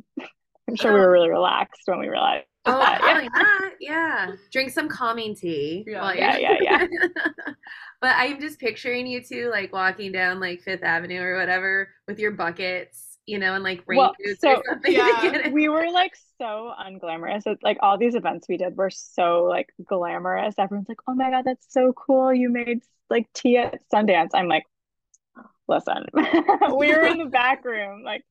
I'm 0.68 0.76
sure 0.76 0.92
we 0.94 1.00
were 1.00 1.11
really 1.11 1.31
relaxed 1.31 1.83
when 1.87 1.98
we 1.98 2.09
realized 2.09 2.44
Oh, 2.66 2.78
that. 2.78 3.00
Yeah. 3.00 3.07
probably 3.12 3.28
not. 3.35 3.72
Yeah. 3.81 4.33
Drink 4.52 4.70
some 4.70 4.88
calming 4.88 5.35
tea. 5.35 5.85
Yeah. 5.87 6.02
while 6.02 6.14
Yeah, 6.14 6.37
you're- 6.37 6.59
yeah, 6.62 6.87
but 8.00 8.14
I'm 8.16 8.40
just 8.40 8.59
picturing 8.59 9.07
you 9.07 9.22
two 9.22 9.48
like 9.50 9.72
walking 9.72 10.12
down 10.12 10.38
like 10.40 10.61
Fifth 10.61 10.83
Avenue 10.83 11.20
or 11.22 11.37
whatever 11.38 11.88
with 12.07 12.18
your 12.18 12.33
buckets, 12.33 13.18
you 13.26 13.38
know, 13.38 13.54
and 13.54 13.64
like 13.64 13.83
rain 13.87 13.98
Well, 13.98 14.14
boots 14.22 14.40
so- 14.42 14.57
or 14.57 14.62
something. 14.68 14.92
Yeah. 14.92 15.07
to 15.22 15.31
get 15.31 15.46
it. 15.46 15.52
we 15.52 15.68
were 15.70 15.90
like 15.90 16.12
so 16.38 16.72
unglamorous. 16.78 17.46
It, 17.46 17.59
like 17.62 17.78
all 17.81 17.96
these 17.96 18.14
events 18.14 18.46
we 18.48 18.59
did 18.59 18.76
were 18.76 18.90
so 18.90 19.44
like 19.44 19.68
glamorous. 19.87 20.54
Everyone's 20.59 20.88
like, 20.88 21.00
"Oh 21.09 21.14
my 21.14 21.31
God, 21.31 21.42
that's 21.46 21.66
so 21.72 21.92
cool! 21.94 22.33
You 22.35 22.50
made 22.50 22.81
like 23.11 23.26
tea 23.33 23.57
at 23.57 23.78
Sundance." 23.92 24.31
I'm 24.35 24.48
like, 24.48 24.64
"Listen, 25.68 26.07
we 26.76 26.92
were 26.92 27.04
in 27.07 27.18
the 27.18 27.26
back 27.31 27.64
room. 27.64 28.02
Like, 28.02 28.24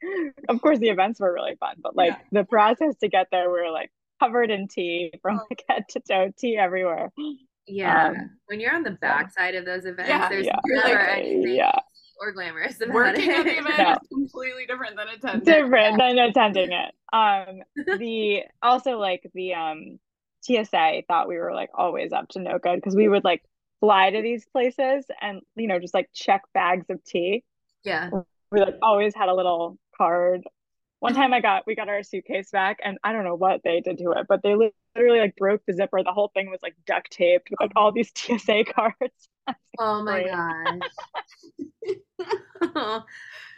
of 0.50 0.62
course 0.62 0.80
the 0.80 0.90
events 0.90 1.20
were 1.20 1.34
really 1.34 1.56
fun, 1.60 1.76
but 1.82 1.96
like 1.96 2.18
the 2.32 2.44
process 2.44 2.96
to 3.02 3.08
get 3.08 3.28
there, 3.32 3.50
we 3.52 3.62
were 3.62 3.72
like 3.72 3.92
covered 4.20 4.50
in 4.52 4.68
tea 4.68 5.12
from 5.22 5.40
like 5.50 5.64
head 5.70 5.86
to 5.90 6.00
toe, 6.00 6.32
tea 6.38 6.58
everywhere." 6.58 7.12
Yeah. 7.68 8.08
Um, 8.10 8.30
when 8.46 8.60
you're 8.62 8.74
on 8.74 8.84
the 8.84 8.92
backside 8.92 9.54
of 9.56 9.66
those 9.66 9.86
events, 9.86 10.10
Yeah. 10.10 10.30
there's 10.30 10.46
Yeah. 10.46 10.60
You're 10.66 10.78
never 10.88 10.94
like, 11.00 11.18
anything 11.20 11.56
Yeah, 11.56 11.78
or 12.22 12.32
glamorous 12.32 12.80
about 12.82 12.96
Working 12.96 13.30
it. 13.30 13.38
at 13.40 13.44
the 13.44 13.58
event 13.60 13.78
No. 13.78 13.92
is 13.92 14.08
completely 14.08 14.66
different 14.66 14.96
than 14.96 15.10
attending. 15.10 15.42
It. 15.42 15.46
Different 15.62 15.98
than 16.00 16.18
attending 16.18 16.72
it. 16.72 16.96
Um, 17.14 17.62
the 18.00 18.44
also 18.64 18.98
like 18.98 19.30
the 19.34 19.54
um 19.54 20.00
TSA 20.44 21.02
thought 21.10 21.28
we 21.28 21.38
were 21.38 21.54
like 21.54 21.70
always 21.74 22.14
up 22.14 22.30
to 22.30 22.40
no 22.40 22.58
good 22.58 22.76
because 22.78 22.96
we 22.96 23.10
would 23.10 23.26
like 23.26 23.44
fly 23.80 24.10
to 24.12 24.22
these 24.22 24.46
places 24.46 25.06
and 25.22 25.42
you 25.56 25.68
know 25.68 25.80
just 25.80 25.94
like 25.94 26.10
check 26.14 26.42
bags 26.54 26.86
of 26.90 27.04
tea. 27.04 27.44
yeah. 27.84 28.10
We 28.52 28.60
like 28.62 28.76
always 28.82 29.14
had 29.16 29.30
a 29.30 29.34
little 29.36 29.78
card 29.98 30.44
one 31.00 31.14
time 31.14 31.32
I 31.34 31.42
got 31.42 31.68
we 31.68 31.76
got 31.76 31.90
our 31.90 32.02
suitcase 32.04 32.50
back 32.52 32.80
and 32.84 32.98
I 33.04 33.12
don't 33.14 33.24
know 33.24 33.36
what 33.36 33.62
they 33.64 33.82
did 33.82 33.98
to 34.00 34.12
it, 34.14 34.26
but 34.28 34.42
they 34.42 34.56
literally 34.56 35.20
like 35.20 35.36
broke 35.36 35.62
the 35.68 35.74
zipper. 35.74 36.02
The 36.04 36.12
whole 36.14 36.30
thing 36.34 36.50
was 36.50 36.60
like 36.64 36.76
duct 36.88 37.12
taped 37.12 37.50
with 37.52 37.60
like 37.60 37.72
all 37.76 37.92
these 37.92 38.12
TSA 38.16 38.64
cards. 38.74 39.30
Oh 39.80 40.04
my 40.04 40.24
Great. 40.24 40.32
gosh. 40.32 40.80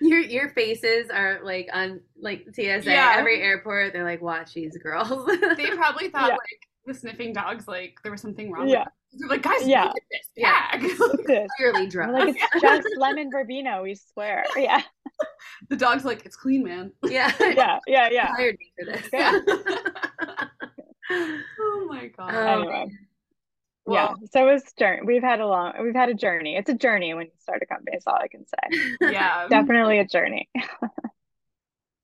your 0.01 0.19
your 0.19 0.49
faces 0.49 1.09
are 1.09 1.39
like 1.43 1.69
on 1.71 2.01
like 2.19 2.45
TSA 2.53 2.83
Yeah. 2.91 3.15
every 3.17 3.41
airport. 3.41 3.93
They're 3.93 4.03
like, 4.03 4.21
watch 4.21 4.53
these 4.53 4.77
girls. 4.77 5.25
They 5.57 5.69
probably 5.71 6.09
thought 6.09 6.27
Yeah. 6.29 6.35
like 6.35 6.68
the 6.85 6.93
sniffing 6.93 7.33
dogs 7.33 7.67
like 7.67 7.97
there 8.03 8.11
was 8.11 8.21
something 8.21 8.51
wrong. 8.51 8.67
Yeah. 8.67 8.85
With. 9.11 9.19
They're 9.21 9.29
like, 9.29 9.41
guys, 9.41 9.67
Yeah. 9.67 9.85
look 9.85 9.95
at 9.97 10.03
this 10.11 10.29
Yeah. 10.35 10.77
bag. 10.77 11.47
Clearly 11.57 11.81
I'm 11.83 11.89
drunk. 11.89 12.13
like 12.13 12.35
it's 12.53 12.61
just 12.61 12.87
lemon 12.97 13.29
verbena, 13.31 13.81
we 13.81 13.95
swear. 13.95 14.45
Yeah. 14.57 14.81
the 15.69 15.75
dog's 15.75 16.05
like, 16.05 16.25
it's 16.25 16.35
clean, 16.35 16.63
man. 16.63 16.91
yeah. 17.03 17.31
Yeah, 17.39 17.79
yeah, 17.87 18.09
yeah. 18.11 18.27
hired 18.27 18.57
me 18.59 18.71
for 18.77 18.85
this. 18.91 19.09
Yeah. 19.11 19.39
oh 21.59 21.85
my 21.87 22.07
god. 22.07 22.33
Oh, 22.33 22.47
Anyway. 22.61 22.73
man. 22.73 22.89
yeah. 23.87 24.05
Well- 24.05 24.15
So 24.31 24.47
it's 24.49 24.71
journey. 24.73 25.01
We've 25.05 25.23
had 25.23 25.39
a 25.39 25.47
long 25.47 25.73
we've 25.81 25.95
had 25.95 26.09
a 26.09 26.13
journey. 26.13 26.55
It's 26.55 26.69
a 26.69 26.75
journey 26.75 27.13
when 27.13 27.25
you 27.27 27.31
start 27.39 27.61
a 27.61 27.65
company, 27.65 27.97
is 27.97 28.03
all 28.07 28.15
I 28.15 28.27
can 28.27 28.45
say. 28.47 28.95
yeah. 29.11 29.47
Definitely 29.49 29.99
a 29.99 30.05
journey. 30.05 30.49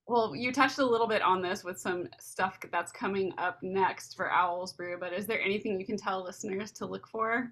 Well, 0.07 0.35
you 0.35 0.51
touched 0.51 0.77
a 0.77 0.85
little 0.85 1.07
bit 1.07 1.21
on 1.23 1.41
this 1.41 1.63
with 1.63 1.79
some 1.79 2.07
stuff 2.19 2.59
that's 2.71 2.91
coming 2.91 3.33
up 3.39 3.57
next 3.63 4.15
for 4.15 4.31
Owls 4.31 4.73
Brew, 4.73 4.97
but 4.99 5.13
is 5.13 5.25
there 5.25 5.41
anything 5.41 5.79
you 5.79 5.85
can 5.85 5.97
tell 5.97 6.23
listeners 6.23 6.71
to 6.73 6.85
look 6.85 7.07
for? 7.07 7.51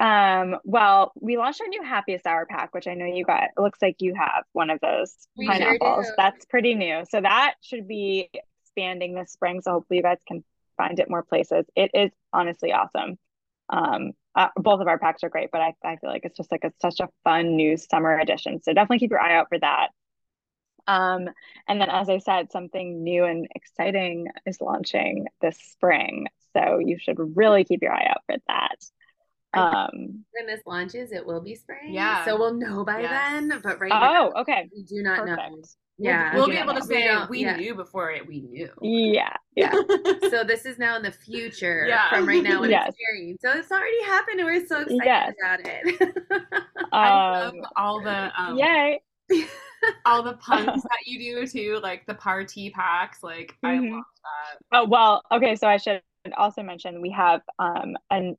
Um, 0.00 0.56
well, 0.64 1.12
we 1.18 1.38
launched 1.38 1.60
our 1.60 1.68
new 1.68 1.82
happiest 1.82 2.26
hour 2.26 2.46
pack, 2.46 2.74
which 2.74 2.86
I 2.86 2.94
know 2.94 3.06
you 3.06 3.24
got. 3.24 3.44
It 3.44 3.60
looks 3.60 3.80
like 3.80 3.96
you 4.00 4.14
have 4.14 4.44
one 4.52 4.70
of 4.70 4.78
those 4.80 5.16
We 5.36 5.46
sure 5.46 5.54
pineapples. 5.54 6.06
do. 6.06 6.12
That's 6.16 6.44
pretty 6.44 6.74
new. 6.74 7.02
So 7.10 7.20
that 7.20 7.54
should 7.62 7.88
be 7.88 8.30
expanding 8.62 9.14
this 9.14 9.32
spring. 9.32 9.62
So 9.62 9.72
hopefully 9.72 9.96
you 9.96 10.02
guys 10.02 10.18
can 10.28 10.44
find 10.76 11.00
it 11.00 11.08
more 11.08 11.22
places. 11.22 11.64
It 11.74 11.90
is 11.94 12.10
honestly 12.32 12.72
awesome. 12.72 13.18
Um, 13.70 14.12
uh, 14.36 14.48
both 14.56 14.80
of 14.80 14.86
our 14.86 14.98
packs 14.98 15.24
are 15.24 15.30
great, 15.30 15.48
but 15.50 15.62
I, 15.62 15.74
I 15.82 15.96
feel 15.96 16.10
like 16.10 16.26
it's 16.26 16.36
just 16.36 16.52
like 16.52 16.62
it's 16.62 16.80
such 16.80 17.00
a 17.00 17.08
fun 17.24 17.56
new 17.56 17.76
summer 17.78 18.18
edition. 18.18 18.62
So 18.62 18.72
definitely 18.74 18.98
keep 18.98 19.10
your 19.10 19.20
eye 19.20 19.36
out 19.36 19.48
for 19.48 19.58
that. 19.58 19.88
Um, 20.86 21.28
and 21.68 21.80
then 21.80 21.90
as 21.90 22.08
I 22.08 22.18
said, 22.18 22.50
something 22.52 23.02
new 23.02 23.24
and 23.24 23.46
exciting 23.54 24.28
is 24.46 24.60
launching 24.60 25.26
this 25.40 25.58
spring. 25.58 26.26
So 26.56 26.78
you 26.78 26.98
should 26.98 27.16
really 27.36 27.64
keep 27.64 27.82
your 27.82 27.92
eye 27.92 28.06
out 28.08 28.22
for 28.26 28.36
that. 28.48 28.76
Um, 29.52 30.24
when 30.32 30.46
this 30.46 30.60
launches, 30.66 31.12
it 31.12 31.24
will 31.24 31.40
be 31.40 31.54
spring. 31.54 31.92
Yeah. 31.94 32.24
So 32.24 32.38
we'll 32.38 32.54
know 32.54 32.84
by 32.84 33.00
Yes. 33.00 33.10
then. 33.10 33.60
But 33.62 33.80
right 33.80 33.88
now, 33.88 34.32
oh, 34.34 34.40
okay. 34.42 34.68
we 34.74 34.82
do 34.82 35.02
not 35.02 35.26
know. 35.26 35.62
Yeah. 35.98 36.34
we'll 36.34 36.46
we 36.46 36.52
be 36.52 36.58
able 36.58 36.74
to 36.74 36.80
know. 36.80 36.86
We 36.86 36.94
say 36.94 37.06
don't- 37.08 37.30
we 37.30 37.40
yeah. 37.40 37.56
knew 37.56 37.74
before 37.74 38.10
it 38.10 38.26
we 38.26 38.42
knew. 38.42 38.68
Yeah. 38.82 39.32
Yeah. 39.54 39.70
so 40.30 40.44
this 40.44 40.66
is 40.66 40.78
now 40.78 40.96
in 40.96 41.02
the 41.02 41.10
future 41.10 41.86
Yeah. 41.88 42.10
from 42.10 42.28
right 42.28 42.42
now 42.42 42.60
when 42.60 42.70
Yes. 42.76 42.88
it's 42.90 42.98
airing. 43.10 43.38
So 43.40 43.50
it's 43.58 43.72
already 43.72 44.02
happened 44.04 44.40
and 44.40 44.46
we're 44.46 44.66
so 44.66 44.80
excited 44.80 45.00
Yes. 45.04 45.32
about 45.42 45.60
it. 45.64 46.62
I 46.92 47.10
love 47.10 47.54
Um, 47.54 47.60
all 47.76 48.02
the 48.02 48.30
um, 48.38 48.58
yay. 48.58 49.00
All 50.04 50.22
the 50.22 50.34
puns 50.38 50.82
that 50.82 51.06
you 51.06 51.18
do 51.18 51.46
too, 51.46 51.80
like 51.82 52.06
the 52.06 52.14
party 52.14 52.70
packs. 52.70 53.22
Like 53.22 53.56
I 53.62 53.76
Mhm. 53.76 53.92
love 53.92 54.04
that. 54.22 54.58
Oh, 54.72 54.84
well, 54.86 55.22
okay. 55.32 55.56
So 55.56 55.68
I 55.68 55.76
should 55.76 56.02
also 56.36 56.62
mention 56.62 57.00
we 57.00 57.10
have, 57.10 57.40
um, 57.58 57.96
and 58.10 58.36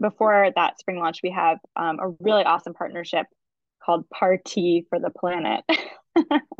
before 0.00 0.50
that 0.54 0.78
spring 0.78 0.98
launch, 0.98 1.20
we 1.22 1.30
have 1.30 1.58
um, 1.76 1.98
a 2.00 2.08
really 2.20 2.44
awesome 2.44 2.74
partnership 2.74 3.26
called 3.82 4.08
Party 4.10 4.86
for 4.88 4.98
the 4.98 5.10
Planet. 5.10 5.64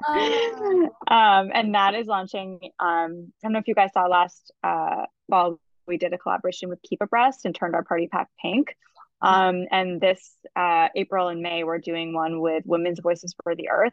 Oh. 0.07 0.91
um, 1.09 1.51
and 1.53 1.75
that 1.75 1.95
is 1.95 2.07
launching. 2.07 2.59
Um, 2.79 3.33
I 3.43 3.47
don't 3.47 3.53
know 3.53 3.59
if 3.59 3.69
you 3.69 3.75
guys 3.75 3.91
saw 3.93 4.07
last 4.07 4.53
uh, 4.65 5.05
fall, 5.29 5.61
we 5.87 5.99
did 5.99 6.13
a 6.13 6.19
collaboration 6.19 6.69
with 6.69 6.81
Keep 6.83 7.03
A 7.03 7.07
Breast 7.07 7.45
and 7.45 7.55
turned 7.55 7.75
our 7.75 7.85
party 7.85 8.07
pack 8.07 8.29
pink. 8.41 8.77
Um, 9.21 9.67
and 9.73 10.01
this 10.01 10.37
uh, 10.55 10.89
April 10.95 11.29
and 11.29 11.41
May, 11.43 11.65
we're 11.65 11.79
doing 11.79 12.15
one 12.15 12.41
with 12.41 12.63
Women's 12.67 13.01
Voices 13.01 13.35
for 13.43 13.57
the 13.57 13.69
Earth, 13.69 13.93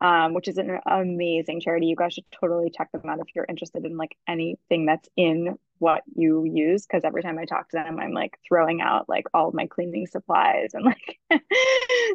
um, 0.00 0.34
which 0.34 0.48
is 0.48 0.58
an 0.58 0.78
amazing 0.86 1.60
charity. 1.60 1.86
You 1.86 1.96
guys 1.96 2.14
should 2.14 2.30
totally 2.30 2.70
check 2.70 2.92
them 2.92 3.02
out 3.08 3.18
if 3.18 3.34
you're 3.34 3.46
interested 3.48 3.84
in 3.84 3.96
like 3.96 4.16
anything 4.28 4.86
that's 4.86 5.08
in 5.16 5.56
what 5.78 6.02
you 6.14 6.44
use. 6.44 6.86
Because 6.86 7.04
every 7.04 7.22
time 7.22 7.38
I 7.38 7.44
talk 7.44 7.68
to 7.70 7.76
them, 7.76 7.98
I'm 7.98 8.12
like 8.12 8.38
throwing 8.46 8.80
out 8.80 9.08
like 9.08 9.26
all 9.34 9.50
my 9.52 9.66
cleaning 9.66 10.06
supplies 10.06 10.70
and 10.74 10.84
like 10.84 11.18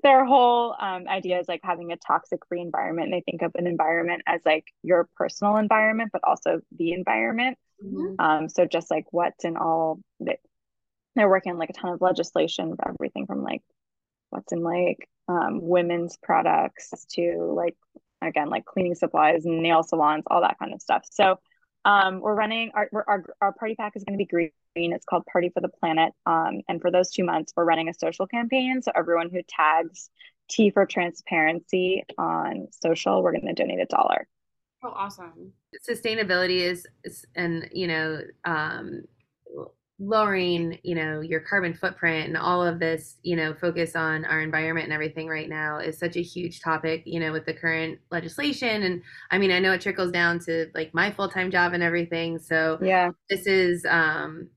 their 0.03 0.25
whole 0.25 0.75
um, 0.79 1.07
idea 1.07 1.39
is 1.39 1.47
like 1.47 1.61
having 1.63 1.91
a 1.91 1.97
toxic 1.97 2.45
free 2.47 2.61
environment. 2.61 3.07
And 3.07 3.13
they 3.13 3.21
think 3.21 3.41
of 3.41 3.51
an 3.55 3.67
environment 3.67 4.23
as 4.27 4.41
like 4.45 4.65
your 4.81 5.09
personal 5.17 5.57
environment, 5.57 6.11
but 6.13 6.23
also 6.23 6.61
the 6.77 6.93
environment. 6.93 7.57
Mhm. 7.83 8.15
Um, 8.17 8.49
so 8.49 8.65
just 8.65 8.89
like 8.89 9.05
what's 9.11 9.43
in 9.43 9.57
all 9.57 9.99
that 10.21 10.39
they're 11.15 11.29
working 11.29 11.51
on 11.51 11.57
like 11.57 11.69
a 11.69 11.73
ton 11.73 11.93
of 11.93 12.01
legislation 12.01 12.75
for 12.75 12.89
everything 12.89 13.27
from 13.27 13.43
like 13.43 13.61
what's 14.29 14.51
in 14.51 14.63
like 14.63 15.07
um, 15.27 15.59
women's 15.61 16.17
products 16.17 17.05
to 17.11 17.53
like 17.55 17.75
again 18.21 18.49
like 18.49 18.65
cleaning 18.65 18.95
supplies 18.95 19.45
and 19.45 19.61
nail 19.61 19.83
salons, 19.83 20.23
all 20.27 20.41
that 20.41 20.57
kind 20.59 20.73
of 20.73 20.81
stuff. 20.81 21.03
So 21.11 21.39
um, 21.85 22.21
we're 22.21 22.35
running 22.35 22.71
our, 22.73 22.89
our 23.07 23.23
our 23.41 23.53
party 23.53 23.75
pack 23.75 23.93
is 23.95 24.03
going 24.03 24.17
to 24.17 24.23
be 24.23 24.27
green. 24.27 24.51
It's 24.75 25.05
called 25.05 25.25
Party 25.25 25.49
for 25.53 25.61
the 25.61 25.69
Planet. 25.69 26.13
Um, 26.25 26.61
and 26.67 26.81
for 26.81 26.89
those 26.89 27.11
two 27.11 27.23
months, 27.23 27.53
we're 27.55 27.65
running 27.65 27.89
a 27.89 27.93
social 27.93 28.25
campaign. 28.25 28.81
So 28.81 28.91
everyone 28.95 29.29
who 29.29 29.41
tags 29.47 30.09
T 30.49 30.71
for 30.71 30.85
Transparency 30.85 32.03
on 32.17 32.67
social, 32.71 33.21
we're 33.21 33.33
going 33.33 33.45
to 33.47 33.53
donate 33.53 33.79
a 33.79 33.85
dollar. 33.85 34.27
Oh, 34.83 34.91
awesome. 34.95 35.53
Sustainability 35.87 36.57
is, 36.57 36.85
is 37.03 37.25
and 37.35 37.69
you 37.71 37.87
know, 37.87 38.21
um, 38.45 39.03
lowering, 39.99 40.79
you 40.83 40.95
know, 40.95 41.21
your 41.21 41.39
carbon 41.39 41.73
footprint 41.73 42.27
and 42.27 42.37
all 42.37 42.65
of 42.65 42.79
this, 42.79 43.17
you 43.23 43.35
know, 43.35 43.53
focus 43.53 43.95
on 43.95 44.25
our 44.25 44.41
environment 44.41 44.85
and 44.85 44.93
everything 44.93 45.27
right 45.27 45.47
now 45.49 45.77
is 45.79 45.97
such 45.97 46.15
a 46.17 46.21
huge 46.21 46.61
topic, 46.61 47.03
you 47.05 47.19
know, 47.19 47.31
with 47.31 47.45
the 47.45 47.53
current 47.53 47.99
legislation. 48.11 48.83
And 48.83 49.01
I 49.31 49.37
mean, 49.37 49.51
I 49.51 49.59
know 49.59 49.71
it 49.73 49.81
trickles 49.81 50.11
down 50.11 50.39
to 50.41 50.67
like 50.73 50.93
my 50.93 51.11
full 51.11 51.29
time 51.29 51.51
job 51.51 51.73
and 51.73 51.83
everything. 51.83 52.39
So 52.39 52.81
Yeah. 52.81 53.11
this 53.29 53.47
is 53.47 53.85
um 53.85 54.49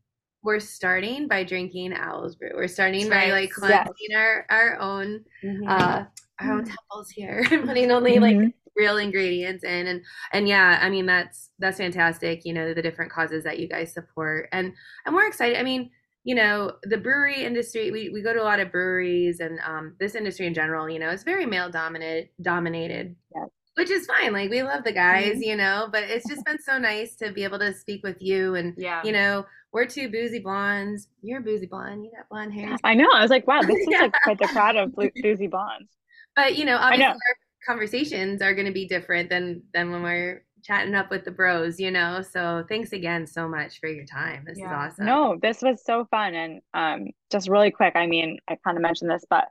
we're 0.43 0.61
starting 0.61 1.29
by 1.29 1.43
drinking 1.45 1.93
owls 1.93 2.37
brew 2.37 2.51
we're 2.55 2.69
starting 2.69 3.09
by 3.09 3.31
like 3.33 3.51
cleansing 3.51 4.15
our 4.17 4.47
our 4.49 4.79
own 4.81 5.25
Mm-hmm. 5.45 5.67
uh 5.67 6.05
our 6.41 6.53
own 6.53 6.65
temples 6.65 7.11
here 7.11 7.45
and 7.51 7.67
putting 7.67 7.91
only 7.91 8.19
like 8.19 8.37
Mhm. 8.37 8.53
Real 8.77 8.99
ingredients 8.99 9.65
in 9.65 9.87
and 9.87 10.03
and 10.33 10.47
yeah 10.49 10.79
i 10.83 10.91
mean 10.91 11.07
that's 11.07 11.51
that's 11.59 11.79
fantastic 11.79 12.43
you 12.45 12.53
know 12.53 12.75
the 12.75 12.83
different 12.83 13.11
causes 13.11 13.43
that 13.45 13.59
you 13.59 13.69
guys 13.69 13.93
support 13.93 14.49
and 14.53 14.73
and 15.07 15.15
we're 15.15 15.27
excited 15.27 15.59
i 15.59 15.63
mean 15.63 15.91
you 16.25 16.35
know 16.35 16.73
the 16.83 16.97
brewery 16.99 17.45
industry 17.45 17.91
we, 17.91 18.11
we 18.11 18.21
go 18.23 18.33
to 18.35 18.43
a 18.43 18.45
lot 18.45 18.61
of 18.61 18.71
breweries 18.71 19.41
and 19.41 19.59
um 19.67 19.95
this 19.99 20.15
industry 20.15 20.47
in 20.47 20.53
general 20.55 20.89
you 20.91 20.99
know 20.99 21.09
is 21.11 21.23
very 21.23 21.47
male 21.47 21.71
dominated 21.71 22.29
dominated 22.43 23.15
Yes. 23.35 23.49
which 23.77 23.91
is 23.91 24.07
fine 24.07 24.33
like 24.33 24.51
we 24.51 24.63
love 24.63 24.85
the 24.85 24.93
guys 24.93 25.41
you 25.41 25.57
know 25.57 25.89
but 25.91 26.03
it's 26.03 26.29
just 26.29 26.45
been 26.45 26.59
so 26.61 26.79
nice 26.79 27.17
to 27.17 27.33
be 27.33 27.45
able 27.45 27.59
to 27.61 27.73
speak 27.73 28.03
with 28.03 28.21
you 28.21 28.55
and 28.57 28.75
Yeah. 28.77 29.03
you 29.05 29.13
know, 29.13 29.47
we're 29.73 29.85
two 29.87 30.09
boozy 30.11 30.39
blondes. 30.39 31.09
You're 31.23 31.41
a 31.41 31.43
boozy 31.43 31.67
blonde. 31.67 32.03
You 32.03 32.11
got 32.17 32.27
blonde 32.31 32.55
hair. 32.55 32.75
I 32.83 32.95
know. 32.95 33.11
I 33.13 33.21
was 33.21 33.31
like, 33.31 33.47
wow, 33.47 33.61
this 33.61 33.77
is 33.81 33.89
Yeah. 33.91 34.03
like 34.03 34.15
quite 34.23 34.39
the 34.39 34.47
crowd 34.49 34.75
of 34.77 34.95
boozy 35.23 35.49
blondes. 35.49 35.91
But 36.35 36.57
you 36.57 36.65
know, 36.65 36.77
I 36.77 36.93
obviously 36.93 37.05
know. 37.09 37.19
Conversations 37.67 38.41
are 38.43 38.55
going 38.55 38.67
to 38.67 38.73
be 38.73 38.87
different 38.87 39.29
than 39.29 39.63
than 39.75 39.91
when 39.91 40.03
we're 40.03 40.45
chatting 40.63 40.95
up 40.95 41.11
with 41.11 41.25
the 41.25 41.31
bros. 41.31 41.79
You 41.79 41.91
know, 41.91 42.23
so 42.23 42.65
thanks 42.69 42.93
again 42.93 43.27
so 43.27 43.49
much 43.49 43.81
for 43.81 43.89
your 43.89 44.05
time. 44.07 44.45
This 44.47 44.59
Yeah. 44.59 44.67
is 44.67 44.93
awesome. 44.93 45.07
No, 45.07 45.39
this 45.41 45.63
was 45.63 45.85
so 45.85 46.07
fun. 46.11 46.35
And 46.35 46.61
um, 46.75 47.09
just 47.31 47.49
really 47.49 47.71
quick, 47.71 47.95
I 47.97 48.07
mean, 48.07 48.39
I 48.49 48.57
kind 48.65 48.77
of 48.77 48.83
mentioned 48.83 49.11
this, 49.11 49.25
but 49.29 49.49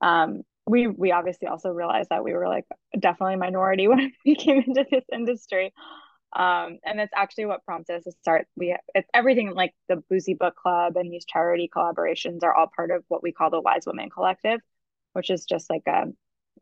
um, 0.00 0.42
we 0.66 0.86
we 0.86 1.12
obviously 1.12 1.48
also 1.48 1.70
realized 1.70 2.10
that 2.10 2.24
we 2.24 2.32
were 2.32 2.48
like 2.48 2.64
definitely 2.98 3.34
a 3.34 3.38
minority 3.38 3.88
when 3.92 4.12
we 4.24 4.34
came 4.34 4.62
into 4.66 4.84
this 4.90 5.04
industry. 5.12 5.72
Um, 6.34 6.78
and 6.84 6.98
that's 6.98 7.12
actually 7.16 7.46
what 7.46 7.64
prompted 7.64 7.96
us 7.96 8.04
to 8.04 8.12
start. 8.20 8.46
We 8.56 8.76
it's 8.94 9.08
everything 9.14 9.54
like 9.54 9.72
the 9.88 10.02
Boozy 10.10 10.34
Book 10.34 10.56
Club 10.56 10.96
and 10.96 11.10
these 11.10 11.24
charity 11.24 11.70
collaborations 11.74 12.42
are 12.42 12.54
all 12.54 12.68
part 12.74 12.90
of 12.90 13.04
what 13.08 13.22
we 13.22 13.32
call 13.32 13.50
the 13.50 13.60
Wise 13.60 13.84
Women 13.86 14.10
Collective, 14.10 14.60
which 15.12 15.30
is 15.30 15.46
just 15.46 15.70
like 15.70 15.84
a 15.86 16.06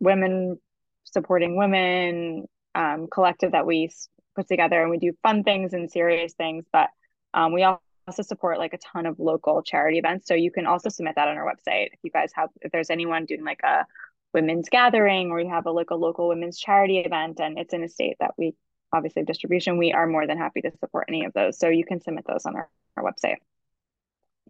women 0.01 0.59
supporting 1.05 1.57
women 1.57 2.47
um, 2.75 3.07
collective 3.11 3.53
that 3.53 3.67
we 3.67 3.91
put 4.35 4.49
together, 4.49 4.81
and 4.81 4.91
we 4.91 4.99
do 4.99 5.13
fun 5.23 5.45
things 5.45 5.73
and 5.73 5.91
serious 5.91 6.35
things, 6.35 6.65
but 6.73 6.89
um, 7.33 7.53
we 7.53 7.63
also 7.63 8.23
support 8.23 8.59
like 8.59 8.75
a 8.75 8.79
ton 8.79 9.07
of 9.07 9.19
local 9.19 9.63
charity 9.63 9.99
events. 9.99 10.27
So 10.27 10.35
you 10.35 10.51
can 10.51 10.67
also 10.67 10.89
submit 10.89 11.15
that 11.17 11.29
on 11.29 11.37
our 11.37 11.45
website 11.45 11.89
if 11.93 11.99
you 12.03 12.11
guys 12.11 12.31
have 12.35 12.51
if 12.61 12.73
there's 12.73 12.91
anyone 12.91 13.25
doing 13.25 13.45
like 13.45 13.61
a 13.63 13.87
women's 14.33 14.69
gathering 14.69 15.31
or 15.31 15.41
you 15.41 15.49
have 15.49 15.67
a 15.67 15.71
like 15.71 15.91
a 15.91 15.95
local 15.95 16.29
women's 16.29 16.59
charity 16.59 16.99
event 16.99 17.41
and 17.41 17.59
it's 17.59 17.73
in 17.73 17.85
a 17.85 17.89
state 17.89 18.17
that 18.21 18.33
we 18.37 18.55
obviously 18.93 19.21
have 19.21 19.27
distribution, 19.27 19.79
we 19.79 19.93
are 19.93 20.07
more 20.07 20.27
than 20.27 20.39
happy 20.39 20.61
to 20.63 20.71
support 20.79 21.07
any 21.09 21.25
of 21.25 21.33
those. 21.33 21.59
So 21.59 21.69
you 21.69 21.85
can 21.85 22.01
submit 22.01 22.25
those 22.27 22.47
on 22.47 22.55
our, 22.57 22.69
our 22.97 23.05
website. 23.05 23.37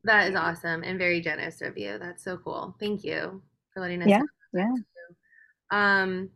That 0.05 0.29
is 0.31 0.37
awesome 0.37 0.83
and 0.83 0.99
very 0.99 1.21
generous 1.21 1.63
of 1.63 1.79
you. 1.79 1.99
That's 1.99 2.23
so 2.23 2.37
cool. 2.37 2.77
Thank 2.79 3.05
you 3.05 3.43
for 3.73 3.81
letting 3.81 4.03
us. 4.03 4.09
Yeah, 4.09 4.23
know. 4.53 4.77
yeah. 5.71 6.03
Um, 6.03 6.31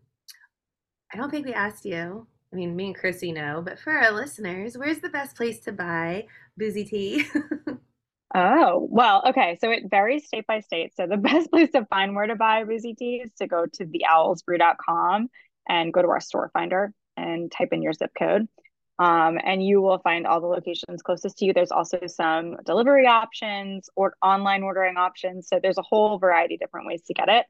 I 1.13 1.17
don't 1.17 1.31
think 1.31 1.47
we 1.47 1.55
asked 1.55 1.85
you. 1.85 2.27
I 2.53 2.57
mean, 2.57 2.75
me 2.75 2.87
and 2.87 2.97
Chrissy 2.97 3.33
know, 3.33 3.63
but 3.65 3.79
for 3.79 3.93
our 3.93 4.13
listeners, 4.13 4.77
where's 4.77 5.01
the 5.01 5.09
best 5.09 5.37
place 5.37 5.61
to 5.61 5.73
buy 5.73 6.27
boozy 6.57 6.85
tea? 6.85 7.27
Oh, 8.35 8.87
well, 8.91 9.23
okay. 9.29 9.57
So 9.61 9.71
it 9.71 9.85
varies 9.91 10.27
state 10.27 10.47
by 10.47 10.61
state. 10.61 10.95
So 10.95 11.07
the 11.07 11.17
best 11.17 11.51
place 11.51 11.71
to 11.73 11.87
find 11.87 12.15
where 12.15 12.27
to 12.27 12.37
buy 12.37 12.65
boozy 12.65 12.95
tea 12.95 13.23
is 13.25 13.33
to 13.39 13.47
go 13.47 13.67
to 13.67 13.87
theowlsbrew.com 13.87 15.29
and 15.69 15.93
go 15.93 16.03
to 16.03 16.09
our 16.09 16.21
store 16.21 16.51
finder 16.53 16.93
and 17.17 17.51
type 17.51 17.71
in 17.73 17.83
your 17.83 17.93
zip 17.93 18.13
code. 18.19 18.49
Um, 18.99 19.39
and 19.43 19.65
you 19.65 19.81
will 19.81 19.99
find 19.99 20.27
all 20.27 20.41
the 20.41 20.49
locations 20.49 21.03
closest 21.03 21.39
to 21.39 21.45
you. 21.45 21.53
There's 21.53 21.71
also 21.71 22.01
some 22.07 22.57
delivery 22.67 23.07
options 23.07 23.89
or 23.95 24.15
online 24.23 24.63
ordering 24.63 24.97
options. 24.97 25.49
So 25.49 25.61
there's 25.63 25.79
a 25.79 25.83
whole 25.83 26.19
variety 26.19 26.55
of 26.55 26.61
different 26.61 26.87
ways 26.87 27.03
to 27.03 27.15
get 27.15 27.29
it. 27.29 27.47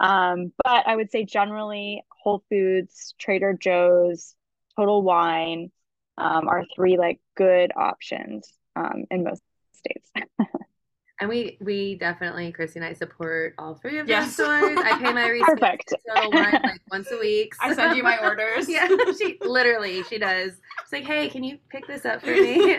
Um, 0.00 0.52
but 0.64 0.86
I 0.88 0.96
would 0.96 1.10
say 1.10 1.24
generally 1.24 2.02
Whole 2.22 2.42
Foods, 2.48 3.14
Trader 3.18 3.52
Joe's, 3.52 4.34
Total 4.76 5.02
Wine 5.02 5.70
um, 6.18 6.48
are 6.48 6.64
three 6.74 6.96
like 6.96 7.20
good 7.36 7.70
options 7.76 8.48
um, 8.76 9.04
in 9.10 9.24
most 9.24 9.42
states. 9.72 10.10
and 11.20 11.28
we 11.28 11.58
we 11.60 11.96
definitely, 11.96 12.50
Chrissy 12.52 12.78
and 12.78 12.86
I 12.86 12.94
support 12.94 13.54
all 13.58 13.74
three 13.74 13.98
of 13.98 14.08
Yes. 14.08 14.36
those 14.36 14.46
stores. 14.46 14.78
I 14.82 14.98
pay 14.98 15.12
my 15.12 15.28
receipts 15.28 15.48
Perfect. 15.50 15.88
to 15.90 15.98
Total 16.08 16.30
Wine 16.32 16.60
like 16.64 16.80
once 16.90 17.10
a 17.12 17.18
week. 17.18 17.52
I 17.60 17.74
send 17.74 17.94
you 17.96 18.02
my 18.02 18.18
orders. 18.18 18.68
yeah, 18.68 18.88
she 19.18 19.38
literally 19.42 20.02
she 20.04 20.18
does. 20.18 20.52
It's 20.82 20.92
like, 20.92 21.04
hey, 21.04 21.28
can 21.28 21.44
you 21.44 21.58
pick 21.68 21.86
this 21.86 22.04
up 22.06 22.22
for 22.22 22.30
me? 22.30 22.76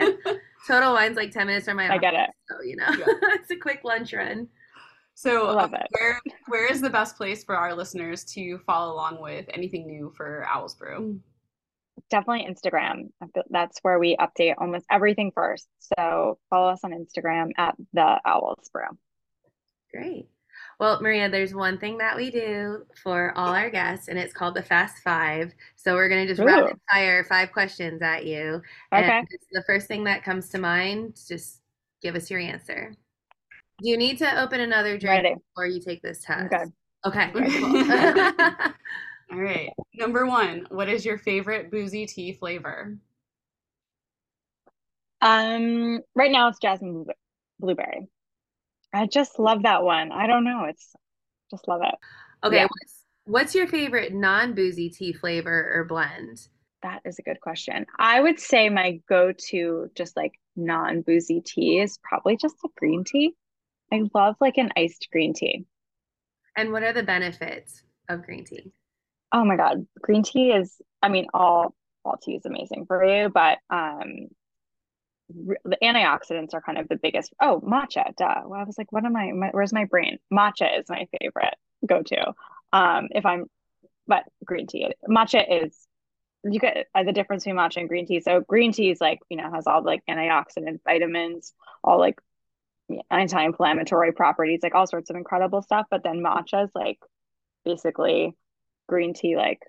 Total 0.68 0.94
Wine's 0.94 1.18
like 1.18 1.32
ten 1.32 1.48
minutes 1.48 1.66
from 1.66 1.78
my 1.78 1.90
I 1.94 1.98
get 1.98 2.14
office, 2.16 2.30
it. 2.50 2.56
so 2.56 2.62
you 2.64 2.76
know 2.78 2.86
Yeah. 2.98 3.06
it's 3.36 3.52
a 3.52 3.56
quick 3.58 3.82
lunch 3.84 4.14
run. 4.14 4.48
So, 5.22 5.50
I 5.50 5.54
love 5.54 5.74
um, 5.76 5.76
it. 5.76 5.88
where 5.92 6.20
where 6.48 6.66
is 6.66 6.82
the 6.82 6.90
best 6.90 7.16
place 7.16 7.44
for 7.44 7.56
our 7.56 7.76
listeners 7.76 8.24
to 8.34 8.58
follow 8.66 8.92
along 8.92 9.22
with 9.22 9.46
anything 9.54 9.86
new 9.86 10.12
for 10.18 10.48
Owls 10.50 10.74
Brew? 10.74 11.20
Definitely 12.10 12.52
Instagram. 12.52 13.10
That's 13.52 13.78
where 13.84 14.00
we 14.00 14.18
update 14.18 14.56
almost 14.58 14.88
everything 14.90 15.32
first. 15.36 15.68
So 15.96 16.40
follow 16.50 16.70
us 16.70 16.80
on 16.84 16.92
Instagram 16.92 17.52
at 17.60 17.76
the 17.94 18.20
Owls 18.26 18.68
Brew. 18.74 18.88
Great. 19.94 20.28
Well, 20.80 21.00
Maria, 21.04 21.30
there's 21.30 21.54
one 21.54 21.78
thing 21.78 22.00
that 22.00 22.18
we 22.18 22.32
do 22.32 22.88
for 23.04 23.32
all 23.38 23.54
our 23.54 23.70
guests, 23.70 24.08
and 24.08 24.18
it's 24.18 24.34
called 24.34 24.56
the 24.56 24.64
Fast 24.64 25.04
Five. 25.04 25.54
So 25.76 25.94
we're 25.94 26.10
gonna 26.10 26.26
just 26.26 26.42
Ooh. 26.42 26.46
rapid 26.46 26.80
fire 26.92 27.24
five 27.26 27.52
questions 27.52 28.02
at 28.02 28.26
you. 28.26 28.60
Okay. 28.92 29.20
And 29.20 29.28
the 29.52 29.64
first 29.68 29.88
thing 29.88 30.04
that 30.06 30.24
comes 30.24 30.50
to 30.50 30.58
mind, 30.58 31.22
just 31.28 31.62
give 32.02 32.16
us 32.16 32.32
your 32.32 32.40
answer. 32.40 32.96
Do 33.82 33.90
you 33.90 33.98
need 33.98 34.20
to 34.20 34.42
open 34.42 34.60
another 34.60 34.98
drink 34.98 35.24
Ready. 35.24 35.36
before 35.36 35.66
you 35.66 35.82
take 35.82 36.02
this 36.02 36.24
test? 36.24 36.54
Okay. 36.54 36.66
Okay. 37.06 37.32
Okay. 39.32 39.38
All 39.38 39.42
right. 39.42 39.70
Number 39.96 40.26
one, 40.26 40.68
what 40.72 40.90
is 40.90 41.06
your 41.06 41.18
favorite 41.18 41.72
boozy 41.72 42.06
tea 42.06 42.34
flavor? 42.34 42.98
Um, 45.22 46.02
right 46.16 46.32
now 46.32 46.50
it's 46.50 46.60
jasmine 46.60 47.06
blueberry. 47.58 48.10
I 48.94 49.08
just 49.08 49.40
love 49.40 49.64
that 49.64 49.84
one. 49.84 50.12
I 50.12 50.28
don't 50.28 50.44
know. 50.44 50.66
It's 50.66 50.94
just 51.50 51.66
love 51.70 51.80
it. 51.82 51.96
okay. 52.44 52.58
Yeah. 52.58 52.64
What's, 52.64 53.06
what's 53.24 53.56
your 53.56 53.68
favorite 53.68 54.14
non-boozy 54.14 54.90
tea 54.90 55.14
flavor 55.14 55.72
or 55.74 55.86
blend? 55.86 56.48
That 56.84 57.02
is 57.06 57.18
a 57.18 57.22
good 57.22 57.40
question. 57.40 57.86
I 57.98 58.20
would 58.20 58.38
say 58.38 58.68
my 58.68 59.00
go-to 59.08 59.90
just 59.96 60.18
like 60.18 60.34
non-boozy 60.58 61.42
tea 61.46 61.80
is 61.80 62.00
probably 62.04 62.36
just 62.36 62.56
a 62.66 62.70
green 62.76 63.06
tea. 63.06 63.34
I 63.92 64.04
love 64.14 64.36
like 64.40 64.58
an 64.58 64.72
iced 64.76 65.08
green 65.12 65.34
tea. 65.34 65.66
And 66.56 66.72
what 66.72 66.84
are 66.84 66.94
the 66.94 67.04
benefits 67.04 67.84
of 68.10 68.24
green 68.24 68.46
tea? 68.46 68.72
Oh 69.32 69.46
my 69.46 69.56
God. 69.56 69.86
Green 70.02 70.24
tea 70.24 70.52
is, 70.52 70.82
I 71.02 71.10
mean, 71.10 71.28
all 71.34 71.76
all 72.04 72.18
tea 72.18 72.36
is 72.36 72.46
amazing 72.46 72.86
for 72.88 73.04
you, 73.04 73.30
but 73.30 73.60
um 73.70 74.28
the 75.34 75.78
antioxidants 75.82 76.54
are 76.54 76.62
kind 76.62 76.78
of 76.78 76.88
the 76.90 76.98
biggest. 76.98 77.34
Oh, 77.42 77.62
matcha, 77.66 78.16
duh. 78.16 78.42
Well, 78.46 78.60
I 78.60 78.64
was 78.64 78.78
like, 78.78 78.92
what 78.92 79.06
am 79.06 79.16
I, 79.16 79.32
my, 79.32 79.50
where's 79.52 79.74
my 79.74 79.86
brain? 79.86 80.18
Matcha 80.34 80.80
is 80.80 80.90
my 80.90 81.08
favorite 81.20 81.56
go-to. 81.86 82.34
Um, 82.74 83.08
if 83.12 83.26
I'm, 83.26 83.46
but 84.08 84.24
green 84.44 84.68
tea, 84.68 84.92
matcha 85.08 85.64
is, 85.64 85.78
you 86.44 86.60
get 86.60 86.88
uh, 86.96 87.04
the 87.04 87.14
difference 87.14 87.44
between 87.44 87.58
matcha 87.58 87.78
and 87.78 87.88
green 87.88 88.08
tea. 88.08 88.20
So 88.20 88.42
green 88.42 88.74
tea 88.74 88.90
is 88.90 89.00
like, 89.00 89.20
you 89.30 89.38
know, 89.38 89.52
has 89.54 89.68
all 89.68 89.84
like 89.84 90.02
antioxidant 90.10 90.80
vitamins, 90.84 91.54
all 91.84 92.00
like 92.00 92.20
anti-inflammatory 93.10 94.12
properties, 94.12 94.62
like 94.64 94.76
all 94.76 94.88
sorts 94.88 95.10
of 95.10 95.16
incredible 95.16 95.62
stuff. 95.62 95.86
But 95.90 96.04
then 96.04 96.22
matcha 96.22 96.66
is 96.66 96.72
like 96.76 97.00
basically 97.66 98.36
green 98.88 99.14
tea, 99.14 99.36
like 99.36 99.62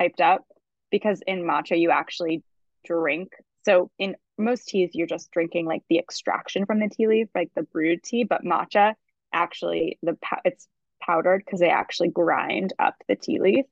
hyped 0.00 0.20
up 0.20 0.44
because 0.90 1.20
in 1.26 1.42
matcha 1.42 1.78
you 1.78 1.90
actually 1.90 2.42
drink. 2.84 3.32
So 3.64 3.90
in 3.98 4.16
most 4.36 4.68
teas 4.68 4.90
you're 4.94 5.06
just 5.06 5.30
drinking 5.30 5.66
like 5.66 5.82
the 5.88 5.98
extraction 5.98 6.66
from 6.66 6.80
the 6.80 6.88
tea 6.88 7.06
leaf, 7.06 7.28
like 7.34 7.50
the 7.54 7.62
brewed 7.62 8.02
tea, 8.02 8.24
but 8.24 8.44
matcha 8.44 8.94
actually 9.32 9.98
the 10.02 10.16
it's 10.44 10.66
powdered 11.02 11.42
because 11.44 11.60
they 11.60 11.70
actually 11.70 12.08
grind 12.08 12.72
up 12.78 12.94
the 13.08 13.16
tea 13.16 13.40
leaf. 13.40 13.66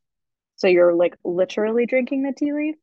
So 0.56 0.66
you're 0.68 0.94
like 0.94 1.16
literally 1.24 1.86
drinking 1.86 2.22
the 2.22 2.32
tea 2.32 2.52
leaf. 2.52 2.76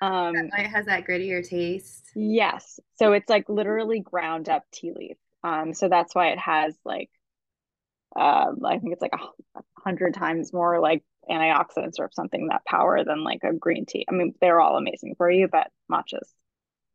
Um 0.00 0.34
it 0.36 0.66
has 0.68 0.86
that 0.86 1.06
grittier 1.06 1.46
taste. 1.46 2.10
Yes. 2.14 2.80
So 2.96 3.12
it's 3.12 3.28
like 3.28 3.48
literally 3.48 4.00
ground 4.00 4.48
up 4.48 4.64
tea 4.72 4.92
leaf. 4.94 5.16
Um, 5.42 5.72
so 5.74 5.88
that's 5.88 6.14
why 6.14 6.28
it 6.28 6.38
has 6.38 6.74
like 6.84 7.10
um 8.16 8.64
I 8.64 8.78
think 8.78 8.92
it's 8.92 9.02
like 9.02 9.14
a 9.14 9.58
a 9.58 9.62
hundred 9.78 10.14
times 10.14 10.52
more 10.52 10.80
like 10.80 11.02
antioxidants 11.30 11.98
or 11.98 12.10
something 12.12 12.48
that 12.48 12.64
power 12.64 13.04
than 13.04 13.22
like 13.24 13.44
a 13.44 13.52
green 13.52 13.86
tea. 13.86 14.04
I 14.08 14.12
mean, 14.12 14.34
they're 14.40 14.60
all 14.60 14.76
amazing 14.76 15.14
for 15.16 15.30
you, 15.30 15.48
but 15.48 15.68
matcha's 15.90 16.34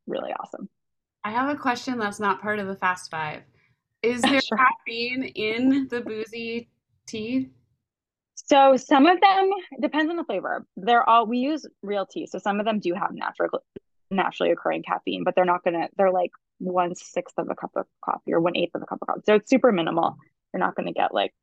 really 0.07 0.31
awesome. 0.33 0.69
I 1.23 1.31
have 1.31 1.49
a 1.49 1.57
question 1.59 1.97
that's 1.97 2.19
not 2.19 2.41
part 2.41 2.59
of 2.59 2.67
the 2.67 2.75
Fast 2.75 3.09
Five. 3.09 3.43
Is 4.01 4.21
there 4.27 4.41
Sure. 4.41 4.57
caffeine 4.57 5.23
in 5.23 5.87
the 5.89 6.01
boozy 6.01 6.69
tea? 7.07 7.49
So 8.47 8.77
some 8.77 9.07
of 9.07 9.19
them 9.19 9.49
depends 9.81 10.09
on 10.09 10.17
the 10.17 10.23
flavor. 10.23 10.65
They're 10.77 11.07
all 11.07 11.25
we 11.25 11.39
use 11.39 11.65
real 11.81 12.05
tea, 12.05 12.27
so 12.27 12.37
some 12.39 12.59
of 12.59 12.65
them 12.65 12.79
do 12.79 12.93
have 12.93 13.11
natural 13.13 13.49
naturally 14.11 14.51
occurring 14.51 14.83
caffeine, 14.83 15.23
but 15.23 15.35
they're 15.35 15.45
not 15.45 15.63
gonna 15.63 15.89
they're 15.97 16.11
like 16.11 16.31
one 16.59 16.95
sixth 16.95 17.37
of 17.37 17.49
a 17.49 17.55
cup 17.55 17.71
of 17.75 17.85
coffee 18.03 18.33
or 18.33 18.39
one 18.39 18.55
eighth 18.55 18.75
of 18.75 18.81
a 18.81 18.85
cup 18.85 18.99
of 19.01 19.07
coffee. 19.07 19.21
So 19.25 19.35
it's 19.35 19.49
super 19.49 19.71
minimal. 19.71 20.17
You're 20.53 20.59
not 20.59 20.75
gonna 20.75 20.93
get 20.93 21.13
like 21.13 21.33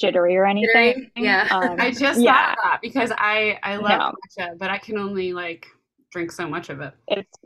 jittery 0.00 0.36
or 0.36 0.46
anything. 0.46 0.94
Jittery? 0.94 1.12
Yeah. 1.16 1.48
Um, 1.52 1.76
I 1.80 1.90
just 1.90 2.20
yeah, 2.20 2.54
thought 2.54 2.58
that 2.62 2.78
because 2.82 3.12
I 3.16 3.58
I 3.62 3.76
love 3.76 3.98
No. 3.98 4.44
matcha, 4.44 4.58
but 4.58 4.70
I 4.70 4.78
can 4.78 4.98
only 4.98 5.32
like 5.32 5.66
drink 6.10 6.30
so 6.30 6.46
much 6.48 6.70
of 6.70 6.80
it. 6.80 6.94
it's 7.08 7.38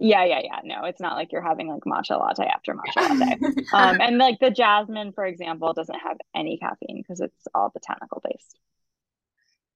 yeah, 0.00 0.24
yeah, 0.24 0.40
yeah. 0.42 0.60
No, 0.64 0.84
it's 0.84 1.00
not 1.00 1.16
like 1.16 1.32
you're 1.32 1.42
having 1.42 1.68
like 1.68 1.82
matcha 1.84 2.18
latte 2.18 2.44
after 2.44 2.74
matcha 2.74 3.08
latte. 3.08 3.64
Um, 3.72 4.00
and 4.00 4.18
like 4.18 4.38
the 4.40 4.50
jasmine, 4.50 5.12
for 5.12 5.24
example, 5.24 5.72
doesn't 5.72 5.98
have 5.98 6.16
any 6.34 6.58
caffeine 6.58 7.02
because 7.02 7.20
it's 7.20 7.48
all 7.54 7.70
botanical 7.72 8.22
based. 8.24 8.58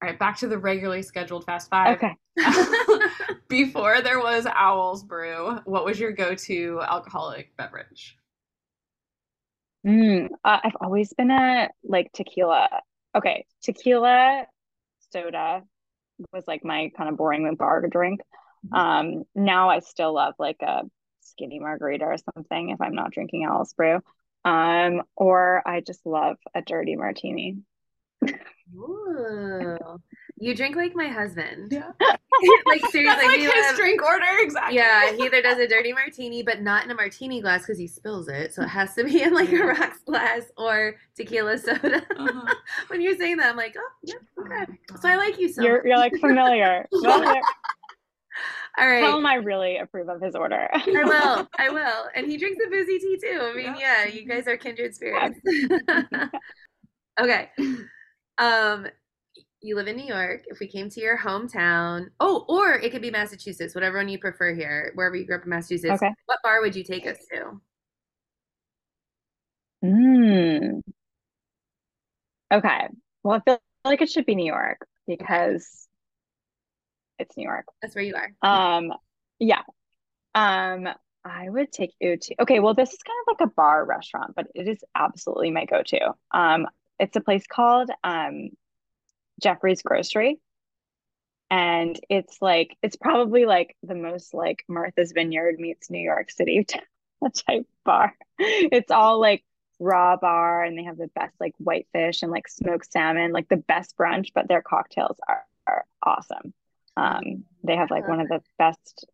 All 0.02 0.08
right, 0.08 0.18
back 0.18 0.38
to 0.38 0.48
the 0.48 0.58
regularly 0.58 1.02
scheduled 1.02 1.44
Fast 1.44 1.68
Five. 1.68 1.98
Okay. 1.98 2.16
Before 3.48 4.00
there 4.00 4.18
was 4.18 4.46
Owl's 4.46 5.04
Brew, 5.04 5.58
what 5.64 5.84
was 5.84 6.00
your 6.00 6.12
go-to 6.12 6.80
alcoholic 6.80 7.54
beverage? 7.56 8.16
Mm, 9.86 10.28
uh, 10.44 10.58
I've 10.62 10.76
always 10.80 11.12
been 11.12 11.30
a 11.30 11.68
like 11.84 12.12
tequila. 12.12 12.68
Okay, 13.14 13.46
tequila 13.62 14.44
soda 15.12 15.62
was 16.32 16.44
like 16.46 16.64
my 16.64 16.90
kind 16.96 17.08
of 17.10 17.16
boring 17.16 17.54
bar 17.56 17.86
drink. 17.88 18.20
Um, 18.72 19.24
now 19.34 19.70
I 19.70 19.80
still 19.80 20.14
love 20.14 20.34
like 20.38 20.60
a 20.62 20.82
skinny 21.20 21.58
margarita 21.58 22.04
or 22.04 22.16
something 22.34 22.70
if 22.70 22.80
I'm 22.80 22.94
not 22.94 23.12
drinking 23.12 23.46
Owl's 23.46 23.72
Brew. 23.74 24.00
Um, 24.44 25.02
or 25.16 25.62
I 25.66 25.80
just 25.80 26.04
love 26.06 26.36
a 26.54 26.62
dirty 26.62 26.96
martini. 26.96 27.58
Ooh. 28.74 29.76
You 30.42 30.54
drink 30.54 30.74
like 30.76 30.94
my 30.94 31.08
husband. 31.08 31.72
Yeah. 31.72 31.90
like 32.66 32.86
seriously, 32.86 33.26
like 33.26 33.38
he 33.38 33.44
his 33.44 33.52
live- 33.52 33.76
drink 33.76 34.02
order 34.02 34.24
exactly. 34.40 34.76
Yeah, 34.76 35.12
he 35.12 35.24
either 35.26 35.42
does 35.42 35.58
a 35.58 35.66
dirty 35.66 35.92
martini, 35.92 36.42
but 36.42 36.62
not 36.62 36.84
in 36.84 36.90
a 36.90 36.94
martini 36.94 37.42
glass 37.42 37.62
because 37.62 37.78
he 37.78 37.86
spills 37.86 38.28
it. 38.28 38.54
So 38.54 38.62
it 38.62 38.68
has 38.68 38.94
to 38.94 39.04
be 39.04 39.22
in 39.22 39.34
like 39.34 39.52
a 39.52 39.62
rocks 39.64 39.98
glass 40.06 40.44
or 40.56 40.94
tequila 41.14 41.58
soda. 41.58 42.02
Uh-huh. 42.18 42.54
when 42.88 43.02
you're 43.02 43.16
saying 43.18 43.36
that, 43.38 43.50
I'm 43.50 43.56
like, 43.56 43.74
oh, 43.78 43.90
yeah, 44.02 44.14
Oh 44.38 44.42
okay. 44.44 44.72
my 44.90 45.00
So 45.00 45.08
I 45.10 45.16
like 45.16 45.38
you 45.38 45.52
so 45.52 45.62
You're 45.62 45.86
you're 45.86 45.98
like 45.98 46.16
familiar. 46.18 46.86
Familiar. 46.90 47.40
All 48.78 48.86
right. 48.86 49.00
Tell 49.00 49.18
him 49.18 49.26
I 49.26 49.34
really 49.34 49.78
approve 49.78 50.08
of 50.08 50.20
his 50.20 50.34
order. 50.34 50.68
I 50.72 50.84
will. 50.86 51.48
I 51.58 51.70
will. 51.70 52.08
And 52.14 52.26
he 52.26 52.36
drinks 52.36 52.58
a 52.64 52.70
boozy 52.70 52.98
tea 52.98 53.18
too. 53.20 53.40
I 53.40 53.54
mean, 53.54 53.74
Yeah. 53.78 54.04
yeah, 54.04 54.06
you 54.06 54.26
guys 54.26 54.46
are 54.46 54.56
kindred 54.56 54.94
spirits. 54.94 55.38
okay. 57.20 57.50
Um 58.38 58.86
you 59.62 59.76
live 59.76 59.88
in 59.88 59.96
New 59.96 60.06
York. 60.06 60.44
If 60.46 60.58
we 60.58 60.66
came 60.66 60.88
to 60.88 61.00
your 61.00 61.18
hometown, 61.18 62.06
oh, 62.18 62.46
or 62.48 62.74
it 62.74 62.92
could 62.92 63.02
be 63.02 63.10
Massachusetts, 63.10 63.74
whatever 63.74 63.98
one 63.98 64.08
you 64.08 64.18
prefer 64.18 64.54
here, 64.54 64.92
wherever 64.94 65.16
you 65.16 65.26
grew 65.26 65.36
up 65.36 65.44
in 65.44 65.50
Massachusetts. 65.50 66.02
Okay. 66.02 66.14
What 66.26 66.38
bar 66.42 66.62
would 66.62 66.74
you 66.74 66.82
take 66.82 67.06
us 67.06 67.18
to? 67.30 67.60
Mm. 69.84 70.80
Okay. 72.52 72.88
Well, 73.22 73.36
I 73.36 73.40
feel 73.50 73.60
like 73.84 74.00
it 74.00 74.10
should 74.10 74.26
be 74.26 74.34
New 74.34 74.46
York 74.46 74.86
because 75.06 75.88
it's 77.20 77.36
New 77.36 77.44
York. 77.44 77.66
That's 77.82 77.94
where 77.94 78.04
you 78.04 78.14
are. 78.14 78.32
Um, 78.42 78.92
yeah. 79.38 79.62
Um, 80.34 80.88
I 81.24 81.48
would 81.48 81.70
take 81.70 81.92
you 82.00 82.16
to. 82.16 82.42
Okay, 82.42 82.60
well, 82.60 82.74
this 82.74 82.92
is 82.92 82.98
kind 83.02 83.16
of 83.22 83.34
like 83.38 83.48
a 83.48 83.54
bar 83.54 83.84
restaurant, 83.84 84.34
but 84.34 84.46
it 84.54 84.66
is 84.66 84.82
absolutely 84.94 85.50
my 85.50 85.66
go-to. 85.66 86.14
Um, 86.32 86.66
it's 86.98 87.16
a 87.16 87.20
place 87.20 87.46
called 87.46 87.90
um 88.04 88.50
Jeffrey's 89.40 89.82
Grocery. 89.82 90.38
And 91.50 91.98
it's 92.08 92.38
like 92.40 92.76
it's 92.82 92.96
probably 92.96 93.44
like 93.44 93.76
the 93.82 93.96
most 93.96 94.34
like 94.34 94.62
Martha's 94.68 95.12
Vineyard 95.12 95.58
meets 95.58 95.90
New 95.90 95.98
York 95.98 96.30
City 96.30 96.64
type 97.34 97.66
bar. 97.84 98.14
It's 98.38 98.90
all 98.90 99.20
like 99.20 99.44
raw 99.80 100.16
bar 100.16 100.62
and 100.62 100.78
they 100.78 100.84
have 100.84 100.98
the 100.98 101.10
best 101.14 101.34
like 101.40 101.54
whitefish 101.58 102.22
and 102.22 102.30
like 102.30 102.46
smoked 102.46 102.92
salmon, 102.92 103.32
like 103.32 103.48
the 103.48 103.56
best 103.56 103.96
brunch, 103.96 104.28
but 104.34 104.46
their 104.46 104.62
cocktails 104.62 105.18
are, 105.26 105.44
are 105.66 105.84
awesome. 106.02 106.54
Um, 106.96 107.44
they 107.64 107.76
have 107.76 107.90
like 107.90 108.06
one 108.08 108.20
of 108.20 108.28
the 108.28 108.40
best, 108.58 109.06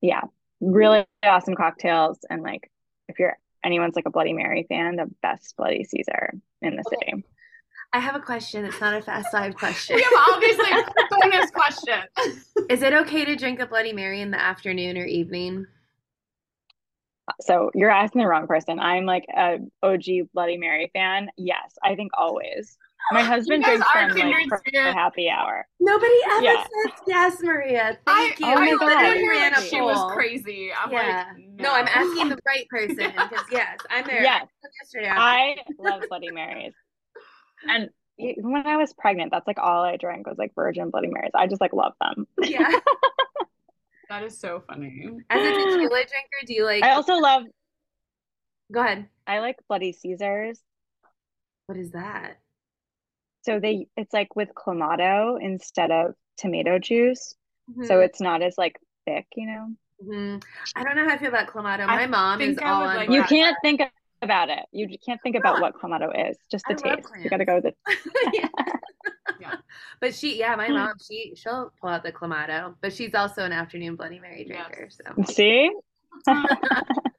yeah, 0.00 0.22
really 0.60 1.04
awesome 1.22 1.54
cocktails. 1.54 2.18
And 2.28 2.42
like 2.42 2.70
if 3.08 3.18
you're 3.18 3.36
anyone's 3.64 3.96
like 3.96 4.06
a 4.06 4.10
Bloody 4.10 4.32
Mary 4.32 4.66
fan, 4.68 4.96
the 4.96 5.10
best 5.22 5.56
Bloody 5.56 5.84
Caesar 5.84 6.32
in 6.62 6.76
the 6.76 6.84
Okay. 6.86 7.10
city. 7.10 7.24
I 7.92 8.00
have 8.00 8.16
a 8.16 8.20
question. 8.20 8.64
It's 8.64 8.80
not 8.80 8.94
a 8.94 9.00
fast 9.02 9.30
five 9.30 9.54
question. 9.58 9.96
We 9.96 10.02
have 10.02 10.12
obviously 10.30 10.70
a 10.72 10.84
bonus 11.10 11.50
question. 11.50 12.02
Is 12.68 12.82
it 12.82 12.92
okay 12.92 13.24
to 13.24 13.36
drink 13.36 13.60
a 13.60 13.66
Bloody 13.66 13.92
Mary 13.92 14.20
in 14.20 14.30
the 14.30 14.40
afternoon 14.40 14.98
or 14.98 15.04
evening? 15.04 15.66
So 17.40 17.70
you're 17.74 17.90
asking 17.90 18.20
the 18.20 18.26
wrong 18.26 18.46
person. 18.46 18.78
I'm 18.78 19.06
like 19.06 19.24
a 19.34 19.58
OG 19.82 20.04
Bloody 20.34 20.56
Mary 20.58 20.90
fan. 20.92 21.28
Yes, 21.36 21.76
I 21.82 21.94
think 21.94 22.12
always. 22.16 22.76
My 23.12 23.22
husband 23.22 23.62
guys 23.62 23.70
drinks 23.76 23.88
are 23.94 24.08
them 24.08 24.16
like 24.16 24.36
kindred 24.36 24.48
for, 24.48 24.62
for 24.72 24.92
happy 24.92 25.28
hour. 25.28 25.66
Nobody 25.80 26.12
ever 26.32 26.42
Yeah. 26.44 26.62
says 26.62 26.92
yes, 27.06 27.42
Maria. 27.42 27.98
I, 28.06 28.10
oh 28.10 28.14
Thank 28.26 28.40
you. 28.40 28.46
Oh 28.46 28.54
my 28.60 28.70
I 28.70 28.76
God. 28.76 29.02
literally 29.16 29.46
in 29.46 29.54
a 29.54 29.60
she 29.60 29.80
was 29.80 30.14
crazy. 30.14 30.70
I'm 30.72 30.90
Yeah. 30.90 31.24
like, 31.28 31.44
No, 31.60 31.72
I'm 31.74 31.86
asking 31.86 32.30
the 32.30 32.38
right 32.46 32.66
person 32.68 33.12
because 33.12 33.44
yes, 33.50 33.78
I'm 33.90 34.06
there. 34.06 34.22
Yes. 34.22 34.46
Yesterday. 34.82 35.08
I 35.10 35.56
love 35.78 36.04
Bloody 36.08 36.30
Marys. 36.30 36.72
And 37.68 37.90
when 38.16 38.66
I 38.66 38.76
was 38.76 38.92
pregnant, 38.94 39.30
that's 39.32 39.46
like 39.46 39.58
all 39.58 39.82
I 39.84 39.96
drank 39.96 40.26
was 40.26 40.38
like 40.38 40.54
virgin 40.54 40.90
Bloody 40.90 41.08
Marys. 41.08 41.32
I 41.34 41.46
just 41.46 41.60
like 41.60 41.72
love 41.72 41.92
them. 42.00 42.26
yeah. 42.42 42.70
That 44.10 44.22
is 44.22 44.38
so 44.38 44.62
funny. 44.66 45.08
As 45.30 45.42
a 45.42 45.52
tequila 45.54 45.88
drinker, 45.88 46.46
do 46.46 46.52
you 46.54 46.64
like? 46.66 46.84
I 46.84 46.90
also 46.90 47.14
love 47.14 47.44
Go 48.70 48.80
ahead. 48.80 49.08
I 49.26 49.40
like 49.40 49.56
Bloody 49.66 49.92
Caesars. 49.92 50.60
What 51.66 51.78
is 51.78 51.92
that? 51.92 52.36
So 53.44 53.60
they 53.60 53.86
it's 53.96 54.12
like 54.12 54.34
with 54.36 54.48
clamato 54.54 55.38
instead 55.40 55.90
of 55.90 56.14
tomato 56.38 56.78
juice. 56.78 57.34
So 57.84 57.94
Mhm. 57.98 58.04
it's 58.04 58.20
not 58.20 58.42
as 58.42 58.56
like 58.58 58.78
thick, 59.06 59.26
you 59.36 59.46
know. 59.46 59.68
Mhm. 60.02 60.44
I 60.76 60.82
don't 60.82 60.96
know 60.96 61.04
how 61.08 61.14
I 61.14 61.18
feel 61.18 61.28
about 61.28 61.48
clamato. 61.48 61.80
I 61.88 61.96
My 61.96 62.06
mom 62.06 62.40
is 62.40 62.58
I 62.58 62.70
all 62.70 62.82
on 62.82 62.96
like. 62.96 63.10
You 63.10 63.20
that. 63.20 63.28
can't 63.28 63.56
think 63.62 63.80
about 64.22 64.48
it. 64.50 64.64
You 64.72 64.88
can't 65.04 65.20
think 65.22 65.36
about 65.36 65.60
what 65.60 65.74
clamato 65.74 66.30
is. 66.30 66.36
Just 66.50 66.64
the 66.66 66.74
I 66.74 66.96
taste. 66.96 67.10
You 67.22 67.30
got 67.30 67.36
to 67.38 67.44
go 67.44 67.56
with 67.56 67.66
it. 67.66 67.76
yeah. 68.32 68.48
Yeah. 69.40 69.56
But 70.00 70.14
she, 70.14 70.38
yeah, 70.38 70.54
my 70.54 70.68
mom, 70.68 70.92
she 71.04 71.34
she'll 71.34 71.72
pull 71.80 71.90
out 71.90 72.04
the 72.04 72.12
clamato, 72.12 72.76
but 72.80 72.92
she's 72.92 73.14
also 73.14 73.42
an 73.42 73.52
afternoon 73.52 73.96
Bloody 73.96 74.20
Mary 74.20 74.46
Yes. 74.48 74.68
drinker. 74.68 74.90
So, 74.90 75.32
See? 75.32 75.72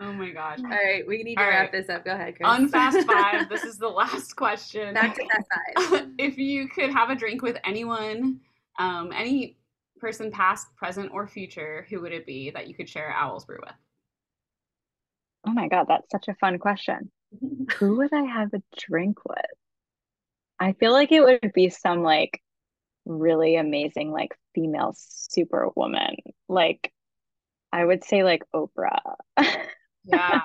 Oh 0.00 0.12
my 0.12 0.30
gosh. 0.30 0.58
all 0.60 0.70
right, 0.70 1.06
we 1.06 1.22
need 1.24 1.34
to 1.36 1.42
All 1.42 1.48
wrap 1.48 1.60
right. 1.60 1.72
this 1.72 1.88
up. 1.88 2.04
Go 2.04 2.12
ahead, 2.12 2.36
Chris. 2.36 2.48
Unfast 2.50 3.00
five. 3.06 3.48
This 3.48 3.64
is 3.64 3.78
the 3.78 3.88
last 3.88 4.36
question. 4.36 4.94
Back 4.94 5.16
to 5.16 5.26
fast 5.26 5.90
five. 5.90 6.08
if 6.18 6.38
you 6.38 6.68
could 6.68 6.90
have 6.90 7.10
a 7.10 7.16
drink 7.16 7.42
with 7.42 7.56
anyone, 7.64 8.40
um, 8.78 9.12
any 9.14 9.58
person 9.98 10.30
past, 10.30 10.68
present, 10.76 11.10
or 11.12 11.26
future, 11.26 11.84
who 11.90 12.00
would 12.00 12.12
it 12.12 12.26
be 12.26 12.50
that 12.50 12.68
you 12.68 12.74
could 12.74 12.88
share 12.88 13.12
Owl's 13.12 13.44
Brew 13.44 13.58
with? 13.60 13.74
Oh 15.46 15.52
my 15.52 15.68
God, 15.68 15.86
that's 15.88 16.10
such 16.10 16.28
a 16.28 16.34
fun 16.34 16.58
question. 16.58 17.10
Who 17.78 17.96
would 17.98 18.12
I 18.12 18.22
have 18.22 18.52
a 18.54 18.62
drink 18.76 19.18
with? 19.24 19.38
I 20.60 20.72
feel 20.74 20.92
like 20.92 21.12
it 21.12 21.22
would 21.22 21.52
be 21.54 21.70
some 21.70 22.02
like 22.02 22.42
really 23.04 23.56
amazing 23.56 24.10
like 24.10 24.36
female 24.54 24.94
superwoman. 24.96 26.16
Like 26.48 26.92
I 27.72 27.84
would 27.84 28.04
say 28.04 28.24
like 28.24 28.42
Oprah. 28.54 29.16
Yeah. 30.04 30.40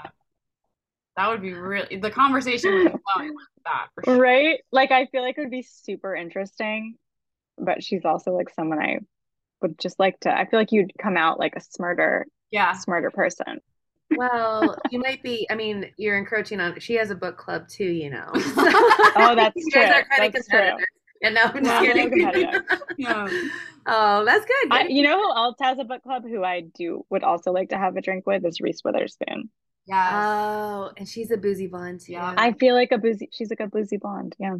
that 1.15 1.29
would 1.29 1.41
be 1.41 1.53
really 1.53 1.97
the 1.97 2.11
conversation 2.11 2.73
would 2.73 2.91
be 2.93 2.99
flowing 3.13 3.35
with 3.35 3.45
that 3.65 3.87
for 3.95 4.03
sure. 4.03 4.17
Right? 4.17 4.59
Like 4.71 4.91
I 4.91 5.05
feel 5.07 5.21
like 5.21 5.37
it 5.37 5.41
would 5.41 5.51
be 5.51 5.61
super 5.63 6.15
interesting, 6.15 6.95
but 7.57 7.83
she's 7.83 8.05
also 8.05 8.31
like 8.31 8.49
someone 8.49 8.79
I 8.79 8.99
would 9.61 9.79
just 9.79 9.99
like 9.99 10.19
to 10.21 10.35
I 10.35 10.45
feel 10.45 10.59
like 10.59 10.71
you'd 10.71 10.91
come 11.01 11.15
out 11.17 11.39
like 11.39 11.55
a 11.55 11.61
smarter, 11.61 12.25
Yeah. 12.51 12.73
smarter 12.73 13.11
person. 13.11 13.59
Well, 14.15 14.77
you 14.91 14.99
might 14.99 15.23
be. 15.23 15.47
I 15.49 15.55
mean, 15.55 15.91
you're 15.97 16.17
encroaching 16.17 16.59
on. 16.59 16.79
She 16.79 16.93
has 16.95 17.09
a 17.09 17.15
book 17.15 17.35
club 17.37 17.67
too, 17.67 17.85
you 17.85 18.11
know. 18.11 18.29
Oh, 19.15 19.33
that's 19.35 19.55
you 19.55 19.71
guys 19.71 19.85
true. 19.89 19.93
are 19.93 20.05
kind 20.05 20.25
of 20.27 20.33
That's 20.33 20.47
true. 20.47 20.59
competitors. 20.59 20.85
Yeah, 21.23 21.29
no, 21.29 21.41
I'm 21.43 21.63
just 21.63 21.65
Yeah, 21.65 21.77
I'm 21.77 21.85
kidding. 21.85 22.09
competitive. 22.11 22.63
Yeah. 22.97 23.27
oh, 23.87 24.25
that's 24.25 24.45
good. 24.45 24.67
I, 24.71 24.87
you 24.87 25.01
know 25.03 25.17
who 25.17 25.35
else 25.35 25.55
has 25.61 25.79
a 25.79 25.83
book 25.83 26.03
club 26.03 26.23
who 26.23 26.43
I 26.43 26.61
do 26.61 27.05
would 27.09 27.23
also 27.23 27.51
like 27.51 27.69
to 27.69 27.77
have 27.77 27.95
a 27.95 28.01
drink 28.01 28.27
with 28.27 28.45
is 28.45 28.61
Reese 28.61 28.81
Witherspoon. 28.83 29.49
Yeah. 29.85 30.11
Oh, 30.13 30.91
and 30.95 31.07
she's 31.07 31.31
a 31.31 31.37
boozy 31.37 31.67
blonde 31.67 32.01
too. 32.01 32.13
Yeah. 32.13 32.35
I 32.37 32.53
feel 32.53 32.75
like 32.75 32.91
a 32.91 32.97
boozy, 32.97 33.29
she's 33.33 33.49
like 33.49 33.59
a 33.59 33.67
boozy 33.67 33.97
blonde. 33.97 34.35
Yeah. 34.39 34.55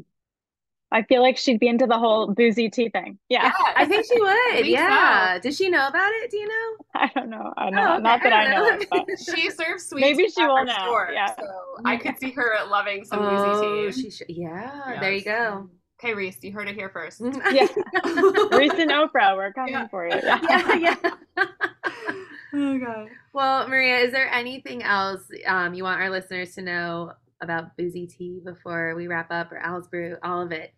I 0.92 1.02
feel 1.04 1.22
like 1.24 1.38
she'd 1.38 1.60
be 1.60 1.68
into 1.68 1.88
the 1.88 1.98
whole 1.98 2.34
boozy 2.34 2.70
tea 2.70 2.90
thing. 2.90 3.18
Yeah. 3.28 3.52
I 3.76 3.86
think 3.86 4.06
she 4.06 4.20
would. 4.22 4.54
think 4.54 4.68
yeah. 4.68 5.40
Does 5.40 5.58
she 5.58 5.70
know 5.70 5.88
about 5.88 6.12
it? 6.14 6.30
Do 6.30 6.38
you 6.38 6.48
know? 6.48 6.78
I 6.96 7.12
don't 7.16 7.30
know. 7.30 7.52
I 7.58 7.68
oh, 7.68 7.70
know. 7.70 7.82
Oh, 7.82 7.94
okay. 7.96 8.04
Not 8.04 8.24
that 8.24 8.34
I 8.34 8.44
don't 8.52 8.92
know, 8.92 9.06
it, 9.08 9.20
she 9.20 9.50
serves 9.50 9.88
sweet. 9.88 10.02
Maybe 10.02 10.28
she 10.30 10.46
will 10.46 10.58
her 10.58 10.66
now, 10.66 10.86
store, 10.86 11.10
yeah. 11.12 11.34
So 11.36 11.46
I 11.84 11.98
could 11.98 12.20
see 12.20 12.32
her 12.32 12.54
loving 12.70 13.06
some 13.06 13.20
oh, 13.22 13.92
boozy 13.92 14.02
tea. 14.02 14.04
she 14.04 14.12
should. 14.12 14.30
Yeah, 14.30 14.98
there 15.00 15.12
you 15.12 15.24
Yes. 15.26 15.26
go. 15.26 15.70
Okay, 16.04 16.14
Reese, 16.16 16.40
you 16.42 16.52
heard 16.52 16.68
it 16.68 16.76
here 16.76 16.90
first. 16.90 17.22
yeah. 17.52 17.66
Reese 18.52 18.74
and 18.74 18.92
Oprah, 18.92 19.38
we're 19.38 19.54
coming 19.54 19.74
Yeah. 19.74 19.88
for 19.88 20.06
you. 20.06 20.16
Yeah. 20.24 20.40
yeah, 20.50 20.76
yeah. 20.76 20.96
oh 22.54 22.78
god. 22.78 23.08
Well, 23.32 23.70
Maria, 23.70 24.00
is 24.00 24.12
there 24.12 24.30
anything 24.30 24.84
else 24.84 25.22
um, 25.48 25.74
you 25.74 25.86
want 25.86 26.02
our 26.02 26.10
listeners 26.10 26.56
to 26.56 26.62
know 26.62 27.14
about 27.40 27.78
boozy 27.78 28.06
tea 28.06 28.42
before 28.44 28.96
we 28.96 29.08
wrap 29.08 29.32
up, 29.32 29.50
or 29.54 29.66
Owl's 29.66 29.88
Brew? 29.88 30.18
All 30.24 30.42
of 30.42 30.52
it. 30.52 30.74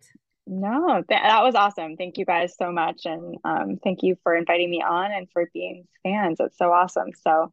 No, 0.46 1.02
th- 1.08 1.20
that 1.22 1.42
was 1.42 1.56
awesome. 1.56 1.96
Thank 1.96 2.18
you 2.18 2.24
guys 2.24 2.54
so 2.56 2.70
much. 2.70 3.00
And 3.04 3.36
um, 3.44 3.80
thank 3.82 4.04
you 4.04 4.16
for 4.22 4.36
inviting 4.36 4.70
me 4.70 4.80
on 4.80 5.10
and 5.10 5.28
for 5.32 5.50
being 5.52 5.88
fans. 6.04 6.36
It's 6.38 6.56
so 6.56 6.70
awesome. 6.70 7.08
So, 7.20 7.52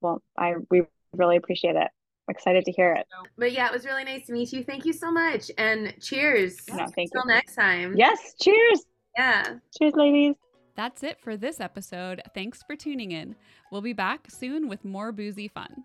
well, 0.00 0.20
I 0.36 0.54
we 0.72 0.82
really 1.14 1.36
appreciate 1.36 1.76
it. 1.76 1.88
I'm 2.28 2.34
excited 2.34 2.64
to 2.64 2.72
hear 2.72 2.92
it. 2.94 3.06
But 3.36 3.52
yeah, 3.52 3.66
it 3.66 3.72
was 3.72 3.84
really 3.84 4.04
nice 4.04 4.26
to 4.26 4.32
meet 4.32 4.52
you. 4.52 4.62
Thank 4.62 4.84
you 4.84 4.92
so 4.92 5.10
much, 5.10 5.50
and 5.58 5.94
cheers. 6.00 6.56
No, 6.68 6.86
thank 6.94 7.12
Till 7.12 7.22
you. 7.24 7.28
next 7.28 7.54
time. 7.54 7.94
Yes. 7.96 8.34
Cheers. 8.40 8.86
Yeah. 9.16 9.56
Cheers, 9.78 9.94
ladies. 9.94 10.36
That's 10.74 11.02
it 11.02 11.20
for 11.20 11.36
this 11.36 11.60
episode. 11.60 12.22
Thanks 12.34 12.62
for 12.62 12.76
tuning 12.76 13.12
in. 13.12 13.34
We'll 13.70 13.82
be 13.82 13.92
back 13.92 14.30
soon 14.30 14.68
with 14.68 14.84
more 14.84 15.12
boozy 15.12 15.48
fun. 15.48 15.84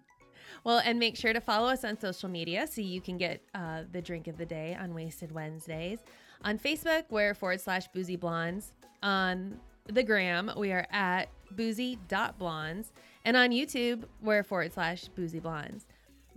Well, 0.64 0.82
and 0.84 0.98
make 0.98 1.18
sure 1.18 1.34
to 1.34 1.42
follow 1.42 1.68
us 1.68 1.84
on 1.84 2.00
social 2.00 2.30
media 2.30 2.68
so 2.68 2.82
you 2.82 3.02
can 3.02 3.18
get 3.18 3.42
uh, 3.54 3.84
the 3.92 4.02
drink 4.02 4.28
of 4.28 4.38
the 4.38 4.46
day 4.46 4.78
on 4.80 4.94
Wasted 4.94 5.32
Wednesdays. 5.32 6.00
On 6.44 6.58
Facebook, 6.58 7.04
we're 7.10 7.34
forward 7.34 7.60
slash 7.60 7.88
boozy 7.90 8.16
blondes. 8.16 8.74
On 9.04 9.60
the 9.88 10.04
gram, 10.04 10.52
we 10.56 10.72
are 10.72 10.88
at 10.92 11.30
boozy.blondes. 11.52 12.92
And 13.26 13.36
on 13.36 13.50
YouTube, 13.50 14.04
we're 14.22 14.44
forward 14.44 14.72
slash 14.74 15.08
boozy 15.10 15.40
blondes. 15.40 15.86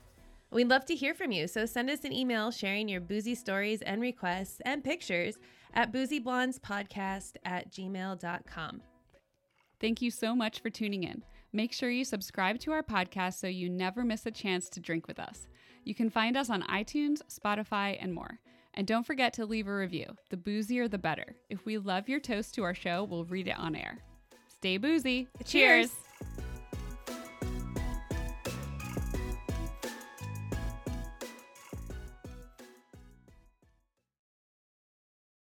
We'd 0.51 0.69
love 0.69 0.85
to 0.85 0.95
hear 0.95 1.15
from 1.15 1.33
you, 1.33 1.49
so 1.49 1.65
send 1.65 1.89
us 1.89 2.05
an 2.05 2.13
email 2.13 2.51
sharing 2.51 2.87
your 2.87 3.01
boozy 3.01 3.35
stories 3.35 3.81
and 3.81 4.03
requests 4.03 4.61
and 4.67 4.85
pictures 4.85 5.39
at 5.73 5.91
boozyblondespodcast 5.91 7.37
at 7.47 7.73
gmail.com. 7.73 8.83
Thank 9.81 10.03
you 10.03 10.11
so 10.11 10.37
much 10.37 10.61
for 10.61 10.69
tuning 10.69 11.05
in. 11.05 11.23
Make 11.51 11.73
sure 11.73 11.89
you 11.89 12.05
subscribe 12.05 12.59
to 12.61 12.73
our 12.73 12.83
podcast 12.83 13.41
so 13.41 13.47
you 13.47 13.71
never 13.71 14.05
miss 14.05 14.27
a 14.27 14.31
chance 14.31 14.69
to 14.69 14.81
drink 14.81 15.09
with 15.09 15.19
us. 15.19 15.49
You 15.83 15.95
can 15.95 16.11
find 16.11 16.37
us 16.37 16.51
on 16.51 16.61
iTunes, 16.65 17.23
Spotify, 17.33 17.97
and 17.99 18.13
more. 18.13 18.39
And 18.75 18.87
don't 18.87 19.07
forget 19.07 19.33
to 19.35 19.47
leave 19.47 19.69
a 19.69 19.75
review. 19.75 20.17
The 20.31 20.37
boozier, 20.37 20.89
the 20.89 20.99
better. 20.99 21.37
If 21.49 21.65
we 21.65 21.79
love 21.79 22.09
your 22.09 22.21
toast 22.21 22.55
to 22.57 22.65
our 22.65 22.75
show, 22.75 23.05
we'll 23.05 23.25
read 23.25 23.49
it 23.49 23.59
on 23.59 23.77
air. 23.77 23.99
Stay 24.49 24.79
boozy. 24.79 25.29
Cheers. 25.45 25.93